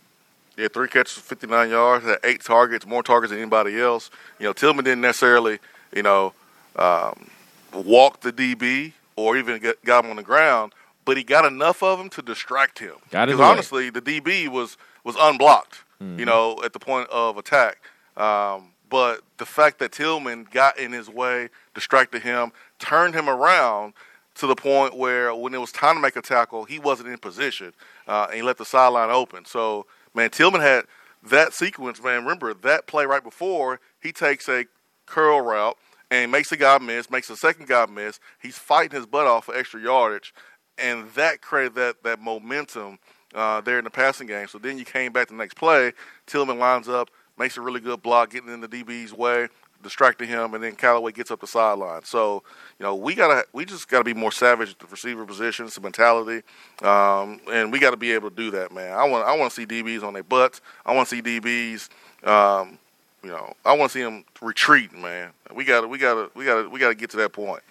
Yeah, 0.57 0.67
three 0.67 0.89
catches, 0.89 1.13
59 1.19 1.71
yards, 1.71 2.07
eight 2.25 2.43
targets, 2.43 2.85
more 2.85 3.05
targets 3.05 3.31
than 3.31 3.41
anybody 3.41 3.81
else. 3.81 4.11
You 4.41 4.47
know, 4.47 4.53
Tillman 4.53 4.85
didn't 4.85 5.03
necessarily, 5.03 5.61
you 5.95 6.03
know, 6.03 6.33
um, 6.75 7.31
walk 7.73 8.23
the 8.23 8.33
DB 8.33 8.93
or 9.15 9.37
even 9.37 9.61
get, 9.61 9.85
got 9.85 10.05
him 10.05 10.11
on 10.11 10.17
the 10.17 10.23
ground, 10.23 10.73
but 11.09 11.17
he 11.17 11.25
got 11.25 11.47
enough 11.47 11.83
of 11.83 11.99
him 11.99 12.11
to 12.11 12.21
distract 12.21 12.81
him. 12.81 12.97
Because 13.11 13.29
the 13.31 13.37
way. 13.39 13.45
honestly, 13.49 13.89
the 13.91 14.03
DB 14.03 14.47
was 14.47 14.77
was 15.05 15.17
unblocked, 15.19 15.85
Mm-hmm. 16.03 16.19
you 16.21 16.27
know, 16.27 16.61
at 16.63 16.75
the 16.75 16.79
point 16.79 17.09
of 17.09 17.39
attack. 17.39 17.79
Um, 18.17 18.73
but 18.91 19.23
the 19.39 19.47
fact 19.47 19.79
that 19.81 19.91
Tillman 19.91 20.47
got 20.53 20.79
in 20.79 20.93
his 20.93 21.09
way, 21.09 21.49
distracted 21.75 22.23
him, 22.23 22.53
turned 22.79 23.15
him 23.15 23.29
around 23.29 23.95
to 24.37 24.47
the 24.47 24.55
point 24.55 24.97
where 24.97 25.35
when 25.35 25.55
it 25.55 25.59
was 25.61 25.73
time 25.73 25.97
to 25.97 26.01
make 26.01 26.15
a 26.15 26.23
tackle, 26.23 26.65
he 26.67 26.79
wasn't 26.79 27.09
in 27.09 27.17
position, 27.19 27.73
uh, 28.07 28.27
and 28.29 28.35
he 28.37 28.43
let 28.43 28.59
the 28.59 28.65
sideline 28.67 29.11
open. 29.11 29.45
So, 29.47 29.87
man, 30.15 30.29
Tillman 30.31 30.61
had 30.61 30.85
that 31.23 31.53
sequence. 31.55 32.01
Man, 32.03 32.23
remember 32.23 32.53
that 32.55 32.87
play 32.87 33.05
right 33.07 33.25
before 33.25 33.81
he 34.01 34.13
takes 34.13 34.47
a 34.49 34.67
curl 35.07 35.41
route 35.41 35.77
and 36.11 36.31
makes 36.31 36.53
a 36.53 36.57
guy 36.57 36.79
miss, 36.79 37.11
makes 37.11 37.29
a 37.29 37.37
second 37.37 37.67
guy 37.67 37.87
miss. 37.87 38.21
He's 38.41 38.57
fighting 38.57 38.97
his 38.97 39.07
butt 39.07 39.27
off 39.27 39.47
for 39.47 39.57
extra 39.57 39.81
yardage, 39.81 40.33
and 40.81 41.11
that 41.13 41.41
created 41.41 41.75
that 41.77 42.03
that 42.03 42.21
momentum 42.21 42.99
uh, 43.35 43.61
there 43.61 43.79
in 43.79 43.85
the 43.85 43.91
passing 43.91 44.27
game. 44.27 44.47
So 44.49 44.59
then 44.59 44.79
you 44.79 44.85
came 44.85 45.13
back 45.13 45.29
the 45.29 45.35
next 45.35 45.55
play. 45.55 45.93
Tillman 46.27 46.59
lines 46.59 46.89
up, 46.89 47.11
makes 47.39 47.57
a 47.57 47.61
really 47.61 47.81
good 47.81 48.03
block, 48.03 48.31
getting 48.31 48.53
in 48.53 48.61
the 48.61 48.69
DB's 48.69 49.13
way, 49.13 49.49
distracting 49.83 50.29
him, 50.29 50.55
and 50.55 50.63
then 50.63 50.75
Calloway 50.75 51.13
gets 51.13 51.31
up 51.31 51.41
the 51.41 51.47
sideline. 51.47 52.05
So 52.05 52.43
you 52.79 52.85
know 52.85 52.95
we 52.95 53.15
gotta 53.15 53.45
we 53.53 53.65
just 53.65 53.89
gotta 53.89 54.05
be 54.05 54.15
more 54.15 54.33
savage 54.33 54.71
at 54.71 54.79
the 54.79 54.87
receiver 54.87 55.25
position, 55.25 55.69
some 55.69 55.85
mentality, 55.85 56.43
um, 56.83 57.41
and 57.51 57.73
we 57.73 57.79
got 57.79 57.91
to 57.91 57.97
be 57.97 58.13
able 58.13 58.31
to 58.31 58.37
do 58.37 58.51
that, 58.53 58.73
man. 58.73 58.93
I 58.93 59.05
want 59.05 59.27
I 59.27 59.37
want 59.37 59.53
to 59.53 59.57
see 59.57 59.67
DBs 59.67 60.03
on 60.03 60.15
their 60.15 60.23
butts. 60.23 60.61
I 60.85 60.95
want 60.95 61.09
to 61.09 61.17
see 61.17 61.23
DBs. 61.23 61.89
Um, 62.27 62.79
you 63.23 63.31
know, 63.31 63.53
I 63.65 63.77
want 63.77 63.91
to 63.91 63.99
see 63.99 64.03
them 64.03 64.25
retreat, 64.41 64.93
man. 64.93 65.31
We 65.55 65.65
got 65.65 65.83
to 65.83 65.89
we 65.89 65.99
got 65.99 66.15
to 66.15 66.31
we 66.35 66.45
got 66.45 66.63
to 66.63 66.69
we 66.69 66.79
got 66.79 66.89
to 66.89 66.95
get 66.95 67.11
to 67.11 67.17
that 67.19 67.33
point. 67.33 67.63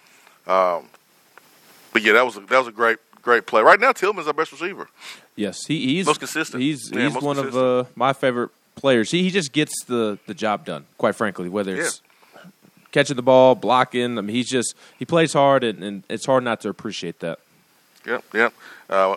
Um, 0.46 0.88
but 1.98 2.06
yeah, 2.06 2.12
that 2.12 2.24
was 2.24 2.36
a, 2.36 2.40
that 2.40 2.58
was 2.58 2.68
a 2.68 2.72
great 2.72 2.98
great 3.22 3.46
play. 3.46 3.60
Right 3.60 3.80
now, 3.80 3.90
Tillman's 3.90 4.28
our 4.28 4.32
best 4.32 4.52
receiver. 4.52 4.88
Yes, 5.34 5.66
he, 5.66 5.96
he's 5.96 6.06
Most 6.06 6.20
consistent. 6.20 6.62
He's 6.62 6.90
Yeah, 6.92 7.04
he's 7.04 7.14
most 7.14 7.24
one 7.24 7.38
of 7.38 7.56
uh, 7.56 7.84
my 7.96 8.12
favorite 8.12 8.50
players. 8.76 9.10
He 9.10 9.24
he 9.24 9.30
just 9.30 9.52
gets 9.52 9.84
the, 9.84 10.18
the 10.26 10.34
job 10.34 10.64
done. 10.64 10.86
Quite 10.96 11.16
frankly, 11.16 11.48
whether 11.48 11.74
it's 11.74 12.00
catching 12.92 13.16
the 13.16 13.22
ball, 13.22 13.56
blocking. 13.56 14.16
I 14.16 14.20
mean, 14.20 14.36
he's 14.36 14.48
just 14.48 14.76
he 14.96 15.04
plays 15.04 15.32
hard, 15.32 15.64
and, 15.64 15.82
and 15.82 16.04
it's 16.08 16.24
hard 16.24 16.44
not 16.44 16.60
to 16.60 16.68
appreciate 16.68 17.18
that. 17.18 17.40
Yep, 18.06 18.24
yep. 18.32 18.54
Uh, 18.88 19.16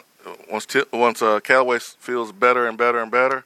once 0.51 0.65
Ti- 0.65 0.83
once 0.91 1.21
uh, 1.21 1.39
Calloway 1.39 1.77
feels 1.79 2.31
better 2.31 2.67
and 2.67 2.79
better 2.79 2.99
and 2.99 3.11
better, 3.11 3.45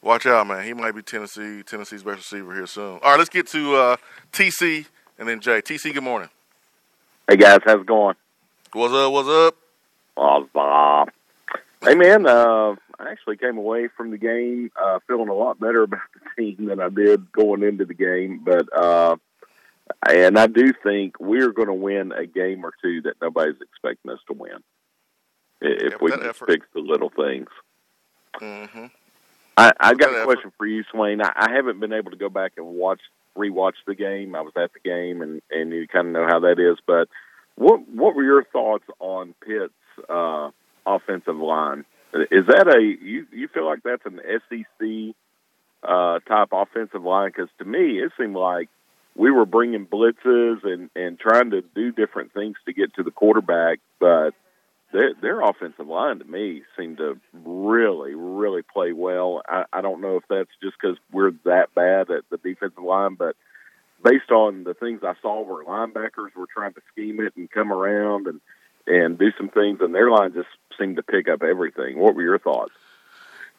watch 0.00 0.24
out, 0.24 0.46
man. 0.46 0.64
He 0.64 0.72
might 0.72 0.92
be 0.92 1.02
Tennessee 1.02 1.62
Tennessee's 1.64 2.02
best 2.02 2.16
receiver 2.32 2.54
here 2.54 2.66
soon. 2.66 2.98
All 3.02 3.10
right, 3.10 3.18
let's 3.18 3.28
get 3.28 3.46
to 3.48 3.76
uh, 3.76 3.96
TC 4.32 4.86
and 5.18 5.28
then 5.28 5.40
Jay. 5.40 5.60
TC, 5.60 5.92
good 5.92 6.02
morning. 6.02 6.30
Hey 7.28 7.36
guys, 7.36 7.60
how's 7.66 7.82
it 7.82 7.86
going? 7.86 8.16
What's 8.72 8.94
up? 8.94 9.12
What's 9.12 9.28
up? 9.28 9.56
What's 10.14 10.48
up? 10.54 11.08
Hey 11.82 11.94
man, 11.94 12.26
uh, 12.26 12.76
I 12.98 13.10
actually 13.10 13.36
came 13.38 13.56
away 13.56 13.88
from 13.96 14.10
the 14.10 14.18
game 14.18 14.70
uh, 14.80 14.98
feeling 15.08 15.28
a 15.28 15.34
lot 15.34 15.58
better 15.58 15.82
about 15.84 16.00
the 16.14 16.42
team 16.54 16.66
than 16.66 16.80
I 16.80 16.88
did 16.90 17.32
going 17.32 17.62
into 17.62 17.84
the 17.84 17.94
game. 17.94 18.42
But 18.44 18.66
uh, 18.76 19.16
and 20.08 20.38
I 20.38 20.46
do 20.46 20.72
think 20.82 21.18
we're 21.18 21.52
going 21.52 21.68
to 21.68 21.74
win 21.74 22.12
a 22.12 22.26
game 22.26 22.64
or 22.64 22.72
two 22.82 23.00
that 23.02 23.14
nobody's 23.20 23.60
expecting 23.60 24.12
us 24.12 24.18
to 24.28 24.34
win 24.34 24.58
if 25.60 25.92
Yeah, 25.92 25.98
we 26.00 26.12
effort. 26.12 26.50
fix 26.50 26.66
the 26.74 26.80
little 26.80 27.10
things. 27.10 27.48
Mm-hmm. 28.40 28.86
I, 29.56 29.72
I 29.80 29.94
got 29.94 30.10
a 30.10 30.18
effort. 30.18 30.24
question 30.26 30.52
for 30.58 30.66
you, 30.66 30.84
Swain. 30.92 31.20
I, 31.22 31.32
I 31.34 31.50
haven't 31.52 31.80
been 31.80 31.92
able 31.92 32.10
to 32.12 32.16
go 32.16 32.28
back 32.28 32.52
and 32.56 32.66
watch 32.66 33.00
rewatch 33.36 33.74
the 33.86 33.94
game. 33.94 34.34
I 34.34 34.42
was 34.42 34.52
at 34.56 34.72
the 34.74 34.80
game, 34.80 35.22
and 35.22 35.40
and 35.50 35.72
you 35.72 35.88
kind 35.88 36.06
of 36.08 36.12
know 36.12 36.26
how 36.26 36.40
that 36.40 36.58
is. 36.60 36.76
But 36.86 37.08
what 37.56 37.80
what 37.88 38.14
were 38.14 38.24
your 38.24 38.44
thoughts 38.44 38.84
on 38.98 39.34
Pitt's 39.46 39.72
uh, 40.08 40.50
offensive 40.86 41.36
line? 41.36 41.84
Is 42.12 42.46
that 42.46 42.66
a 42.66 42.80
you 42.80 43.26
you 43.32 43.48
feel 43.48 43.66
like 43.66 43.80
that's 43.84 44.04
an 44.04 44.20
SEC 44.48 45.14
uh, 45.82 46.18
type 46.20 46.48
offensive 46.52 47.02
line? 47.02 47.28
Because 47.28 47.50
to 47.58 47.64
me, 47.64 48.00
it 48.00 48.12
seemed 48.18 48.34
like 48.34 48.68
we 49.14 49.30
were 49.30 49.46
bringing 49.46 49.86
blitzes 49.86 50.64
and 50.64 50.90
and 50.96 51.18
trying 51.18 51.50
to 51.50 51.62
do 51.74 51.92
different 51.92 52.32
things 52.32 52.56
to 52.66 52.72
get 52.72 52.94
to 52.94 53.02
the 53.02 53.10
quarterback, 53.10 53.78
but 53.98 54.30
their 54.92 55.14
their 55.20 55.40
offensive 55.40 55.86
line 55.86 56.18
to 56.18 56.24
me 56.24 56.62
seemed 56.76 56.98
to 56.98 57.18
really 57.32 58.14
really 58.14 58.62
play 58.62 58.92
well. 58.92 59.42
I, 59.46 59.64
I 59.72 59.80
don't 59.80 60.00
know 60.00 60.16
if 60.16 60.24
that's 60.28 60.50
just 60.62 60.76
because 60.80 60.96
we're 61.12 61.32
that 61.44 61.74
bad 61.74 62.10
at 62.10 62.24
the 62.30 62.38
defensive 62.38 62.82
line, 62.82 63.14
but 63.14 63.36
based 64.02 64.30
on 64.30 64.64
the 64.64 64.74
things 64.74 65.00
I 65.02 65.14
saw 65.22 65.42
where 65.42 65.64
linebackers 65.64 66.34
were 66.36 66.46
trying 66.52 66.74
to 66.74 66.80
scheme 66.92 67.20
it 67.20 67.34
and 67.36 67.50
come 67.50 67.72
around 67.72 68.26
and 68.26 68.40
and 68.86 69.18
do 69.18 69.30
some 69.36 69.50
things, 69.50 69.78
and 69.80 69.94
their 69.94 70.10
line 70.10 70.32
just 70.32 70.48
seemed 70.78 70.96
to 70.96 71.02
pick 71.02 71.28
up 71.28 71.42
everything. 71.42 71.98
What 71.98 72.14
were 72.14 72.22
your 72.22 72.38
thoughts? 72.38 72.72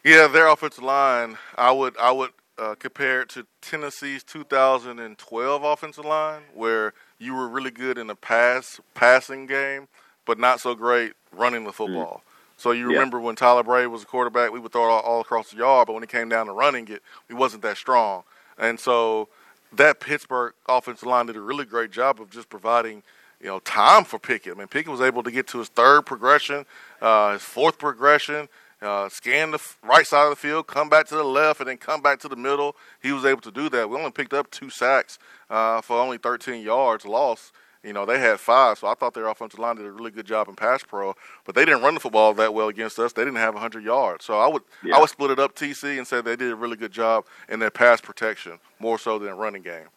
Yeah, 0.03 0.27
their 0.27 0.47
offensive 0.47 0.83
line, 0.83 1.37
I 1.55 1.71
would 1.71 1.95
I 1.97 2.11
would 2.11 2.31
uh, 2.57 2.75
compare 2.75 3.21
it 3.21 3.29
to 3.29 3.45
Tennessee's 3.61 4.23
2012 4.23 5.63
offensive 5.63 6.05
line, 6.05 6.43
where 6.53 6.93
you 7.19 7.35
were 7.35 7.47
really 7.47 7.71
good 7.71 7.97
in 7.97 8.07
the 8.07 8.15
pass 8.15 8.79
passing 8.93 9.45
game, 9.45 9.87
but 10.25 10.39
not 10.39 10.59
so 10.59 10.75
great 10.75 11.13
running 11.31 11.63
the 11.63 11.71
football. 11.71 12.23
So 12.57 12.71
you 12.71 12.83
Yeah. 12.85 12.91
remember 12.91 13.19
when 13.19 13.35
Tyler 13.35 13.63
Bray 13.63 13.87
was 13.87 14.03
a 14.03 14.05
quarterback, 14.05 14.51
we 14.51 14.59
would 14.59 14.71
throw 14.71 14.85
it 14.85 14.91
all, 14.91 14.99
all 15.01 15.21
across 15.21 15.51
the 15.51 15.57
yard, 15.57 15.87
but 15.87 15.93
when 15.93 16.03
it 16.03 16.09
came 16.09 16.29
down 16.29 16.47
to 16.47 16.51
running 16.51 16.87
it, 16.89 17.01
we 17.27 17.35
wasn't 17.35 17.63
that 17.63 17.77
strong. 17.77 18.23
And 18.57 18.79
so 18.79 19.29
that 19.73 19.99
Pittsburgh 19.99 20.53
offensive 20.67 21.07
line 21.07 21.27
did 21.27 21.35
a 21.35 21.41
really 21.41 21.65
great 21.65 21.91
job 21.91 22.19
of 22.21 22.29
just 22.29 22.49
providing, 22.49 23.03
you 23.39 23.47
know, 23.47 23.59
time 23.59 24.03
for 24.03 24.19
Pickett. 24.19 24.55
I 24.55 24.57
mean, 24.57 24.67
Pickett 24.67 24.91
was 24.91 25.01
able 25.01 25.23
to 25.23 25.31
get 25.31 25.47
to 25.47 25.59
his 25.59 25.69
third 25.69 26.05
progression, 26.05 26.65
uh, 27.01 27.33
his 27.33 27.41
fourth 27.41 27.77
progression, 27.77 28.49
uh, 28.81 29.07
scan 29.09 29.51
the 29.51 29.61
right 29.83 30.05
side 30.05 30.23
of 30.23 30.31
the 30.31 30.35
field, 30.35 30.67
come 30.67 30.89
back 30.89 31.07
to 31.07 31.15
the 31.15 31.23
left, 31.23 31.59
and 31.59 31.69
then 31.69 31.77
come 31.77 32.01
back 32.01 32.19
to 32.19 32.27
the 32.27 32.35
middle. 32.35 32.75
He 33.01 33.11
was 33.11 33.25
able 33.25 33.41
to 33.41 33.51
do 33.51 33.69
that. 33.69 33.89
We 33.89 33.97
only 33.97 34.11
picked 34.11 34.33
up 34.33 34.49
two 34.49 34.69
sacks 34.69 35.19
uh, 35.49 35.81
for 35.81 35.99
only 35.99 36.17
13 36.17 36.63
yards 36.63 37.05
lost. 37.05 37.53
You 37.83 37.93
know, 37.93 38.05
they 38.05 38.19
had 38.19 38.39
five, 38.39 38.77
so 38.77 38.87
I 38.87 38.93
thought 38.93 39.15
their 39.15 39.27
offensive 39.27 39.59
line 39.59 39.77
did 39.77 39.87
a 39.87 39.91
really 39.91 40.11
good 40.11 40.27
job 40.27 40.47
in 40.47 40.55
pass 40.55 40.83
pro, 40.83 41.15
but 41.45 41.55
they 41.55 41.65
didn't 41.65 41.81
run 41.81 41.95
the 41.95 41.99
football 41.99 42.33
that 42.35 42.53
well 42.53 42.67
against 42.67 42.99
us. 42.99 43.13
They 43.13 43.23
didn't 43.23 43.37
have 43.37 43.55
100 43.55 43.83
yards. 43.83 44.23
So 44.23 44.37
I 44.37 44.47
would 44.47 44.61
Yeah. 44.83 44.97
I 44.97 44.99
would 44.99 45.09
split 45.09 45.31
it 45.31 45.39
up 45.39 45.55
TC 45.55 45.97
and 45.97 46.07
say 46.07 46.21
they 46.21 46.35
did 46.35 46.51
a 46.51 46.55
really 46.55 46.77
good 46.77 46.91
job 46.91 47.25
in 47.49 47.59
their 47.59 47.71
pass 47.71 47.99
protection, 47.99 48.59
more 48.79 48.99
so 48.99 49.17
than 49.17 49.35
running 49.35 49.63
game. 49.63 49.87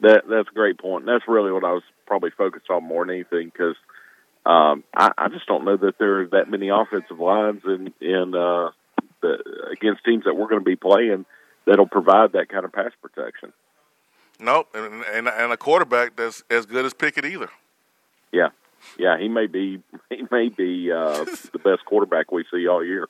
That 0.00 0.22
that's 0.28 0.48
a 0.48 0.54
great 0.54 0.78
point. 0.78 1.06
And 1.06 1.08
that's 1.08 1.28
really 1.28 1.52
what 1.52 1.64
I 1.64 1.72
was 1.72 1.82
probably 2.06 2.30
focused 2.30 2.70
on 2.70 2.84
more 2.84 3.04
than 3.04 3.14
anything 3.14 3.52
because 3.52 3.76
um, 4.46 4.84
I, 4.96 5.12
I 5.18 5.28
just 5.28 5.46
don't 5.46 5.66
know 5.66 5.76
that 5.76 5.98
there 5.98 6.20
are 6.20 6.26
that 6.28 6.48
many 6.48 6.70
offensive 6.70 7.18
lines 7.18 7.60
in 7.66 7.92
in 8.00 8.34
uh, 8.34 8.70
the, 9.20 9.68
against 9.70 10.04
teams 10.04 10.24
that 10.24 10.34
we're 10.34 10.48
going 10.48 10.60
to 10.60 10.64
be 10.64 10.76
playing 10.76 11.26
that'll 11.66 11.86
provide 11.86 12.32
that 12.32 12.48
kind 12.48 12.64
of 12.64 12.72
pass 12.72 12.92
protection. 13.02 13.52
Nope, 14.40 14.68
and 14.74 15.02
and, 15.12 15.28
and 15.28 15.52
a 15.52 15.56
quarterback 15.56 16.16
that's 16.16 16.42
as 16.50 16.66
good 16.66 16.84
as 16.84 16.94
Pickett 16.94 17.24
either. 17.24 17.48
Yeah, 18.32 18.48
yeah, 18.98 19.18
he 19.18 19.28
may 19.28 19.46
be 19.46 19.82
he 20.10 20.22
may 20.30 20.48
be 20.48 20.92
uh, 20.92 21.24
the 21.52 21.58
best 21.64 21.84
quarterback 21.84 22.30
we 22.30 22.44
see 22.52 22.66
all 22.68 22.84
year. 22.84 23.08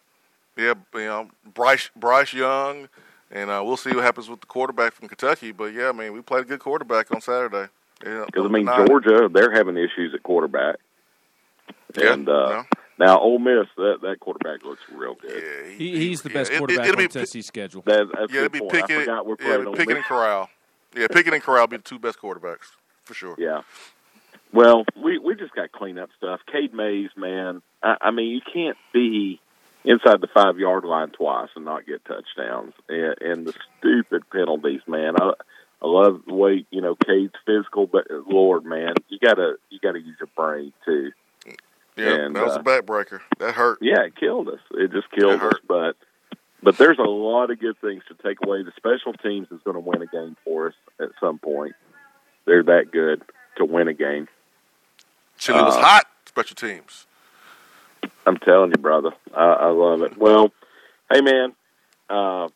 Yeah, 0.56 0.74
you 0.94 1.00
know 1.00 1.28
Bryce 1.54 1.90
Bryce 1.94 2.32
Young, 2.32 2.88
and 3.30 3.50
uh, 3.50 3.62
we'll 3.64 3.76
see 3.76 3.94
what 3.94 4.04
happens 4.04 4.28
with 4.28 4.40
the 4.40 4.46
quarterback 4.46 4.92
from 4.94 5.08
Kentucky. 5.08 5.52
But 5.52 5.74
yeah, 5.74 5.88
I 5.88 5.92
mean 5.92 6.12
we 6.12 6.22
played 6.22 6.42
a 6.42 6.46
good 6.46 6.60
quarterback 6.60 7.12
on 7.14 7.20
Saturday. 7.20 7.70
Yeah, 8.04 8.24
Because 8.26 8.44
I 8.46 8.48
mean 8.48 8.64
Nah, 8.64 8.86
Georgia, 8.86 9.28
they're 9.32 9.52
having 9.52 9.76
issues 9.76 10.14
at 10.14 10.22
quarterback, 10.22 10.76
Yeah, 11.96 12.12
and 12.12 12.28
uh, 12.28 12.48
yeah. 12.48 12.62
now 12.98 13.18
Ole 13.18 13.38
Miss 13.40 13.66
that 13.76 13.98
that 14.02 14.20
quarterback 14.20 14.64
looks 14.64 14.80
real 14.92 15.14
good. 15.16 15.42
Yeah, 15.66 15.70
He, 15.76 15.96
he's 15.98 16.22
the 16.22 16.30
best 16.30 16.50
yeah, 16.50 16.56
it- 16.56 16.58
quarterback 16.60 16.86
it'll 16.86 17.00
on 17.00 17.04
be- 17.06 17.12
Tennessee's 17.12 17.46
schedule. 17.46 17.82
That, 17.86 18.06
that's 18.16 18.32
Yeah, 18.32 18.38
a 18.38 18.44
it'd 18.44 18.52
be 18.52 18.60
point. 18.60 18.74
I 18.74 18.80
Pickett. 18.82 19.00
forgot 19.00 19.26
we're 19.26 19.32
Yeah, 19.40 19.46
playing 19.46 19.60
it'd 19.62 19.72
be 19.74 19.80
Ole 19.80 19.86
Miss. 19.86 19.96
and 19.96 20.04
Corral. 20.04 20.50
Yeah, 20.94 21.06
Pickett 21.08 21.34
and 21.34 21.42
Corral 21.42 21.66
be 21.66 21.76
the 21.76 21.82
two 21.82 21.98
best 21.98 22.18
quarterbacks 22.18 22.70
for 23.04 23.14
sure. 23.14 23.34
Yeah. 23.38 23.62
Well, 24.52 24.84
we 24.96 25.18
we 25.18 25.34
just 25.34 25.54
got 25.54 25.72
clean 25.72 25.98
up 25.98 26.10
stuff. 26.16 26.40
Cade 26.50 26.72
Mays, 26.72 27.10
man. 27.16 27.62
I, 27.82 27.96
I 28.00 28.10
mean, 28.10 28.30
you 28.30 28.40
can't 28.52 28.78
be 28.92 29.40
inside 29.84 30.20
the 30.20 30.28
five 30.32 30.58
yard 30.58 30.84
line 30.84 31.10
twice 31.10 31.50
and 31.54 31.64
not 31.64 31.86
get 31.86 32.04
touchdowns. 32.04 32.74
And, 32.88 33.14
and 33.20 33.46
the 33.46 33.54
stupid 33.78 34.22
penalties, 34.30 34.80
man. 34.86 35.14
I 35.20 35.32
I 35.80 35.86
love 35.86 36.22
the 36.26 36.34
way 36.34 36.64
you 36.70 36.80
know 36.80 36.96
Cade's 36.96 37.34
physical, 37.46 37.86
but 37.86 38.06
Lord, 38.26 38.64
man, 38.64 38.94
you 39.08 39.18
gotta 39.18 39.56
you 39.70 39.78
gotta 39.80 40.00
use 40.00 40.16
your 40.18 40.28
brain 40.34 40.72
too. 40.84 41.12
Yeah, 41.96 42.14
And, 42.14 42.36
that 42.36 42.44
was 42.44 42.56
uh, 42.56 42.60
a 42.60 42.62
backbreaker. 42.62 43.20
That 43.38 43.54
hurt. 43.54 43.78
Yeah, 43.80 44.02
it 44.02 44.16
killed 44.16 44.48
us. 44.48 44.60
It 44.72 44.92
just 44.92 45.10
killed 45.10 45.42
us. 45.42 45.54
But 45.66 45.96
but 46.62 46.76
there's 46.78 46.98
a 46.98 47.02
lot 47.02 47.50
of 47.50 47.58
good 47.60 47.78
things 47.80 48.02
to 48.08 48.14
take 48.22 48.38
away. 48.44 48.62
The 48.62 48.72
special 48.76 49.12
teams 49.14 49.48
is 49.50 49.60
going 49.64 49.74
to 49.74 49.80
win 49.80 50.02
a 50.02 50.06
game 50.06 50.36
for 50.44 50.68
us 50.68 50.74
at 51.00 51.08
some 51.20 51.38
point. 51.38 51.74
They're 52.46 52.62
that 52.64 52.90
good 52.92 53.22
to 53.56 53.64
win 53.64 53.88
a 53.88 53.94
game. 53.94 54.28
Chili 55.38 55.62
was 55.62 55.76
Uh, 55.76 55.80
hot. 55.82 56.06
Special 56.26 56.54
teams. 56.56 57.06
I'm 58.26 58.36
telling 58.38 58.70
you, 58.70 58.76
brother, 58.78 59.10
I, 59.34 59.44
I 59.44 59.66
love 59.70 60.02
it. 60.02 60.16
Well, 60.18 60.52
hey, 61.12 61.20
man, 61.20 61.54
uh, 62.10 62.48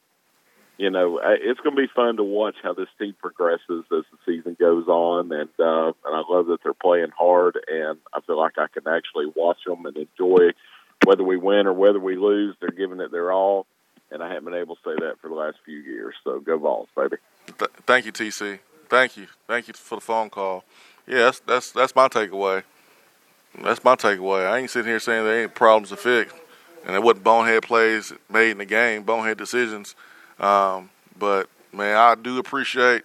you 0.78 0.90
know 0.90 1.20
it's 1.22 1.60
going 1.60 1.76
to 1.76 1.82
be 1.82 1.88
fun 1.94 2.16
to 2.16 2.22
watch 2.24 2.56
how 2.62 2.72
this 2.74 2.88
team 2.98 3.14
progresses 3.20 3.84
as 3.92 4.04
the 4.10 4.18
season 4.26 4.56
goes 4.58 4.86
on, 4.88 5.30
and 5.32 5.48
uh, 5.60 5.92
and 6.04 6.14
I 6.16 6.22
love 6.28 6.46
that 6.46 6.58
they're 6.62 6.74
playing 6.74 7.10
hard, 7.16 7.58
and 7.70 7.98
I 8.12 8.20
feel 8.22 8.38
like 8.38 8.58
I 8.58 8.66
can 8.68 8.86
actually 8.92 9.26
watch 9.34 9.58
them 9.66 9.86
and 9.86 9.96
enjoy 9.96 10.50
whether 11.04 11.22
we 11.24 11.36
win 11.36 11.66
or 11.66 11.72
whether 11.72 12.00
we 12.00 12.16
lose. 12.16 12.56
They're 12.60 12.70
giving 12.70 13.00
it 13.00 13.10
their 13.12 13.32
all, 13.32 13.66
and 14.12 14.22
I 14.22 14.28
haven't 14.28 14.44
been 14.44 14.54
able 14.54 14.76
to 14.76 14.82
say 14.84 14.94
that 15.00 15.18
for 15.20 15.28
the 15.28 15.34
last 15.34 15.56
few 15.64 15.78
years. 15.78 16.14
So 16.22 16.40
go 16.40 16.58
Vols, 16.58 16.88
baby. 16.96 17.16
Th- 17.58 17.70
thank 17.86 18.06
you, 18.06 18.12
TC. 18.12 18.58
Thank 18.88 19.16
you. 19.16 19.26
Thank 19.46 19.68
you 19.68 19.74
for 19.74 19.96
the 19.96 20.00
phone 20.00 20.30
call. 20.30 20.64
Yeah, 21.06 21.24
that's 21.24 21.40
that's 21.40 21.72
that's 21.72 21.96
my 21.96 22.08
takeaway. 22.08 22.62
That's 23.60 23.82
my 23.82 23.96
takeaway. 23.96 24.46
I 24.46 24.58
ain't 24.58 24.70
sitting 24.70 24.88
here 24.88 25.00
saying 25.00 25.24
there 25.24 25.42
ain't 25.42 25.54
problems 25.54 25.88
to 25.90 25.96
fix, 25.96 26.32
and 26.86 26.94
it 26.94 27.02
wasn't 27.02 27.24
bonehead 27.24 27.62
plays 27.62 28.12
made 28.30 28.50
in 28.52 28.58
the 28.58 28.64
game, 28.64 29.02
bonehead 29.02 29.38
decisions. 29.38 29.94
Um, 30.38 30.90
but 31.18 31.48
man, 31.72 31.96
I 31.96 32.14
do 32.14 32.38
appreciate 32.38 33.02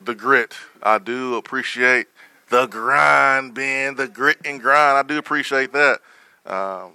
the 0.00 0.14
grit. 0.14 0.54
I 0.82 0.98
do 0.98 1.36
appreciate 1.36 2.06
the 2.50 2.66
grind, 2.66 3.54
Ben. 3.54 3.96
The 3.96 4.08
grit 4.08 4.38
and 4.44 4.60
grind. 4.60 4.98
I 4.98 5.02
do 5.02 5.18
appreciate 5.18 5.72
that. 5.72 6.00
Um, 6.46 6.92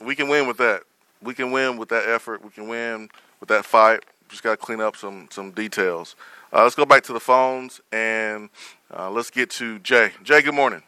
we 0.00 0.14
can 0.14 0.28
win 0.28 0.46
with 0.46 0.56
that. 0.58 0.82
We 1.22 1.34
can 1.34 1.52
win 1.52 1.76
with 1.76 1.88
that 1.90 2.08
effort. 2.08 2.44
We 2.44 2.50
can 2.50 2.68
win 2.68 3.08
with 3.40 3.48
that 3.48 3.64
fight. 3.64 4.04
Just 4.28 4.42
got 4.42 4.52
to 4.52 4.56
clean 4.56 4.80
up 4.80 4.96
some 4.96 5.28
some 5.30 5.50
details. 5.50 6.16
Uh, 6.52 6.62
let's 6.62 6.74
go 6.74 6.84
back 6.84 7.02
to 7.04 7.12
the 7.12 7.20
phones 7.20 7.80
and 7.92 8.50
uh, 8.94 9.10
let's 9.10 9.30
get 9.30 9.50
to 9.50 9.78
Jay. 9.78 10.12
Jay, 10.22 10.42
good 10.42 10.54
morning. 10.54 10.82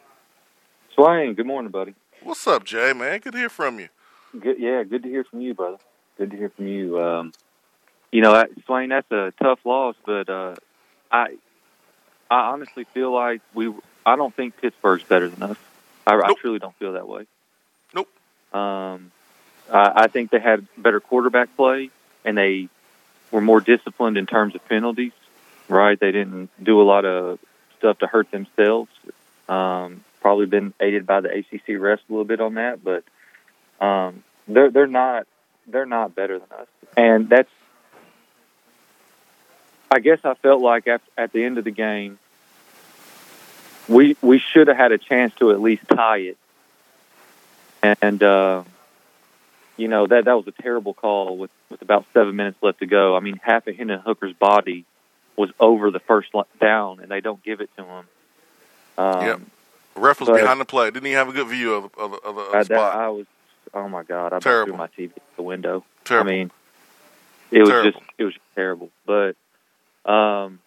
Swain, 0.95 1.35
good 1.35 1.47
morning, 1.47 1.71
buddy. 1.71 1.95
What's 2.23 2.47
up, 2.47 2.65
Jay? 2.65 2.93
Man, 2.93 3.21
good 3.21 3.33
to 3.33 3.39
hear 3.39 3.49
from 3.49 3.79
you. 3.81 3.89
Good, 4.39 4.59
yeah, 4.59 4.83
good 4.83 5.03
to 5.03 5.09
hear 5.09 5.25
from 5.25 5.41
you, 5.41 5.55
brother. 5.55 5.79
Good 6.17 6.31
to 6.31 6.37
hear 6.37 6.49
from 6.51 6.69
you. 6.69 7.01
Um, 7.01 7.33
you 8.13 8.23
know, 8.23 8.45
Swain, 8.67 8.91
that's 8.91 9.11
a 9.11 9.33
tough 9.43 9.59
loss, 9.65 9.97
but 10.07 10.29
uh, 10.29 10.55
I, 11.11 11.37
I 12.31 12.53
honestly 12.53 12.85
feel 12.85 13.13
like 13.13 13.41
we. 13.55 13.73
I 14.07 14.17
don't 14.17 14.35
think 14.35 14.57
Pittsburgh's 14.61 15.03
better 15.03 15.29
than 15.29 15.43
us. 15.43 15.57
I, 16.07 16.15
I 16.15 16.35
truly 16.39 16.59
don't 16.59 16.77
feel 16.77 16.93
that 16.93 17.09
way. 17.09 17.27
Nope. 17.95 18.09
Um, 18.53 19.11
I, 19.73 20.05
I 20.05 20.07
think 20.09 20.31
they 20.31 20.41
had 20.41 20.67
better 20.77 21.01
quarterback 21.01 21.57
play, 21.57 21.91
and 22.25 22.37
they 22.37 22.69
were 23.31 23.41
more 23.41 23.61
disciplined 23.61 24.19
in 24.19 24.27
terms 24.27 24.55
of 24.55 24.67
penalties. 24.69 25.13
Right? 25.69 25.99
They 25.99 26.13
didn't 26.13 26.51
do 26.63 26.81
a 26.81 26.85
lot 26.85 27.05
of 27.05 27.39
stuff 27.79 27.99
to 28.01 28.07
hurt 28.07 28.31
themselves. 28.31 28.91
Um, 29.49 30.05
probably 30.21 30.47
been 30.47 30.73
aided 30.81 31.07
by 31.07 31.21
the 31.21 31.31
ACC 31.31 31.79
rest 31.79 32.03
a 32.09 32.13
little 32.13 32.25
bit 32.25 32.41
on 32.41 32.55
that, 32.55 32.83
but 32.83 33.05
um, 33.85 34.25
they're 34.49 34.71
they're 34.71 34.87
not 34.87 35.27
they're 35.67 35.87
not 35.87 36.15
better 36.15 36.39
than 36.39 36.49
us, 36.59 36.67
and 36.97 37.29
that's. 37.29 37.51
I 39.91 40.01
guess 40.01 40.19
I 40.25 40.35
felt 40.35 40.61
like 40.61 40.89
at, 40.89 41.03
at 41.17 41.33
the 41.33 41.45
end 41.45 41.59
of 41.59 41.65
the 41.65 41.71
game, 41.71 42.19
we 43.87 44.17
we 44.23 44.39
should 44.39 44.69
have 44.69 44.77
had 44.77 44.93
a 44.93 44.99
chance 44.99 45.35
to 45.37 45.51
at 45.51 45.61
least 45.61 45.83
tie 45.89 46.19
it, 46.19 46.39
and 48.01 48.23
uh, 48.23 48.65
you 49.77 49.89
know 49.89 50.07
that 50.07 50.25
that 50.27 50.35
was 50.35 50.47
a 50.47 50.63
terrible 50.63 50.95
call 50.95 51.37
with 51.39 51.51
with 51.71 51.83
about 51.83 52.05
seven 52.13 52.37
minutes 52.37 52.59
left 52.63 52.79
to 52.81 52.87
go. 52.87 53.17
I 53.17 53.21
mean, 53.21 53.41
half 53.43 53.67
of 53.67 53.77
Hendon 53.77 54.01
Hooker's 54.01 54.35
body 54.35 54.85
was 55.37 55.51
over 55.59 55.91
the 55.91 56.01
first 56.01 56.31
down, 56.61 57.01
and 57.01 57.11
they 57.11 57.21
don't 57.21 57.43
give 57.43 57.61
it 57.61 57.71
to 57.77 57.85
him. 57.85 58.05
Um, 58.97 59.27
Yep. 59.27 59.41
Ref 59.97 60.21
was 60.21 60.29
But- 60.29 60.41
behind 60.41 60.61
the 60.61 60.65
play. 60.65 60.91
Didn't 60.91 61.07
he 61.07 61.13
have 61.13 61.29
a 61.29 61.33
good 61.33 61.47
view 61.49 61.75
of 61.75 61.85
of 61.97 62.11
the, 62.13 62.17
of 62.19 62.39
of 62.39 62.53
the 62.53 62.65
spot? 62.65 62.97
I 62.97 63.09
was, 63.09 63.27
oh 63.73 63.89
my 63.89 64.03
god, 64.03 64.33
I 64.33 64.39
Terrible. 64.41 64.73
threw 64.73 64.79
my 64.79 64.87
TV 64.89 65.11
out 65.11 65.37
the 65.37 65.43
window. 65.43 65.85
Terrible. 66.05 66.31
I 66.31 66.35
mean, 66.35 66.51
it 67.51 67.61
was 67.61 67.69
Terrible. 67.69 67.91
just 67.93 68.05
it 68.19 68.25
was 68.25 68.35
just 68.35 68.45
terrible. 68.55 68.91
But 69.07 69.37
um, 70.05 70.59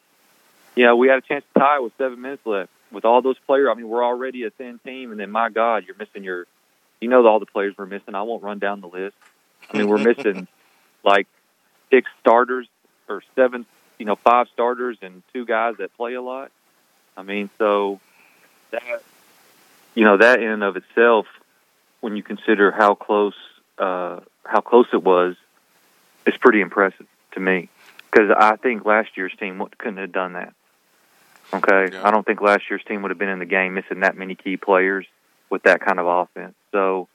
yeah, 0.75 0.93
we 0.93 1.07
had 1.07 1.17
a 1.17 1.21
chance 1.21 1.43
to 1.53 1.59
tie 1.59 1.79
with 1.79 1.93
seven 1.97 2.21
minutes 2.21 2.45
left. 2.45 2.69
With 2.91 3.03
all 3.03 3.21
those 3.21 3.37
players, 3.39 3.67
I 3.69 3.73
mean, 3.73 3.89
we're 3.89 4.03
already 4.03 4.43
a 4.45 4.49
thin 4.49 4.79
team, 4.85 5.11
and 5.11 5.19
then 5.19 5.29
my 5.29 5.49
God, 5.49 5.83
you're 5.85 5.97
missing 5.97 6.23
your, 6.23 6.47
you 7.01 7.09
know, 7.09 7.25
all 7.25 7.39
the 7.39 7.45
players 7.45 7.75
we're 7.77 7.85
missing. 7.85 8.15
I 8.15 8.23
won't 8.23 8.43
run 8.43 8.59
down 8.59 8.81
the 8.81 8.87
list. 8.87 9.15
I 9.71 9.77
mean, 9.77 9.87
we're 9.87 9.97
missing 9.97 10.47
like 11.03 11.27
six 11.89 12.09
starters 12.19 12.67
or 13.07 13.21
seven, 13.35 13.65
you 13.97 14.05
know, 14.05 14.15
five 14.15 14.47
starters 14.53 14.97
and 15.01 15.23
two 15.33 15.45
guys 15.45 15.75
that 15.79 15.95
play 15.95 16.13
a 16.13 16.21
lot. 16.21 16.51
I 17.15 17.23
mean, 17.23 17.49
so 17.57 17.99
that 18.71 18.83
you 19.95 20.03
know 20.03 20.17
that 20.17 20.41
in 20.41 20.49
and 20.49 20.63
of 20.63 20.77
itself, 20.77 21.25
when 22.01 22.15
you 22.15 22.23
consider 22.23 22.71
how 22.71 22.95
close 22.95 23.35
uh, 23.77 24.19
how 24.45 24.61
close 24.61 24.87
it 24.93 25.03
was, 25.03 25.35
is 26.25 26.37
pretty 26.37 26.61
impressive 26.61 27.07
to 27.33 27.39
me. 27.39 27.69
Because 28.09 28.31
I 28.35 28.55
think 28.55 28.85
last 28.85 29.17
year's 29.17 29.33
team 29.39 29.63
couldn't 29.77 29.97
have 29.97 30.11
done 30.11 30.33
that. 30.33 30.53
Okay, 31.53 31.93
Yeah. 31.93 32.07
I 32.07 32.11
don't 32.11 32.25
think 32.25 32.41
last 32.41 32.69
year's 32.69 32.83
team 32.83 33.01
would 33.01 33.11
have 33.11 33.17
been 33.17 33.29
in 33.29 33.39
the 33.39 33.45
game 33.45 33.73
missing 33.73 34.01
that 34.01 34.17
many 34.17 34.35
key 34.35 34.57
players 34.57 35.05
with 35.49 35.63
that 35.63 35.81
kind 35.81 35.99
of 35.99 36.07
offense. 36.07 36.55
So, 36.71 37.07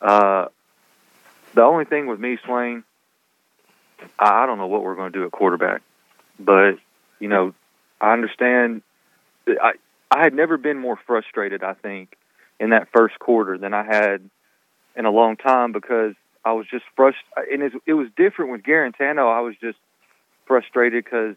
uh, 0.00 0.46
the 1.54 1.62
only 1.62 1.84
thing 1.84 2.06
with 2.06 2.20
me, 2.20 2.38
Swain, 2.44 2.84
I, 4.18 4.46
don't 4.46 4.58
know 4.58 4.66
what 4.66 4.82
we're 4.82 4.94
going 4.94 5.12
to 5.12 5.18
do 5.18 5.24
at 5.24 5.32
quarterback, 5.32 5.82
but 6.38 6.74
you 7.18 7.28
know, 7.28 7.54
I 8.00 8.12
understand. 8.12 8.82
I 9.48 9.72
I 10.10 10.22
had 10.22 10.34
never 10.34 10.56
been 10.56 10.78
more 10.78 10.98
frustrated. 11.06 11.62
I 11.64 11.74
think 11.74 12.16
in 12.60 12.70
that 12.70 12.88
first 12.92 13.18
quarter 13.18 13.58
than 13.58 13.74
I 13.74 13.84
had 13.84 14.28
in 14.96 15.04
a 15.04 15.10
long 15.10 15.36
time 15.36 15.72
because 15.72 16.14
I 16.44 16.52
was 16.52 16.66
just 16.70 16.84
frustrated. 16.94 17.60
And 17.60 17.80
it, 17.86 17.94
was 17.94 18.08
different 18.16 18.52
with 18.52 18.62
Guarantano. 18.62 19.30
I 19.30 19.40
was 19.40 19.54
just 19.60 19.78
frustrated 20.46 21.04
because 21.04 21.36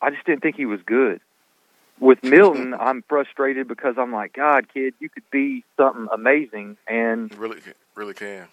I 0.00 0.10
just 0.10 0.24
didn't 0.24 0.42
think 0.42 0.56
he 0.56 0.66
was 0.66 0.80
good. 0.84 1.20
With 2.00 2.22
Milton, 2.22 2.74
I'm 2.74 3.02
frustrated 3.08 3.66
because 3.66 3.96
I'm 3.98 4.12
like, 4.12 4.32
God, 4.32 4.66
kid, 4.72 4.94
you 5.00 5.08
could 5.08 5.28
be 5.30 5.64
something 5.76 6.06
amazing, 6.12 6.76
and 6.86 7.34
really, 7.36 7.60
really 7.94 8.14
can. 8.14 8.46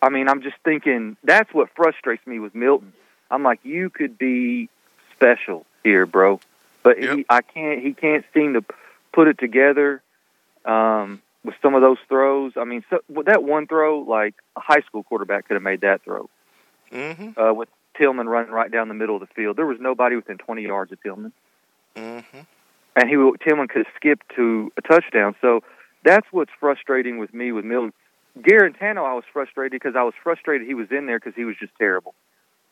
I 0.00 0.08
mean, 0.08 0.28
I'm 0.28 0.42
just 0.42 0.56
thinking 0.64 1.16
that's 1.24 1.52
what 1.52 1.68
frustrates 1.76 2.26
me 2.26 2.38
with 2.38 2.54
Milton. 2.54 2.92
I'm 3.30 3.42
like, 3.42 3.60
you 3.62 3.90
could 3.90 4.16
be 4.16 4.68
special 5.14 5.66
here, 5.84 6.06
bro, 6.06 6.40
but 6.82 7.02
Yep. 7.02 7.16
he, 7.16 7.26
I 7.28 7.42
can't. 7.42 7.82
He 7.82 7.92
can't 7.92 8.24
seem 8.32 8.54
to 8.54 8.64
put 9.12 9.28
it 9.28 9.38
together 9.38 10.00
um, 10.64 11.20
with 11.44 11.56
some 11.60 11.74
of 11.74 11.82
those 11.82 11.98
throws. 12.08 12.52
I 12.56 12.64
mean, 12.64 12.84
so, 12.88 13.00
with 13.08 13.26
that 13.26 13.42
one 13.42 13.66
throw, 13.66 14.00
like 14.00 14.34
a 14.56 14.60
high 14.60 14.80
school 14.86 15.02
quarterback 15.02 15.46
could 15.48 15.54
have 15.54 15.62
made 15.62 15.82
that 15.82 16.02
throw 16.04 16.30
Mm-hmm. 16.92 17.38
uh, 17.38 17.52
with 17.52 17.68
Tillman 17.98 18.28
running 18.28 18.50
right 18.52 18.70
down 18.70 18.88
the 18.88 18.94
middle 18.94 19.16
of 19.16 19.20
the 19.20 19.34
field. 19.34 19.56
There 19.58 19.66
was 19.66 19.78
nobody 19.78 20.16
within 20.16 20.38
20 20.38 20.62
yards 20.62 20.90
of 20.92 21.02
Tillman, 21.02 21.32
Mm-hmm. 21.96 22.38
And 22.98 23.08
he 23.08 23.14
Tillman 23.14 23.68
could 23.68 23.86
have 23.86 23.94
skipped 23.94 24.26
to 24.34 24.72
a 24.76 24.82
touchdown. 24.82 25.36
So 25.40 25.60
that's 26.04 26.26
what's 26.32 26.50
frustrating 26.58 27.18
with 27.18 27.32
me 27.32 27.52
with 27.52 27.64
Milton. 27.64 27.92
Guarantano, 28.40 29.04
I 29.04 29.14
was 29.14 29.22
frustrated 29.32 29.72
because 29.72 29.94
I 29.96 30.02
was 30.02 30.14
frustrated 30.22 30.66
he 30.66 30.74
was 30.74 30.88
in 30.90 31.06
there 31.06 31.18
because 31.20 31.34
he 31.36 31.44
was 31.44 31.54
just 31.60 31.72
terrible. 31.78 32.14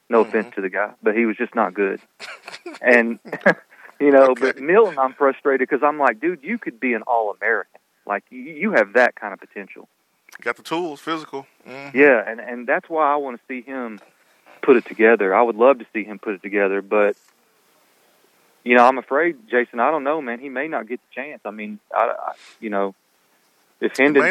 No 0.09 0.25
Mhm. 0.25 0.29
offense 0.29 0.55
to 0.57 0.61
the 0.63 0.69
guy, 0.69 0.95
but 1.03 1.17
he 1.17 1.27
was 1.27 1.37
just 1.37 1.55
not 1.55 1.75
good. 1.75 2.01
and 2.81 3.21
you 4.01 4.11
know, 4.11 4.35
but 4.35 4.57
Okay. 4.57 4.61
Milton, 4.61 4.99
I'm 4.99 5.13
frustrated 5.15 5.69
because 5.69 5.85
I'm 5.85 5.99
like, 5.99 6.21
dude, 6.21 6.43
you 6.43 6.59
could 6.59 6.81
be 6.81 6.95
an 6.95 7.03
All 7.03 7.31
American. 7.41 7.81
Like 8.05 8.25
you, 8.31 8.41
you 8.41 8.73
have 8.73 8.95
that 8.95 9.15
kind 9.15 9.33
of 9.33 9.39
potential. 9.39 9.89
Got 10.41 10.57
the 10.57 10.63
tools, 10.65 11.01
physical. 11.01 11.47
Mm-hmm. 11.69 11.97
Yeah, 11.97 12.23
and 12.27 12.41
and 12.41 12.67
that's 12.67 12.89
why 12.89 13.13
I 13.13 13.17
want 13.17 13.39
to 13.39 13.43
see 13.47 13.63
him 13.63 14.01
put 14.63 14.77
it 14.77 14.87
together. 14.87 15.33
I 15.35 15.43
would 15.43 15.57
love 15.57 15.79
to 15.79 15.87
see 15.93 16.03
him 16.05 16.19
put 16.19 16.35
it 16.35 16.43
together, 16.43 16.83
but 16.83 17.17
you 18.67 18.75
know, 18.77 18.85
I'm 18.85 18.99
afraid, 18.99 19.37
Jason. 19.49 19.79
I 19.79 19.93
don't 19.93 20.03
know, 20.03 20.21
man. 20.21 20.41
He 20.41 20.49
may 20.49 20.67
not 20.67 20.89
get 20.89 20.99
the 21.01 21.15
chance. 21.23 21.41
I 21.45 21.53
mean, 21.53 21.79
I, 21.95 22.13
I 22.19 22.33
you 22.59 22.69
know, 22.69 22.95
if 23.81 23.97
Hendon 23.97 24.25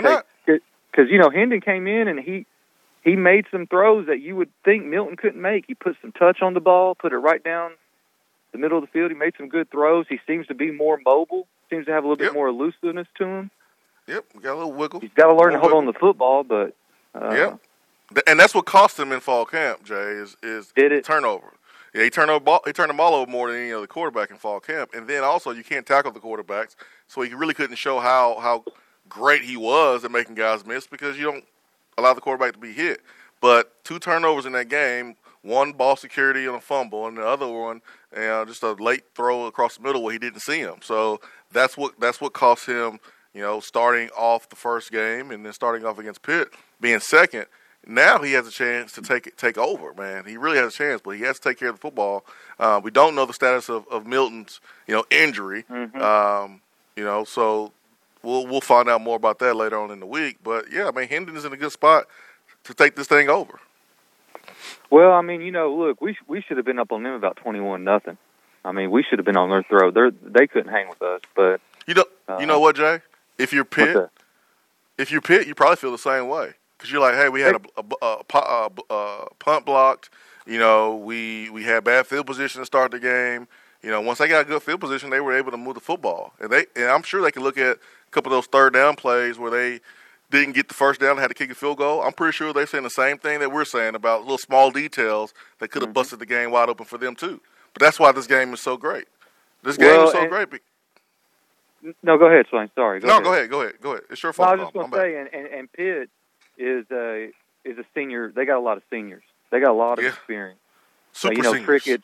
because 0.44 1.10
you 1.10 1.18
know 1.18 1.30
Hendon 1.30 1.62
came 1.62 1.88
in 1.88 2.10
and 2.10 2.20
he 2.20 2.46
he 3.04 3.16
made 3.16 3.46
some 3.50 3.66
throws 3.66 4.08
that 4.08 4.20
you 4.20 4.36
would 4.36 4.50
think 4.66 4.86
Milton 4.86 5.16
couldn't 5.16 5.42
make. 5.42 5.64
He 5.68 5.74
put 5.74 5.96
some 6.02 6.12
touch 6.12 6.42
on 6.42 6.54
the 6.54 6.60
ball, 6.60 6.96
put 6.96 7.14
it 7.14 7.18
right 7.18 7.42
down 7.42 7.72
the 8.52 8.58
middle 8.58 8.78
of 8.78 8.84
the 8.84 8.92
field. 8.92 9.10
He 9.10 9.18
made 9.18 9.34
some 9.38 9.48
good 9.48 9.72
throws. 9.72 10.06
He 10.10 10.20
seems 10.28 10.48
to 10.48 10.54
be 10.54 10.70
more 10.70 11.00
mobile. 11.06 11.48
Seems 11.70 11.86
to 11.86 11.92
have 11.94 12.04
a 12.04 12.08
little 12.08 12.22
Yep. 12.24 12.34
bit 12.34 12.38
more 12.38 12.48
elusiveness 12.50 13.08
to 13.18 13.26
him. 13.26 13.52
Yep, 14.08 14.26
got 14.42 14.54
a 14.54 14.58
little 14.58 14.74
wiggle. 14.74 15.00
He's 15.00 15.10
got 15.16 15.28
to 15.28 15.36
learn 15.36 15.54
to 15.54 15.60
hold 15.60 15.72
on 15.72 15.86
to 15.86 15.92
the 15.94 15.98
football, 16.00 16.44
but 16.44 16.76
uh, 17.16 17.32
Yep. 17.34 17.60
And 18.28 18.40
that's 18.40 18.54
what 18.54 18.66
cost 18.66 19.00
him 19.00 19.12
in 19.12 19.20
fall 19.22 19.46
camp, 19.46 19.84
Jay, 19.84 19.96
is 19.96 20.36
is 20.44 20.74
Did 20.76 20.92
it? 20.92 21.06
turnover. 21.06 21.54
Yeah, 21.96 22.04
he 22.04 22.10
turned 22.10 22.30
over 22.30 22.60
he 22.66 22.74
turned 22.74 22.89
the 22.89 22.93
ball 22.93 23.16
over 23.16 23.32
more 23.32 23.50
than 23.50 23.62
any 23.62 23.72
other 23.72 23.88
quarterback 23.88 24.30
in 24.30 24.36
fall 24.36 24.60
camp. 24.60 24.93
And 24.93 25.08
then 25.08 25.24
also 25.24 25.52
you 25.52 25.64
can't 25.64 25.86
tackle 25.86 26.12
the 26.12 26.20
quarterbacks, 26.20 26.76
so 27.08 27.22
he 27.22 27.34
really 27.34 27.54
couldn't 27.54 27.78
show 27.78 28.00
how 28.00 28.38
how 28.41 28.66
great 29.08 29.43
he 29.43 29.56
was 29.56 30.04
at 30.04 30.12
making 30.12 30.36
guys 30.36 30.66
miss 30.66 30.86
because 30.88 31.18
you 31.18 31.24
don't 31.24 31.46
allow 31.98 32.14
the 32.14 32.20
quarterback 32.20 32.52
to 32.52 32.60
be 32.60 32.74
hit. 32.74 33.02
But 33.39 33.82
two 33.86 33.98
turnovers 33.98 34.46
in 34.46 34.52
that 34.52 34.68
game, 34.68 35.16
one 35.41 35.72
ball 35.72 35.96
security 35.96 36.46
and 36.46 36.56
a 36.56 36.60
fumble, 36.60 37.08
and 37.08 37.16
the 37.16 37.26
other 37.26 37.48
one, 37.48 37.82
you 38.14 38.24
know, 38.24 38.43
just 38.43 38.64
a 38.64 38.74
late 38.74 39.04
throw 39.16 39.46
across 39.46 39.78
the 39.78 39.84
middle 39.84 40.04
where 40.04 40.12
he 40.12 40.20
didn't 40.20 40.41
see 40.41 40.60
him. 40.60 40.80
So 40.82 41.22
that's 41.54 41.78
what 41.78 41.98
that's 41.98 42.20
what 42.20 42.34
cost 42.34 42.66
him, 42.66 43.00
you 43.34 43.41
know, 43.41 43.62
starting 43.62 44.10
off 44.10 44.50
the 44.50 44.58
first 44.58 44.91
game 44.91 45.32
and 45.32 45.46
then 45.46 45.54
starting 45.54 45.86
off 45.86 45.98
against 45.98 46.24
Pitt, 46.24 46.50
being 46.82 47.00
second. 47.00 47.46
Now 47.88 48.20
he 48.22 48.34
has 48.34 48.48
a 48.48 48.52
chance 48.52 48.92
to 48.94 49.02
take 49.02 49.36
take 49.38 49.58
over, 49.58 49.94
man. 49.94 50.26
He 50.26 50.38
really 50.38 50.58
has 50.58 50.74
a 50.74 50.78
chance, 50.78 51.02
but 51.04 51.12
he 51.12 51.22
has 51.24 51.40
to 51.40 51.50
take 51.50 51.60
care 51.60 51.70
of 51.70 51.76
the 51.76 51.82
football. 51.82 52.26
Uh, 52.60 52.82
we 52.84 52.90
don't 52.90 53.14
know 53.16 53.26
the 53.26 53.34
status 53.34 53.70
of, 53.70 53.88
of 53.90 54.08
Milton's, 54.08 54.60
you 54.88 54.96
know, 54.96 55.06
injury. 55.12 55.64
Mhm. 55.70 56.02
Um, 56.02 56.62
you 56.96 57.04
know, 57.04 57.24
so 57.26 57.72
we'll 58.24 58.48
we'll 58.48 58.62
find 58.62 58.90
out 58.90 59.02
more 59.02 59.16
about 59.16 59.40
that 59.40 59.56
later 59.56 59.78
on 59.78 59.92
in 59.92 60.00
the 60.00 60.06
week. 60.06 60.38
But 60.44 60.72
yeah, 60.72 60.88
I 60.88 60.92
mean, 60.92 61.08
Hendon 61.08 61.36
is 61.36 61.46
in 61.46 61.54
a 61.54 61.58
good 61.58 61.72
spot 61.72 62.08
to 62.64 62.74
take 62.74 62.96
this 62.96 63.08
thing 63.08 63.30
over. 63.30 63.60
Well, 64.90 65.12
I 65.12 65.22
mean, 65.22 65.42
you 65.42 65.52
know, 65.52 65.74
look, 65.76 66.02
we 66.02 66.18
we 66.28 66.42
should 66.42 66.58
have 66.58 66.66
been 66.66 66.80
up 66.80 66.92
on 66.92 67.04
them 67.04 67.14
about 67.14 67.38
twenty-one 67.38 67.84
nothing. 67.84 68.18
I 68.64 68.72
mean, 68.72 68.90
we 68.90 69.04
should 69.04 69.20
have 69.20 69.26
been 69.26 69.38
on 69.38 69.50
their 69.50 69.64
throat. 69.64 69.94
They 69.94 70.10
they 70.42 70.48
couldn't 70.48 70.72
hang 70.72 70.90
with 70.90 71.02
us, 71.04 71.22
but 71.36 71.62
You 71.86 71.94
know, 71.94 72.06
Uh, 72.28 72.38
you 72.40 72.48
know 72.48 72.60
what, 72.60 72.76
Jay? 72.76 73.02
If 73.38 73.54
you're 73.54 73.66
Pitt, 73.66 74.10
if 74.98 75.12
you're 75.12 75.22
Pitt, 75.22 75.46
you 75.46 75.54
probably 75.54 75.76
feel 75.76 75.92
the 75.92 75.98
same 76.00 76.28
way 76.30 76.54
because 76.78 76.92
you're 76.92 77.02
like, 77.02 77.16
hey, 77.16 77.30
we 77.30 77.42
had 77.42 77.56
a, 77.56 77.62
a, 78.02 78.18
a, 78.36 78.70
a, 78.90 79.26
punt 79.40 79.66
blocked. 79.66 80.10
You 80.46 80.60
know, 80.60 80.96
we 80.96 81.50
we 81.50 81.64
had 81.64 81.84
bad 81.84 82.06
field 82.08 82.28
position 82.28 82.62
to 82.62 82.66
start 82.66 82.92
the 82.92 83.00
game. 83.00 83.48
You 83.82 83.92
know, 83.92 84.02
once 84.02 84.20
they 84.20 84.28
got 84.28 84.42
a 84.42 84.46
good 84.48 84.62
field 84.64 84.80
position, 84.82 85.10
they 85.10 85.20
were 85.22 85.36
able 85.36 85.52
to 85.52 85.58
move 85.58 85.76
the 85.76 85.80
football, 85.80 86.34
and 86.40 86.52
they 86.52 86.66
and 86.76 86.86
I'm 86.86 87.04
sure 87.04 87.22
they 87.22 87.32
can 87.32 87.44
look 87.44 87.58
at 87.58 87.78
a 87.78 88.12
couple 88.12 88.32
of 88.32 88.38
those 88.38 88.48
third 88.48 88.74
down 88.74 88.96
plays 88.96 89.38
where 89.38 89.52
they 89.52 89.80
didn't 90.32 90.54
get 90.56 90.68
the 90.68 90.74
first 90.74 91.00
down 91.00 91.12
and 91.12 91.20
had 91.20 91.28
to 91.28 91.34
kick 91.36 91.52
a 91.52 91.56
field 91.56 91.78
goal. 91.78 92.02
I'm 92.02 92.12
pretty 92.14 92.34
sure 92.34 92.52
they're 92.52 92.66
saying 92.68 92.84
the 92.84 92.90
same 92.90 93.18
thing 93.20 93.40
that 93.40 93.52
we're 93.52 93.64
saying 93.66 93.94
about 93.96 94.22
little 94.22 94.38
small 94.40 94.72
details 94.72 95.34
that 95.60 95.70
could 95.70 95.82
have 95.84 95.90
Mm-hmm. 95.90 95.94
busted 95.94 96.20
the 96.20 96.26
game 96.26 96.50
wide 96.52 96.68
open 96.68 96.86
for 96.86 96.98
them 96.98 97.16
too. 97.16 97.40
But 97.74 97.82
that's 97.82 98.00
why 98.00 98.12
this 98.12 98.26
game 98.28 98.54
is 98.54 98.60
so 98.60 98.76
great. 98.76 99.06
This 99.64 99.78
game 99.78 99.88
Well, 99.90 100.08
is 100.08 100.14
so 100.14 100.22
and- 100.22 100.30
great. 100.30 100.50
be- 100.50 100.60
no, 102.02 102.18
go 102.18 102.26
ahead, 102.26 102.48
Swain. 102.50 102.70
Sorry, 102.74 103.00
go 103.00 103.08
no, 103.08 103.14
ahead. 103.14 103.24
go 103.24 103.34
ahead, 103.34 103.50
go 103.52 103.62
ahead, 103.62 103.74
go 103.82 103.92
ahead. 103.92 104.04
It's 104.10 104.24
your 104.24 104.32
No, 104.32 104.34
fault. 104.34 104.50
I 104.50 104.56
was 104.56 104.62
just 104.66 104.74
going 104.74 104.92
to 104.92 104.98
say, 104.98 105.16
and, 105.18 105.30
and 105.34 105.48
and 105.48 105.72
Pitt 105.72 106.10
is 106.58 106.86
a 106.91 107.32
is 107.64 107.78
a 107.78 107.86
senior. 107.93 108.32
They 108.36 108.45
got 108.45 108.58
a 108.58 108.62
lot 108.62 108.78
of 108.78 108.84
seniors. 108.89 109.24
They 109.51 109.60
got 109.60 109.72
a 109.72 109.74
lot 109.74 109.97
of 109.97 110.06
Yeah. 110.06 110.12
experience. 110.12 110.60
Super 111.14 111.36
you 111.36 111.41
know, 111.41 111.53
seniors. 111.53 111.66
Cricket, 111.66 112.03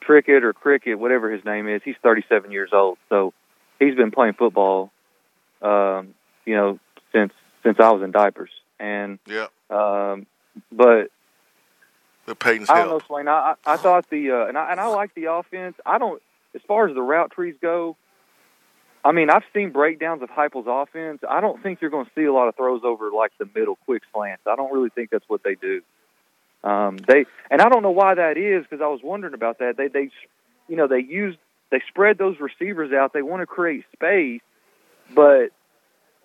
Cricket 0.00 0.44
or 0.44 0.52
Cricket, 0.52 0.98
whatever 0.98 1.30
his 1.30 1.44
name 1.44 1.68
is. 1.68 1.82
He's 1.84 1.96
37 2.02 2.50
years 2.50 2.70
old, 2.72 2.98
so 3.08 3.32
he's 3.78 3.94
been 3.94 4.10
playing 4.10 4.34
football, 4.34 4.90
um, 5.62 6.14
you 6.44 6.54
know, 6.54 6.78
since 7.12 7.32
since 7.62 7.78
I 7.80 7.90
was 7.90 8.02
in 8.02 8.12
diapers. 8.12 8.50
And 8.78 9.18
Yeah, 9.26 9.46
um, 9.70 10.26
but 10.72 11.10
the 12.26 12.34
Peyton's 12.34 12.70
I 12.70 12.78
don't 12.78 12.88
know. 12.88 13.00
Swain. 13.06 13.28
I 13.28 13.54
I 13.66 13.74
I 13.74 13.76
thought 13.76 14.08
the 14.10 14.30
uh, 14.30 14.46
and 14.46 14.56
I 14.58 14.70
and 14.70 14.80
I 14.80 14.86
like 14.86 15.14
the 15.14 15.30
offense. 15.32 15.76
I 15.84 15.98
don't 15.98 16.22
as 16.54 16.62
far 16.66 16.88
as 16.88 16.94
the 16.94 17.02
route 17.02 17.30
trees 17.30 17.54
go. 17.60 17.96
I 19.06 19.12
mean, 19.12 19.30
I've 19.30 19.44
seen 19.54 19.70
breakdowns 19.70 20.20
of 20.22 20.30
Heupel's 20.30 20.66
offense. 20.66 21.20
I 21.28 21.40
don't 21.40 21.62
think 21.62 21.80
you're 21.80 21.92
going 21.92 22.06
to 22.06 22.10
see 22.16 22.24
a 22.24 22.32
lot 22.32 22.48
of 22.48 22.56
throws 22.56 22.80
over 22.82 23.12
like 23.12 23.30
the 23.38 23.48
middle, 23.54 23.78
quick 23.84 24.02
slants. 24.12 24.42
I 24.48 24.56
don't 24.56 24.72
really 24.72 24.90
think 24.90 25.10
that's 25.10 25.28
what 25.28 25.44
they 25.44 25.54
do. 25.54 25.80
Um, 26.64 26.96
they 27.06 27.24
and 27.48 27.62
I 27.62 27.68
don't 27.68 27.84
know 27.84 27.92
why 27.92 28.16
that 28.16 28.36
is 28.36 28.64
because 28.64 28.82
I 28.82 28.88
was 28.88 28.98
wondering 29.04 29.34
about 29.34 29.60
that. 29.60 29.76
They 29.76 29.86
they, 29.86 30.10
you 30.66 30.74
know, 30.74 30.88
they 30.88 30.98
use 30.98 31.36
they 31.70 31.80
spread 31.88 32.18
those 32.18 32.34
receivers 32.40 32.92
out. 32.92 33.12
They 33.12 33.22
want 33.22 33.42
to 33.42 33.46
create 33.46 33.84
space, 33.92 34.40
but 35.14 35.50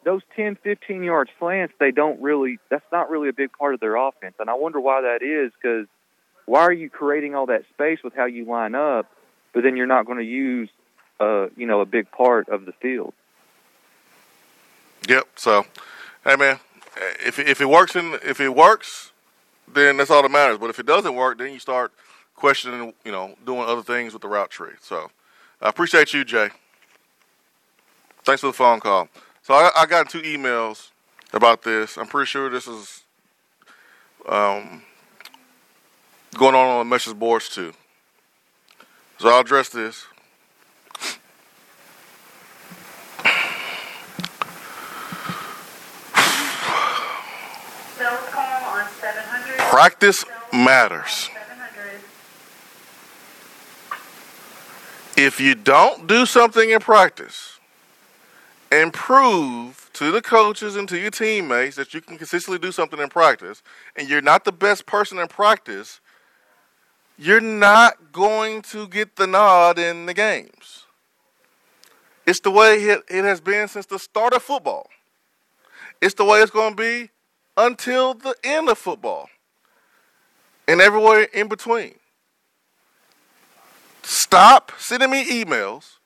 those 0.04 0.22
10, 0.36 0.58
15 0.64 1.04
yard 1.04 1.30
slants, 1.38 1.76
they 1.80 1.92
don't 1.92 2.20
really. 2.20 2.58
That's 2.72 2.86
not 2.92 3.12
really 3.12 3.30
a 3.30 3.34
big 3.34 3.52
part 3.52 3.76
of 3.76 3.80
their 3.80 3.96
offense, 3.96 4.34
and 4.40 4.50
I 4.50 4.56
wonder 4.56 4.80
why 4.80 5.02
that 5.02 5.22
is 5.22 5.52
because 5.62 5.86
why 6.48 6.62
are 6.62 6.74
you 6.74 6.90
creating 6.90 7.36
all 7.36 7.46
that 7.46 7.62
space 7.76 8.00
with 8.04 8.16
how 8.16 8.26
you 8.26 8.46
line 8.46 8.74
up, 8.74 9.06
but 9.54 9.62
then 9.62 9.78
you're 9.78 9.86
not 9.86 10.08
going 10.08 10.18
to 10.18 10.26
use, 10.26 10.70
uh, 11.22 11.48
you 11.56 11.66
know, 11.66 11.82
a 11.82 11.86
big 11.86 12.12
part 12.12 12.50
of 12.50 12.66
the 12.66 12.72
field? 12.74 13.14
Yep. 15.08 15.28
So, 15.36 15.66
hey 16.24 16.36
man, 16.36 16.60
if 17.26 17.40
if 17.40 17.62
it 17.62 17.70
works 17.70 17.96
if 17.96 18.40
it 18.40 18.56
works, 18.56 19.12
then 19.72 19.98
that's 19.98 20.10
all 20.10 20.22
that 20.22 20.32
matters. 20.32 20.58
But 20.58 20.70
if 20.70 20.80
it 20.80 20.86
doesn't 20.86 21.16
work, 21.16 21.38
then 21.38 21.54
you 21.54 21.60
start 21.60 21.92
questioning, 22.36 22.94
you 23.06 23.12
know, 23.12 23.36
doing 23.46 23.62
other 23.62 23.84
things 23.84 24.14
with 24.14 24.22
the 24.22 24.28
route 24.28 24.50
tree. 24.50 24.74
So, 24.82 25.12
I 25.62 25.70
appreciate 25.70 26.14
you, 26.14 26.26
Jay. 26.26 26.50
Thanks 28.24 28.42
for 28.42 28.48
the 28.48 28.54
phone 28.54 28.80
call. 28.80 29.10
So 29.42 29.54
I, 29.54 29.72
I 29.76 29.86
got 29.86 30.10
two 30.10 30.22
emails 30.22 30.90
about 31.34 31.64
this. 31.64 31.98
I'm 31.98 32.08
pretty 32.08 32.28
sure 32.28 32.50
this 32.50 32.68
is 32.68 33.04
um, 34.28 34.84
going 36.36 36.56
on 36.56 36.68
on 36.68 36.80
the 36.80 36.90
message 36.90 37.18
boards 37.18 37.50
too. 37.50 37.74
So 39.20 39.30
I'll 39.30 39.42
address 39.42 39.70
this. 39.70 40.06
Sales 47.98 48.20
call 48.30 48.64
on 48.66 48.88
700. 49.00 49.61
Practice 49.72 50.26
matters. 50.52 51.30
if 55.16 55.40
you 55.40 55.56
don't 55.56 56.08
do 56.08 56.26
something 56.26 56.72
in 56.72 56.80
practice 56.80 57.60
and 58.70 58.92
prove 58.92 59.90
to 59.94 60.12
the 60.12 60.22
coaches 60.22 60.76
and 60.76 60.90
to 60.90 60.98
your 60.98 61.12
teammates 61.12 61.76
that 61.76 61.94
you 61.94 62.02
can 62.02 62.18
consistently 62.18 62.60
do 62.60 62.72
something 62.72 63.00
in 63.00 63.08
practice 63.08 63.64
and 63.96 64.10
you're 64.10 64.22
not 64.22 64.44
the 64.44 64.52
best 64.52 64.86
person 64.86 65.20
in 65.20 65.28
practice, 65.28 66.02
you're 67.18 67.40
not 67.40 68.12
going 68.12 68.62
to 68.62 68.90
get 68.90 69.16
the 69.16 69.28
nod 69.28 69.80
in 69.80 70.06
the 70.06 70.14
games. 70.14 70.86
It's 72.26 72.42
the 72.42 72.52
way 72.52 72.76
it, 72.76 73.10
has 73.10 73.40
been 73.40 73.70
since 73.70 73.86
the 73.86 74.00
start 74.00 74.34
of 74.34 74.44
football. 74.44 74.90
It's 76.02 76.16
the 76.16 76.26
way 76.26 76.40
it's 76.40 76.52
going 76.52 76.76
to 76.76 76.82
be 76.82 77.10
until 77.56 78.14
the 78.14 78.36
end 78.44 78.68
of 78.68 78.78
football 78.78 79.30
and 80.72 80.80
everywhere 80.80 81.24
in 81.34 81.50
between. 81.50 81.96
Stop 84.04 84.72
sending 84.78 85.12
me 85.12 85.44
emails 85.44 85.98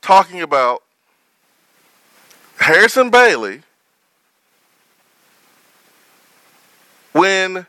talking 0.00 0.40
about 0.40 0.82
Harrison 2.58 3.10
Bailey 3.10 3.60
when 7.12 7.66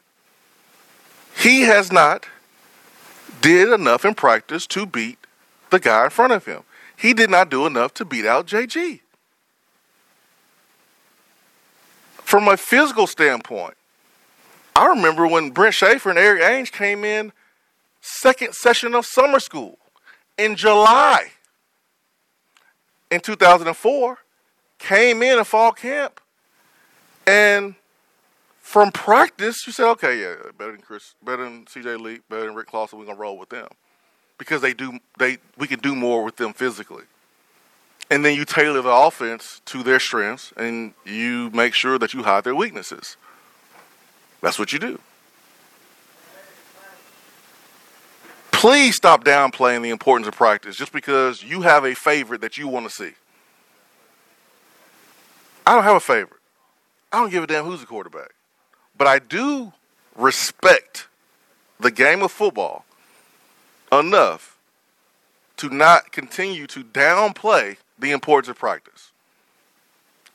he 1.35 1.61
has 1.61 1.91
not 1.91 2.25
did 3.41 3.69
enough 3.69 4.05
in 4.05 4.15
practice 4.15 4.65
to 4.67 4.85
beat 4.85 5.19
the 5.71 5.79
guy 5.79 6.05
in 6.05 6.09
front 6.09 6.31
of 6.31 6.45
him. 6.45 6.63
He 6.95 7.13
did 7.13 7.29
not 7.29 7.49
do 7.49 7.65
enough 7.65 7.93
to 7.95 8.05
beat 8.05 8.25
out 8.25 8.47
JG. 8.47 9.01
From 12.23 12.47
a 12.47 12.55
physical 12.55 13.07
standpoint, 13.07 13.75
I 14.79 14.85
remember 14.85 15.27
when 15.27 15.49
Brent 15.49 15.75
Schaeffer 15.75 16.09
and 16.09 16.17
Eric 16.17 16.41
Ainge 16.41 16.71
came 16.71 17.03
in 17.03 17.33
second 17.99 18.55
session 18.55 18.95
of 18.95 19.05
summer 19.05 19.41
school 19.41 19.77
in 20.37 20.55
July 20.55 21.31
in 23.11 23.19
2004, 23.19 24.19
came 24.77 25.21
in 25.21 25.37
a 25.37 25.43
fall 25.43 25.73
camp, 25.73 26.21
and 27.27 27.75
from 28.61 28.93
practice, 28.93 29.67
you 29.67 29.73
said, 29.73 29.89
okay, 29.91 30.21
yeah, 30.21 30.35
better 30.57 30.71
than 30.71 30.81
Chris, 30.81 31.13
better 31.21 31.43
than 31.43 31.65
CJ 31.65 31.99
Leak, 31.99 32.21
better 32.29 32.45
than 32.45 32.55
Rick 32.55 32.67
Clausen, 32.67 32.99
we're 32.99 33.05
gonna 33.05 33.19
roll 33.19 33.37
with 33.37 33.49
them 33.49 33.67
because 34.37 34.61
they 34.61 34.73
do 34.73 34.97
they 35.17 35.39
we 35.57 35.67
can 35.67 35.81
do 35.81 35.93
more 35.93 36.23
with 36.23 36.37
them 36.37 36.53
physically. 36.53 37.03
And 38.09 38.23
then 38.23 38.33
you 38.33 38.45
tailor 38.45 38.81
the 38.81 38.89
offense 38.89 39.59
to 39.65 39.83
their 39.83 39.99
strengths 39.99 40.53
and 40.55 40.93
you 41.05 41.49
make 41.49 41.73
sure 41.73 41.99
that 41.99 42.13
you 42.13 42.23
hide 42.23 42.45
their 42.45 42.55
weaknesses. 42.55 43.17
That's 44.41 44.57
what 44.57 44.71
you 44.73 44.79
do. 44.79 44.99
Please 48.51 48.95
stop 48.95 49.23
downplaying 49.23 49.83
the 49.83 49.89
importance 49.89 50.27
of 50.27 50.35
practice 50.35 50.75
just 50.75 50.91
because 50.91 51.41
you 51.41 51.61
have 51.61 51.85
a 51.85 51.95
favorite 51.95 52.41
that 52.41 52.57
you 52.57 52.67
want 52.67 52.87
to 52.87 52.93
see. 52.93 53.11
I 55.65 55.75
don't 55.75 55.83
have 55.83 55.95
a 55.95 56.01
favorite. 56.01 56.41
I 57.11 57.19
don't 57.19 57.29
give 57.29 57.43
a 57.43 57.47
damn 57.47 57.63
who's 57.63 57.79
the 57.79 57.85
quarterback. 57.85 58.31
But 58.97 59.07
I 59.07 59.19
do 59.19 59.71
respect 60.15 61.07
the 61.79 61.91
game 61.91 62.21
of 62.21 62.31
football 62.31 62.85
enough 63.91 64.57
to 65.57 65.69
not 65.69 66.11
continue 66.11 66.67
to 66.67 66.83
downplay 66.83 67.77
the 67.97 68.11
importance 68.11 68.49
of 68.49 68.57
practice. 68.57 69.11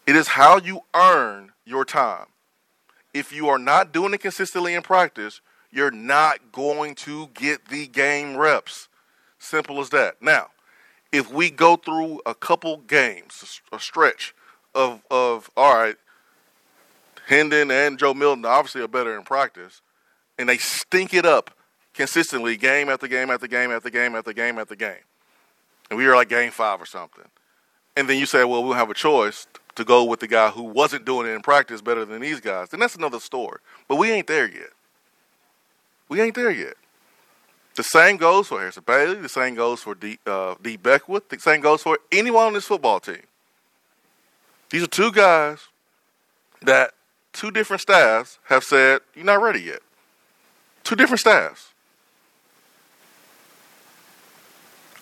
It 0.07 0.17
is 0.17 0.29
how 0.29 0.59
you 0.59 0.81
earn 0.95 1.53
your 1.65 1.85
time. 1.85 2.27
If 3.15 3.33
you 3.33 3.49
are 3.49 3.59
not 3.59 3.93
doing 3.93 4.13
it 4.13 4.19
consistently 4.19 4.75
in 4.75 4.83
practice, 4.83 5.41
you're 5.71 5.93
not 5.93 6.53
going 6.53 6.97
to 6.97 7.29
get 7.33 7.69
the 7.69 7.87
game 7.87 8.37
reps. 8.37 8.89
Simple 9.39 9.81
as 9.81 9.91
that. 9.91 10.21
Now, 10.21 10.49
if 11.13 11.33
we 11.33 11.49
go 11.49 11.77
through 11.77 12.21
a 12.27 12.35
couple 12.35 12.79
games, 12.79 13.61
a 13.73 13.79
stretch 13.79 14.35
of, 14.75 15.03
of 15.11 15.49
all 15.57 15.77
right, 15.77 15.97
Hendon 17.27 17.71
and 17.71 17.99
Joe 17.99 18.15
Milton 18.15 18.45
obviously 18.45 18.83
are 18.83 18.89
better 18.89 19.17
in 19.17 19.23
practice, 19.23 19.81
and 20.39 20.49
they 20.49 20.59
stink 20.59 21.15
it 21.15 21.25
up 21.25 21.53
consistently, 21.95 22.57
game 22.57 22.89
after 22.89 23.07
game 23.07 23.31
after 23.31 23.47
game 23.47 23.71
after 23.71 23.91
game 23.91 24.17
after 24.17 24.33
game 24.33 24.59
after 24.59 24.75
game. 24.75 25.05
And 25.89 25.99
we 25.99 26.07
are 26.07 26.17
like 26.17 26.29
game 26.29 26.51
five 26.51 26.81
or 26.81 26.87
something. 26.87 27.25
And 27.97 28.09
then 28.09 28.19
you 28.19 28.27
say, 28.27 28.45
well, 28.45 28.65
we'll 28.65 28.75
have 28.75 28.91
a 28.91 28.95
choice 28.95 29.47
to 29.77 29.85
go 29.85 30.05
with 30.05 30.21
the 30.21 30.29
guy 30.29 30.51
who 30.51 30.63
wasn't 30.63 31.05
doing 31.05 31.27
it 31.27 31.31
in 31.31 31.43
practice 31.43 31.81
better 31.81 32.05
than 32.05 32.21
these 32.21 32.41
guys. 32.41 32.69
Then 32.69 32.81
that's 32.81 32.95
another 32.95 33.21
story. 33.21 33.59
But 33.89 33.97
we 33.97 34.11
ain't 34.11 34.27
there 34.27 34.49
yet. 34.49 34.71
We 36.09 36.21
ain't 36.21 36.35
there 36.35 36.51
yet. 36.51 36.75
The 37.75 37.83
same 37.83 38.17
goes 38.17 38.47
for 38.49 38.61
Harrison 38.61 38.85
Bailey. 38.87 39.17
The 39.17 39.29
same 39.29 39.57
goes 39.57 39.81
for 39.81 39.95
D, 39.95 40.19
uh, 40.27 40.55
D. 40.63 40.77
Beckwith. 40.77 41.29
The 41.29 41.41
same 41.41 41.61
goes 41.61 41.83
for 41.83 41.99
anyone 42.13 42.47
on 42.47 42.53
this 42.53 42.67
football 42.67 43.01
team. 43.01 43.23
These 44.71 44.85
are 44.85 44.89
two 44.89 45.11
guys 45.11 45.59
that 46.63 46.93
two 47.33 47.51
different 47.51 47.81
staffs 47.81 48.39
have 48.45 48.63
said, 48.63 49.01
you're 49.15 49.25
not 49.25 49.43
ready 49.43 49.61
yet. 49.61 49.81
Two 50.85 50.95
different 50.95 51.21
staffs. 51.21 51.73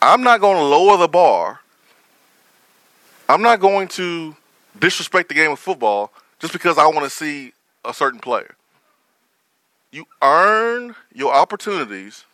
I'm 0.01 0.23
not 0.23 0.41
going 0.41 0.57
to 0.57 0.65
lower 0.65 0.97
the 0.97 1.09
bar. 1.09 1.61
I'm 3.29 3.43
not 3.43 3.61
going 3.61 3.89
to 3.89 4.37
disrespect 4.79 5.29
the 5.29 5.35
game 5.35 5.51
of 5.51 5.59
football 5.59 6.13
just 6.39 6.53
because 6.53 6.79
I 6.79 6.87
want 6.87 7.05
to 7.05 7.11
see 7.11 7.53
a 7.85 7.95
certain 7.95 8.21
player. 8.21 8.57
You 9.91 10.07
earn 10.23 10.95
your 11.15 11.35
opportunities 11.35 12.25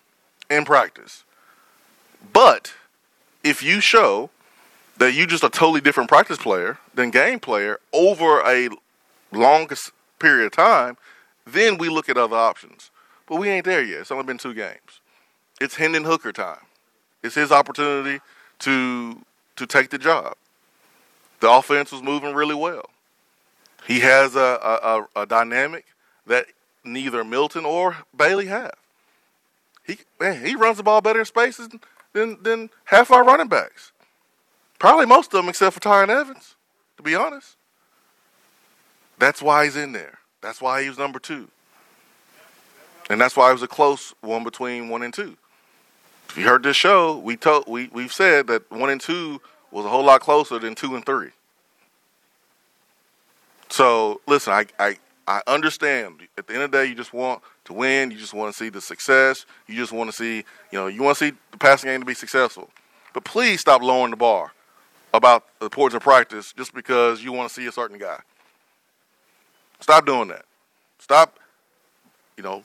in 0.51 0.65
practice. 0.65 1.25
But 2.33 2.75
if 3.45 3.63
you 3.63 3.81
show 3.81 4.31
that 4.99 5.15
you're 5.15 5.27
just 5.27 5.45
a 5.45 5.51
totally 5.51 5.81
different 5.81 6.09
practice 6.09 6.39
player 6.39 6.79
than 6.95 7.11
game 7.11 7.41
player 7.41 7.79
over 7.93 8.41
a 8.41 8.69
longest 9.33 9.93
period 10.19 10.47
of 10.47 10.53
time, 10.53 10.97
then 11.47 11.79
we 11.79 11.89
look 11.89 12.09
at 12.09 12.17
other 12.17 12.37
options. 12.37 12.91
But 13.27 13.37
we 13.37 13.49
ain't 13.49 13.65
there 13.65 13.83
yet. 13.83 14.01
It's 14.01 14.11
only 14.11 14.25
been 14.25 14.39
two 14.39 14.55
games. 14.55 15.01
It's 15.61 15.77
Hendon 15.77 16.05
Hooker 16.05 16.33
time. 16.33 16.61
It's 17.23 17.35
his 17.35 17.53
opportunity 17.53 18.21
to 18.61 19.25
to 19.57 19.67
take 19.67 19.91
the 19.91 19.99
job. 19.99 20.35
The 21.41 21.51
offense 21.51 21.93
was 21.93 22.03
moving 22.03 22.35
really 22.35 22.55
well. 22.55 22.91
He 23.87 24.01
has 24.01 24.37
a, 24.37 25.07
a, 25.17 25.23
a 25.23 25.27
dynamic 25.27 25.87
that 26.27 26.47
neither 26.85 27.25
Milton 27.25 27.65
or 27.65 27.97
Bailey 28.17 28.47
have. 28.47 28.75
He 29.87 29.99
man, 30.21 30.45
he 30.45 30.55
runs 30.55 30.77
the 30.77 30.83
ball 30.83 31.01
better 31.01 31.21
in 31.21 31.25
spaces 31.25 31.69
than 32.13 32.43
than 32.43 32.71
half 32.85 33.11
our 33.11 33.25
running 33.25 33.49
backs. 33.49 33.93
Probably 34.79 35.07
most 35.07 35.27
of 35.27 35.33
them, 35.33 35.49
except 35.49 35.75
for 35.75 35.81
Tiyon 35.81 36.09
Evans, 36.09 36.55
to 36.97 37.03
be 37.03 37.15
honest. 37.15 37.57
That's 39.19 39.43
why 39.43 39.65
he's 39.65 39.77
in 39.77 39.93
there. 39.93 40.19
That's 40.41 40.61
why 40.61 40.83
he 40.83 40.89
was 40.89 40.99
number 40.99 41.19
two. 41.19 41.49
And 43.11 43.21
that's 43.21 43.37
why 43.37 43.51
it 43.51 43.55
was 43.55 43.63
a 43.63 43.69
close 43.69 44.15
one 44.21 44.45
between 44.45 44.89
one 44.89 45.03
and 45.03 45.13
two. 45.13 45.37
If 46.29 46.37
you 46.37 46.45
heard 46.45 46.63
this 46.63 46.77
show, 46.77 47.17
we 47.17 47.37
told 47.37 47.65
we 47.67 47.89
we've 47.93 48.13
said 48.13 48.47
that 48.49 48.71
one 48.71 48.91
and 48.91 49.01
two 49.01 49.41
was 49.71 49.85
a 49.85 49.89
whole 49.89 50.05
lot 50.05 50.21
closer 50.21 50.59
than 50.59 50.75
two 50.75 50.95
and 50.95 51.05
three. 51.05 51.31
So 53.69 54.21
listen, 54.27 54.53
I 54.53 54.67
I, 54.79 54.99
I 55.27 55.43
understand. 55.47 56.23
At 56.37 56.47
the 56.47 56.55
end 56.55 56.63
of 56.63 56.71
the 56.71 56.79
day, 56.79 56.87
you 56.87 56.95
just 56.95 57.13
want 57.13 57.43
to 57.67 57.73
win. 57.73 58.11
You 58.11 58.19
just 58.19 58.35
want 58.35 58.53
to 58.53 58.57
see 58.57 58.71
the 58.71 58.81
success. 58.81 59.45
You 59.67 59.75
just 59.75 59.93
want 59.93 60.11
to 60.11 60.17
see 60.17 60.37
you 60.71 60.79
know 60.79 60.87
you 60.87 61.03
want 61.03 61.19
to 61.19 61.25
see 61.27 61.37
the 61.51 61.59
passing 61.59 61.91
game 61.91 62.01
to 62.01 62.07
be 62.07 62.15
successful. 62.15 62.71
But 63.13 63.25
please 63.25 63.61
stop 63.61 63.83
lowering 63.83 64.11
the 64.11 64.17
bar 64.17 64.53
about 65.13 65.45
the 65.59 65.67
importance 65.67 65.97
of 65.97 66.03
practice 66.03 66.53
just 66.57 66.75
because 66.75 67.23
you 67.23 67.33
want 67.33 67.49
to 67.49 67.55
see 67.55 67.67
a 67.67 67.73
certain 67.73 67.99
guy. 67.99 68.21
Stop 69.81 70.07
doing 70.07 70.29
that. 70.29 70.45
Stop, 70.99 71.39
you 72.37 72.43
know, 72.43 72.65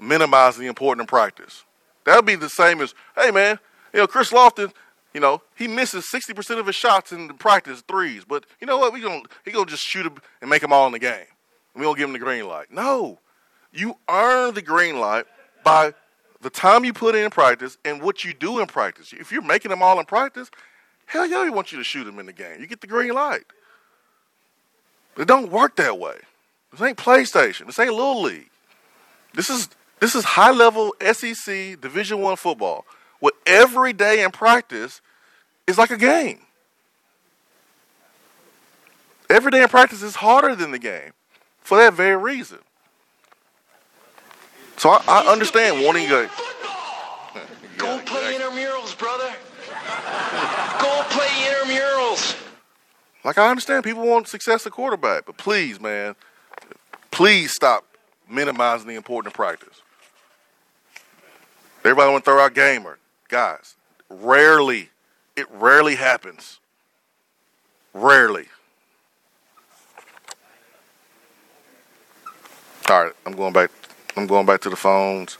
minimizing 0.00 0.62
the 0.62 0.68
importance 0.68 1.02
of 1.02 1.08
practice. 1.08 1.64
That 2.04 2.16
would 2.16 2.26
be 2.26 2.34
the 2.34 2.48
same 2.48 2.80
as, 2.80 2.94
hey 3.16 3.30
man, 3.30 3.58
you 3.92 4.00
know, 4.00 4.06
Chris 4.06 4.32
Lofton, 4.32 4.72
you 5.16 5.20
know, 5.20 5.40
he 5.54 5.66
misses 5.66 6.10
sixty 6.10 6.34
percent 6.34 6.60
of 6.60 6.66
his 6.66 6.76
shots 6.76 7.10
in 7.10 7.26
the 7.26 7.32
practice 7.32 7.80
threes, 7.88 8.22
but 8.22 8.44
you 8.60 8.66
know 8.66 8.76
what? 8.76 8.92
We 8.92 9.00
gonna 9.00 9.22
he 9.46 9.50
gonna 9.50 9.64
just 9.64 9.82
shoot 9.82 10.02
them 10.02 10.18
and 10.42 10.50
make 10.50 10.60
them 10.60 10.74
all 10.74 10.84
in 10.84 10.92
the 10.92 10.98
game. 10.98 11.24
We 11.74 11.84
don't 11.84 11.96
give 11.96 12.06
him 12.06 12.12
the 12.12 12.18
green 12.18 12.46
light. 12.46 12.66
No, 12.70 13.18
you 13.72 13.96
earn 14.10 14.52
the 14.52 14.60
green 14.60 15.00
light 15.00 15.24
by 15.64 15.94
the 16.42 16.50
time 16.50 16.84
you 16.84 16.92
put 16.92 17.14
in 17.14 17.30
practice 17.30 17.78
and 17.82 18.02
what 18.02 18.24
you 18.24 18.34
do 18.34 18.60
in 18.60 18.66
practice. 18.66 19.14
If 19.14 19.32
you're 19.32 19.40
making 19.40 19.70
them 19.70 19.82
all 19.82 19.98
in 19.98 20.04
practice, 20.04 20.50
hell 21.06 21.26
yeah, 21.26 21.44
we 21.44 21.48
want 21.48 21.72
you 21.72 21.78
to 21.78 21.84
shoot 21.84 22.04
them 22.04 22.18
in 22.18 22.26
the 22.26 22.34
game. 22.34 22.60
You 22.60 22.66
get 22.66 22.82
the 22.82 22.86
green 22.86 23.14
light. 23.14 23.46
It 25.16 25.26
don't 25.26 25.50
work 25.50 25.76
that 25.76 25.98
way. 25.98 26.18
This 26.72 26.82
ain't 26.82 26.98
PlayStation. 26.98 27.64
This 27.64 27.78
ain't 27.78 27.90
Little 27.90 28.20
League. 28.20 28.50
This 29.32 29.48
is 29.48 29.70
this 29.98 30.14
is 30.14 30.24
high 30.24 30.52
level 30.52 30.94
SEC 31.00 31.80
Division 31.80 32.20
One 32.20 32.36
football, 32.36 32.84
where 33.20 33.32
every 33.46 33.92
day 33.92 34.22
in 34.22 34.30
practice 34.30 35.00
is 35.66 35.78
like 35.78 35.90
a 35.90 35.96
game. 35.96 36.40
Every 39.28 39.50
day 39.50 39.62
in 39.62 39.68
practice 39.68 40.02
is 40.02 40.16
harder 40.16 40.54
than 40.54 40.70
the 40.70 40.78
game, 40.78 41.12
for 41.60 41.76
that 41.78 41.94
very 41.94 42.16
reason. 42.16 42.58
So 44.76 44.90
I, 44.90 45.02
I 45.08 45.32
understand 45.32 45.84
wanting 45.84 46.08
to. 46.08 46.30
Go 47.78 47.98
play 48.06 48.34
intramurals, 48.34 48.96
brother. 48.96 49.32
Go 50.80 51.02
play 51.10 51.26
intramurals. 51.26 52.42
Like 53.24 53.38
I 53.38 53.50
understand 53.50 53.82
people 53.82 54.06
want 54.06 54.28
success 54.28 54.64
at 54.66 54.72
quarterback, 54.72 55.26
but 55.26 55.36
please, 55.36 55.80
man, 55.80 56.14
please 57.10 57.52
stop 57.52 57.84
minimizing 58.30 58.86
the 58.86 58.94
importance 58.94 59.32
of 59.32 59.34
practice. 59.34 59.82
Everybody 61.80 62.12
want 62.12 62.24
to 62.24 62.30
throw 62.30 62.40
out 62.40 62.54
gamer. 62.54 62.98
Guys, 63.28 63.74
rarely, 64.08 64.90
it 65.36 65.50
rarely 65.50 65.96
happens. 65.96 66.60
Rarely. 67.92 68.46
All 72.88 73.04
right, 73.04 73.12
I'm 73.24 73.34
going 73.34 73.52
back. 73.52 73.70
I'm 74.16 74.28
going 74.28 74.46
back 74.46 74.60
to 74.60 74.70
the 74.70 74.76
phones. 74.76 75.38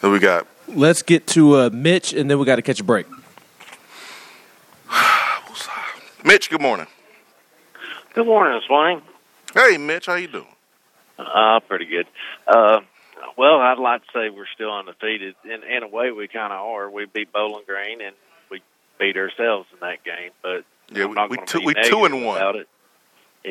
Who 0.00 0.12
we 0.12 0.20
got? 0.20 0.46
Let's 0.68 1.02
get 1.02 1.26
to 1.28 1.56
uh, 1.56 1.70
Mitch, 1.72 2.12
and 2.12 2.30
then 2.30 2.38
we 2.38 2.46
got 2.46 2.56
to 2.56 2.62
catch 2.62 2.78
a 2.78 2.84
break. 2.84 3.06
Mitch, 6.24 6.50
good 6.50 6.62
morning. 6.62 6.86
Good 8.14 8.26
morning, 8.26 8.60
Swanee. 8.66 9.02
Hey, 9.54 9.76
Mitch, 9.76 10.06
how 10.06 10.14
you 10.14 10.28
doing? 10.28 10.46
Uh, 11.18 11.58
pretty 11.60 11.86
good. 11.86 12.06
Uh, 12.46 12.80
well, 13.36 13.60
I'd 13.60 13.78
like 13.78 14.02
to 14.04 14.08
say 14.12 14.30
we're 14.30 14.46
still 14.54 14.72
undefeated. 14.72 15.34
In, 15.44 15.62
in 15.62 15.82
a 15.82 15.88
way, 15.88 16.10
we 16.10 16.28
kind 16.28 16.52
of 16.52 16.60
are. 16.60 16.90
We 16.90 17.06
beat 17.06 17.32
Bowling 17.32 17.64
Green, 17.66 18.00
and 18.00 18.14
we 18.50 18.62
beat 18.98 19.16
ourselves 19.16 19.68
in 19.72 19.80
that 19.80 20.04
game. 20.04 20.30
But 20.42 20.64
Yeah, 20.92 21.04
I'm 21.04 21.08
we 21.10 21.14
not 21.14 21.30
we 21.30 21.38
two 21.46 21.60
be 21.60 21.66
we 21.66 21.74
two 21.84 22.04
and 22.04 22.24
one. 22.24 22.36
About 22.38 22.56
it. 22.56 22.68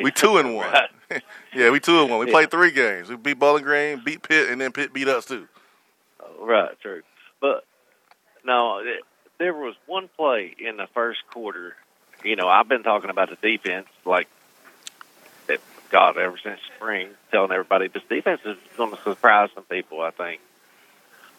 We 0.02 0.12
two 0.12 0.38
and 0.38 0.56
one. 0.56 0.72
Right. 0.72 1.22
yeah, 1.54 1.70
we 1.70 1.80
two 1.80 2.02
and 2.02 2.10
one. 2.10 2.20
We 2.20 2.26
Yeah. 2.28 2.32
played 2.34 2.52
three 2.52 2.72
games. 2.72 3.10
We 3.10 3.16
beat 3.16 3.38
Bowling 3.40 3.64
Green, 3.64 4.02
beat 4.04 4.24
Pitt, 4.24 4.50
and 4.50 4.60
then 4.60 4.72
Pitt 4.72 4.92
beat 4.94 5.08
us 5.08 5.26
too. 5.26 5.48
Oh, 6.20 6.46
right, 6.46 6.80
true. 6.82 7.02
But 7.40 7.66
no, 8.44 8.80
it, 8.80 9.02
there 9.38 9.54
was 9.54 9.76
one 9.86 10.10
play 10.18 10.56
in 10.58 10.78
the 10.78 10.88
first 10.94 11.20
quarter. 11.32 11.76
You 12.24 12.36
know, 12.36 12.48
I've 12.48 12.68
been 12.70 12.84
talking 12.84 13.10
about 13.10 13.30
the 13.30 13.36
defense, 13.36 13.88
like, 14.06 14.28
God, 15.94 16.18
ever 16.18 16.40
since 16.44 16.60
spring, 16.76 17.10
telling 17.30 17.52
everybody 17.52 17.88
this 17.88 18.02
defense 18.10 18.42
is 18.46 18.58
going 18.76 18.90
to 18.90 19.02
surprise 19.04 19.50
some 19.54 19.64
people. 19.66 20.02
I 20.02 20.10
think 20.10 20.42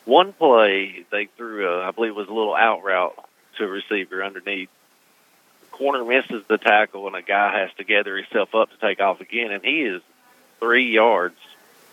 one 0.05 0.33
play 0.33 1.05
they 1.11 1.27
threw, 1.37 1.69
a, 1.69 1.83
I 1.83 1.91
believe, 1.91 2.13
it 2.13 2.17
was 2.17 2.29
a 2.29 2.33
little 2.33 2.55
out 2.55 2.85
route 2.85 3.19
to 3.59 3.65
a 3.65 3.67
receiver 3.67 4.23
underneath. 4.23 4.69
Corner 5.73 6.05
misses 6.05 6.45
the 6.47 6.57
tackle, 6.57 7.09
and 7.09 7.17
a 7.17 7.23
guy 7.23 7.63
has 7.63 7.71
to 7.79 7.85
gather 7.85 8.17
himself 8.17 8.55
up 8.55 8.71
to 8.71 8.77
take 8.77 9.01
off 9.01 9.21
again, 9.21 9.51
and 9.51 9.65
he 9.65 9.83
is 9.83 10.01
three 10.61 10.89
yards 10.89 11.37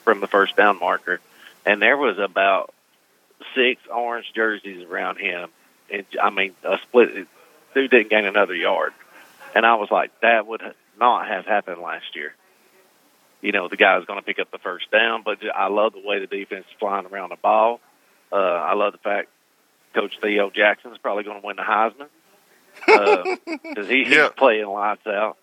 from 0.03 0.19
the 0.19 0.27
first 0.27 0.55
down 0.55 0.79
marker. 0.79 1.19
And 1.65 1.81
there 1.81 1.97
was 1.97 2.19
about 2.19 2.75
six 3.55 3.81
orange 3.91 4.31
jerseys 4.35 4.87
around 4.87 5.17
him. 5.17 5.49
And 5.91 6.05
I 6.21 6.29
mean, 6.29 6.53
a 6.63 6.77
split. 6.83 7.27
Dude 7.73 7.89
didn't 7.89 8.11
gain 8.11 8.25
another 8.25 8.53
yard, 8.53 8.93
and 9.55 9.65
I 9.65 9.73
was 9.75 9.89
like, 9.89 10.11
that 10.19 10.45
would 10.45 10.61
not 10.99 11.27
have 11.27 11.47
happened 11.47 11.81
last 11.81 12.15
year. 12.15 12.35
You 13.41 13.51
know, 13.51 13.67
the 13.67 13.77
guy 13.77 13.97
was 13.97 14.05
going 14.05 14.19
to 14.19 14.25
pick 14.25 14.39
up 14.39 14.51
the 14.51 14.59
first 14.59 14.91
down, 14.91 15.23
but 15.23 15.39
I 15.55 15.67
love 15.67 15.93
the 15.93 16.01
way 16.05 16.19
the 16.19 16.27
defense 16.27 16.65
is 16.67 16.75
flying 16.79 17.05
around 17.07 17.29
the 17.29 17.37
ball. 17.37 17.79
Uh, 18.31 18.35
I 18.35 18.75
love 18.75 18.93
the 18.93 18.99
fact 18.99 19.29
Coach 19.93 20.19
Theo 20.21 20.49
Jackson 20.49 20.91
is 20.91 20.97
probably 20.99 21.23
going 21.23 21.41
to 21.41 21.45
win 21.45 21.57
the 21.57 21.63
Heisman 21.63 22.07
because 23.45 23.87
he, 23.89 24.05
he's 24.05 24.29
playing 24.37 24.67
lights 24.67 25.05
out. 25.07 25.37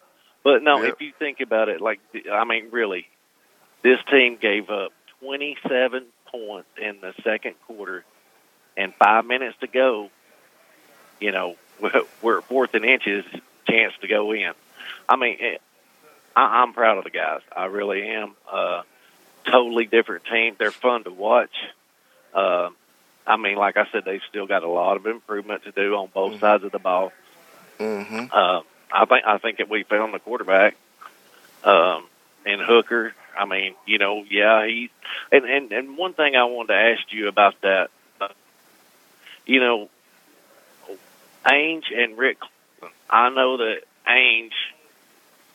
But 0.45 0.63
no, 0.63 0.83
if 0.83 1.01
you 1.01 1.13
think 1.19 1.41
about 1.41 1.69
it, 1.69 1.81
like 1.81 2.01
I 2.31 2.45
mean, 2.45 2.69
really, 2.71 3.07
this 3.83 3.99
team 4.11 4.39
gave 4.41 4.71
up 4.71 4.93
27 5.21 6.07
points 6.27 6.69
in 6.81 7.01
the 7.01 7.13
second 7.23 7.55
quarter, 7.67 8.05
and 8.77 8.95
five 8.95 9.27
minutes 9.27 9.57
to 9.61 9.67
go. 9.67 10.11
You 11.21 11.33
know, 11.33 11.57
we're 12.23 12.41
fourth 12.43 12.75
and 12.75 12.85
inches, 12.85 13.25
chance 13.69 13.93
to 14.01 14.09
go 14.09 14.33
in. 14.33 14.53
I 15.09 15.17
mean, 15.17 15.37
it, 15.41 15.63
I, 16.39 16.63
I'm 16.63 16.73
proud 16.73 16.99
of 16.99 17.05
the 17.05 17.11
guys. 17.11 17.41
I 17.55 17.65
really 17.67 18.09
am. 18.09 18.35
Uh, 18.51 18.83
totally 19.45 19.87
different 19.87 20.25
team. 20.25 20.55
They're 20.59 20.71
fun 20.71 21.05
to 21.05 21.11
watch. 21.11 21.55
Uh, 22.33 22.71
I 23.27 23.37
mean, 23.37 23.57
like 23.57 23.77
I 23.77 23.87
said, 23.91 24.05
they've 24.05 24.23
still 24.29 24.47
got 24.47 24.63
a 24.63 24.69
lot 24.69 24.97
of 24.97 25.07
improvement 25.07 25.65
to 25.65 25.73
do 25.73 25.97
on 25.97 26.09
both 26.15 26.39
sides 26.39 26.63
of 26.63 26.71
the 26.71 26.79
ball. 26.79 27.13
Mm-hmm. 27.81 28.27
Uh, 28.33 28.61
I 28.93 29.05
think 29.05 29.27
I 29.27 29.39
think 29.39 29.59
that 29.59 29.69
we 29.69 29.83
found 29.83 30.15
the 30.15 30.19
quarterback, 30.19 30.77
um, 31.65 32.05
and 32.47 32.61
Hooker. 32.61 33.15
I 33.37 33.45
mean, 33.45 33.75
you 33.87 33.99
know, 33.99 34.25
yeah, 34.29 34.67
he. 34.67 34.91
And 35.33 35.45
and 35.45 35.73
and 35.73 35.99
one 35.99 36.15
thing 36.15 36.37
I 36.37 36.45
wanted 36.45 36.69
to 36.69 36.75
ask 36.75 37.13
you 37.13 37.29
about 37.29 37.61
that, 37.63 37.91
uh, 38.21 38.29
you 39.45 39.61
know, 39.61 39.89
Ainge 41.45 41.85
and 41.95 42.17
Rick. 42.17 42.39
I 43.11 43.29
know 43.31 43.57
that 43.59 43.81
Ainge, 44.07 44.53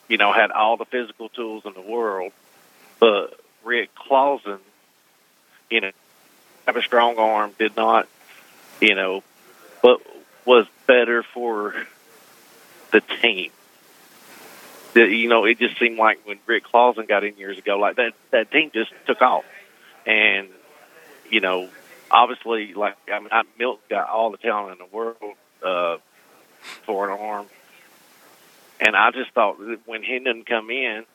you 0.08 0.18
know, 0.18 0.34
had 0.34 0.52
all 0.52 0.78
the 0.78 0.86
physical 0.86 1.30
tools 1.30 1.64
in 1.66 1.74
the 1.74 1.82
world, 1.82 2.32
but 3.00 3.40
Rick 3.64 3.96
Clausen, 3.96 4.60
you 5.70 5.82
know, 5.82 5.92
have 6.66 6.76
a 6.76 6.82
strong 6.82 7.18
arm, 7.18 7.54
did 7.58 7.76
not, 7.76 8.08
you 8.80 8.96
know, 8.96 9.24
but 9.82 10.02
was 10.46 10.66
better 10.88 11.24
for 11.24 11.76
the 12.92 13.02
team. 13.22 13.52
The, 14.94 15.08
you 15.08 15.28
know, 15.28 15.46
it 15.46 15.58
just 15.58 15.80
seemed 15.80 15.98
like 15.98 16.20
when 16.26 16.40
Rick 16.46 16.66
Clausen 16.66 17.06
got 17.06 17.24
in 17.24 17.38
years 17.38 17.58
ago, 17.58 17.78
like 17.78 17.96
that 17.96 18.14
that 18.32 18.52
team 18.52 18.70
just 18.74 18.92
took 19.08 19.22
off, 19.22 19.46
and 20.06 20.48
you 21.30 21.42
know, 21.42 21.68
obviously, 22.12 22.74
like 22.74 22.96
I 23.12 23.20
mean, 23.20 23.30
I, 23.32 23.42
Milton 23.58 23.82
got 23.90 24.08
all 24.08 24.30
the 24.30 24.38
talent 24.38 24.80
in 24.80 24.88
the 24.88 24.96
world 24.96 25.18
uh, 25.66 25.98
for 26.86 27.10
an 27.10 27.20
arm, 27.20 27.48
and 28.86 28.96
I 28.96 29.12
just 29.12 29.32
thought 29.32 29.60
that 29.60 29.80
when 29.86 30.04
he 30.04 30.20
didn't 30.20 30.46
come 30.46 30.70
in, 30.70 31.06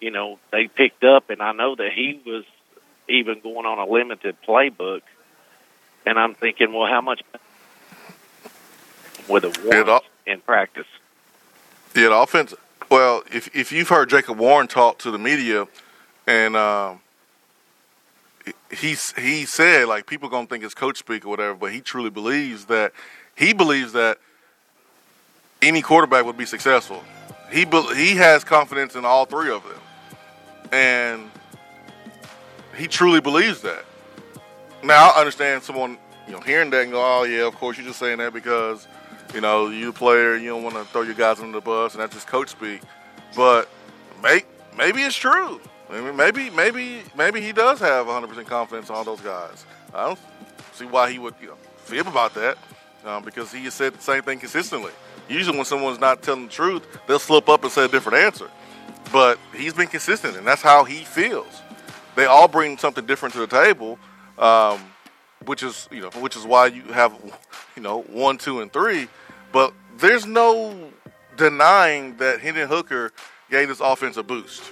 you 0.00 0.10
know, 0.10 0.38
they 0.52 0.68
picked 0.68 1.02
up, 1.02 1.30
and 1.30 1.42
I 1.42 1.52
know 1.52 1.74
that 1.74 1.90
he 1.92 2.20
was 2.24 2.44
even 3.08 3.40
going 3.40 3.66
on 3.66 3.78
a 3.78 3.90
limited 3.90 4.36
playbook, 4.46 5.02
and 6.06 6.18
I'm 6.18 6.34
thinking, 6.34 6.72
well, 6.72 6.86
how 6.86 7.00
much 7.00 7.22
with 9.28 9.44
a 9.44 9.62
warrant 9.64 10.04
in 10.26 10.40
practice? 10.40 10.86
Yeah, 11.96 12.08
the 12.08 12.16
offense. 12.16 12.54
Well, 12.90 13.22
if 13.32 13.54
if 13.56 13.72
you've 13.72 13.88
heard 13.88 14.10
Jacob 14.10 14.38
Warren 14.38 14.68
talk 14.68 14.98
to 14.98 15.10
the 15.10 15.18
media, 15.18 15.66
and 16.26 16.56
um, 16.56 17.00
he 18.70 18.96
he 19.16 19.46
said 19.46 19.88
like 19.88 20.06
people 20.06 20.28
gonna 20.28 20.46
think 20.46 20.62
it's 20.64 20.74
coach 20.74 20.98
speak 20.98 21.24
or 21.24 21.30
whatever, 21.30 21.54
but 21.54 21.72
he 21.72 21.80
truly 21.80 22.10
believes 22.10 22.66
that 22.66 22.92
he 23.36 23.52
believes 23.52 23.92
that 23.92 24.18
any 25.68 25.82
quarterback 25.82 26.24
would 26.24 26.36
be 26.36 26.46
successful. 26.46 27.02
He 27.50 27.66
he 27.94 28.16
has 28.16 28.44
confidence 28.44 28.94
in 28.94 29.04
all 29.04 29.26
three 29.26 29.50
of 29.50 29.62
them, 29.62 29.80
and 30.72 31.30
he 32.76 32.86
truly 32.86 33.20
believes 33.20 33.60
that. 33.62 33.84
Now 34.82 35.10
I 35.10 35.20
understand 35.20 35.62
someone 35.62 35.98
you 36.26 36.32
know 36.32 36.40
hearing 36.40 36.70
that 36.70 36.82
and 36.82 36.92
go, 36.92 37.00
oh 37.00 37.24
yeah, 37.24 37.46
of 37.46 37.54
course 37.54 37.76
you're 37.76 37.86
just 37.86 37.98
saying 37.98 38.18
that 38.18 38.32
because 38.32 38.86
you 39.32 39.40
know 39.40 39.68
you 39.68 39.86
the 39.86 39.92
player, 39.92 40.36
you 40.36 40.50
don't 40.50 40.62
want 40.62 40.74
to 40.76 40.84
throw 40.84 41.02
your 41.02 41.14
guys 41.14 41.40
under 41.40 41.52
the 41.52 41.60
bus, 41.60 41.94
and 41.94 42.02
that's 42.02 42.14
just 42.14 42.26
coach 42.26 42.48
speak. 42.48 42.80
But 43.36 43.68
may, 44.22 44.42
maybe 44.76 45.02
it's 45.02 45.16
true. 45.16 45.60
Maybe 45.90 46.50
maybe 46.50 47.02
maybe 47.16 47.40
he 47.40 47.52
does 47.52 47.78
have 47.80 48.06
100 48.06 48.26
percent 48.26 48.48
confidence 48.48 48.88
in 48.88 48.94
all 48.94 49.04
those 49.04 49.20
guys. 49.20 49.64
I 49.94 50.06
don't 50.06 50.18
see 50.72 50.86
why 50.86 51.12
he 51.12 51.18
would 51.18 51.34
you 51.40 51.48
know 51.48 51.56
fib 51.76 52.06
about 52.06 52.34
that 52.34 52.58
um, 53.04 53.22
because 53.22 53.52
he 53.52 53.64
has 53.64 53.74
said 53.74 53.94
the 53.94 54.02
same 54.02 54.22
thing 54.22 54.38
consistently. 54.38 54.92
Usually 55.28 55.56
when 55.56 55.64
someone's 55.64 55.98
not 55.98 56.22
telling 56.22 56.46
the 56.46 56.52
truth, 56.52 56.86
they'll 57.06 57.18
slip 57.18 57.48
up 57.48 57.62
and 57.62 57.72
say 57.72 57.84
a 57.84 57.88
different 57.88 58.18
answer. 58.18 58.50
But 59.12 59.38
he's 59.54 59.74
been 59.74 59.88
consistent, 59.88 60.36
and 60.36 60.46
that's 60.46 60.62
how 60.62 60.84
he 60.84 61.04
feels. 61.04 61.62
They 62.16 62.26
all 62.26 62.48
bring 62.48 62.78
something 62.78 63.06
different 63.06 63.34
to 63.34 63.40
the 63.40 63.46
table, 63.46 63.98
um, 64.38 64.80
which 65.44 65.62
is 65.62 65.88
you 65.90 66.00
know 66.00 66.10
which 66.20 66.36
is 66.36 66.44
why 66.44 66.66
you 66.66 66.82
have 66.84 67.14
you 67.76 67.82
know 67.82 68.02
one, 68.02 68.38
two, 68.38 68.60
and 68.60 68.72
three. 68.72 69.08
But 69.52 69.72
there's 69.98 70.26
no 70.26 70.90
denying 71.36 72.16
that 72.16 72.40
Hendon 72.40 72.68
Hooker 72.68 73.12
gave 73.50 73.68
this 73.68 73.80
offense 73.80 74.16
a 74.16 74.22
boost. 74.22 74.62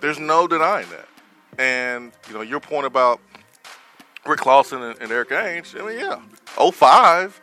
There's 0.00 0.18
no 0.18 0.46
denying 0.46 0.88
that. 0.90 1.08
And 1.58 2.12
you 2.28 2.34
know 2.34 2.42
your 2.42 2.60
point 2.60 2.86
about 2.86 3.20
Rick 4.26 4.40
Clausen 4.40 4.82
and, 4.82 5.00
and 5.00 5.10
Eric 5.10 5.30
Ainge. 5.30 5.80
I 5.80 5.86
mean, 5.86 5.98
yeah, 5.98 6.20
05, 6.70 7.40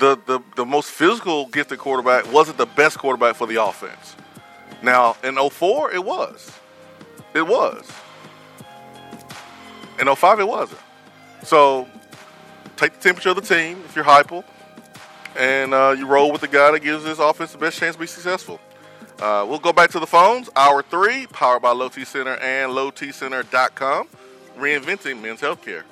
the, 0.00 0.18
the 0.26 0.40
the 0.56 0.66
most 0.66 0.90
physical 0.90 1.46
gifted 1.46 1.78
quarterback 1.78 2.30
wasn't 2.32 2.58
the 2.58 2.66
best 2.66 2.98
quarterback 2.98 3.36
for 3.36 3.46
the 3.46 3.62
offense. 3.62 4.16
Now 4.82 5.16
in 5.22 5.36
04, 5.36 5.92
it 5.92 6.04
was. 6.04 6.50
It 7.34 7.46
was. 7.46 7.88
In 10.00 10.12
05, 10.12 10.40
it 10.40 10.48
wasn't. 10.48 10.80
So 11.44 11.86
take 12.76 12.94
the 12.94 13.00
temperature 13.00 13.28
of 13.28 13.36
the 13.36 13.42
team 13.42 13.82
if 13.84 13.94
you're 13.94 14.04
hyper, 14.04 14.42
and 15.36 15.74
uh, 15.74 15.94
you 15.96 16.06
roll 16.06 16.32
with 16.32 16.40
the 16.40 16.48
guy 16.48 16.72
that 16.72 16.80
gives 16.80 17.04
this 17.04 17.18
offense 17.18 17.52
the 17.52 17.58
best 17.58 17.78
chance 17.78 17.94
to 17.94 18.00
be 18.00 18.06
successful. 18.06 18.58
Uh, 19.20 19.44
we'll 19.46 19.58
go 19.58 19.72
back 19.72 19.90
to 19.90 20.00
the 20.00 20.06
phones. 20.06 20.48
Hour 20.56 20.82
three, 20.82 21.26
powered 21.26 21.60
by 21.60 21.72
Low 21.72 21.90
T 21.90 22.04
Center 22.04 22.36
and 22.36 22.72
LowTCenter.com, 22.72 24.08
reinventing 24.58 25.20
men's 25.20 25.42
healthcare. 25.42 25.82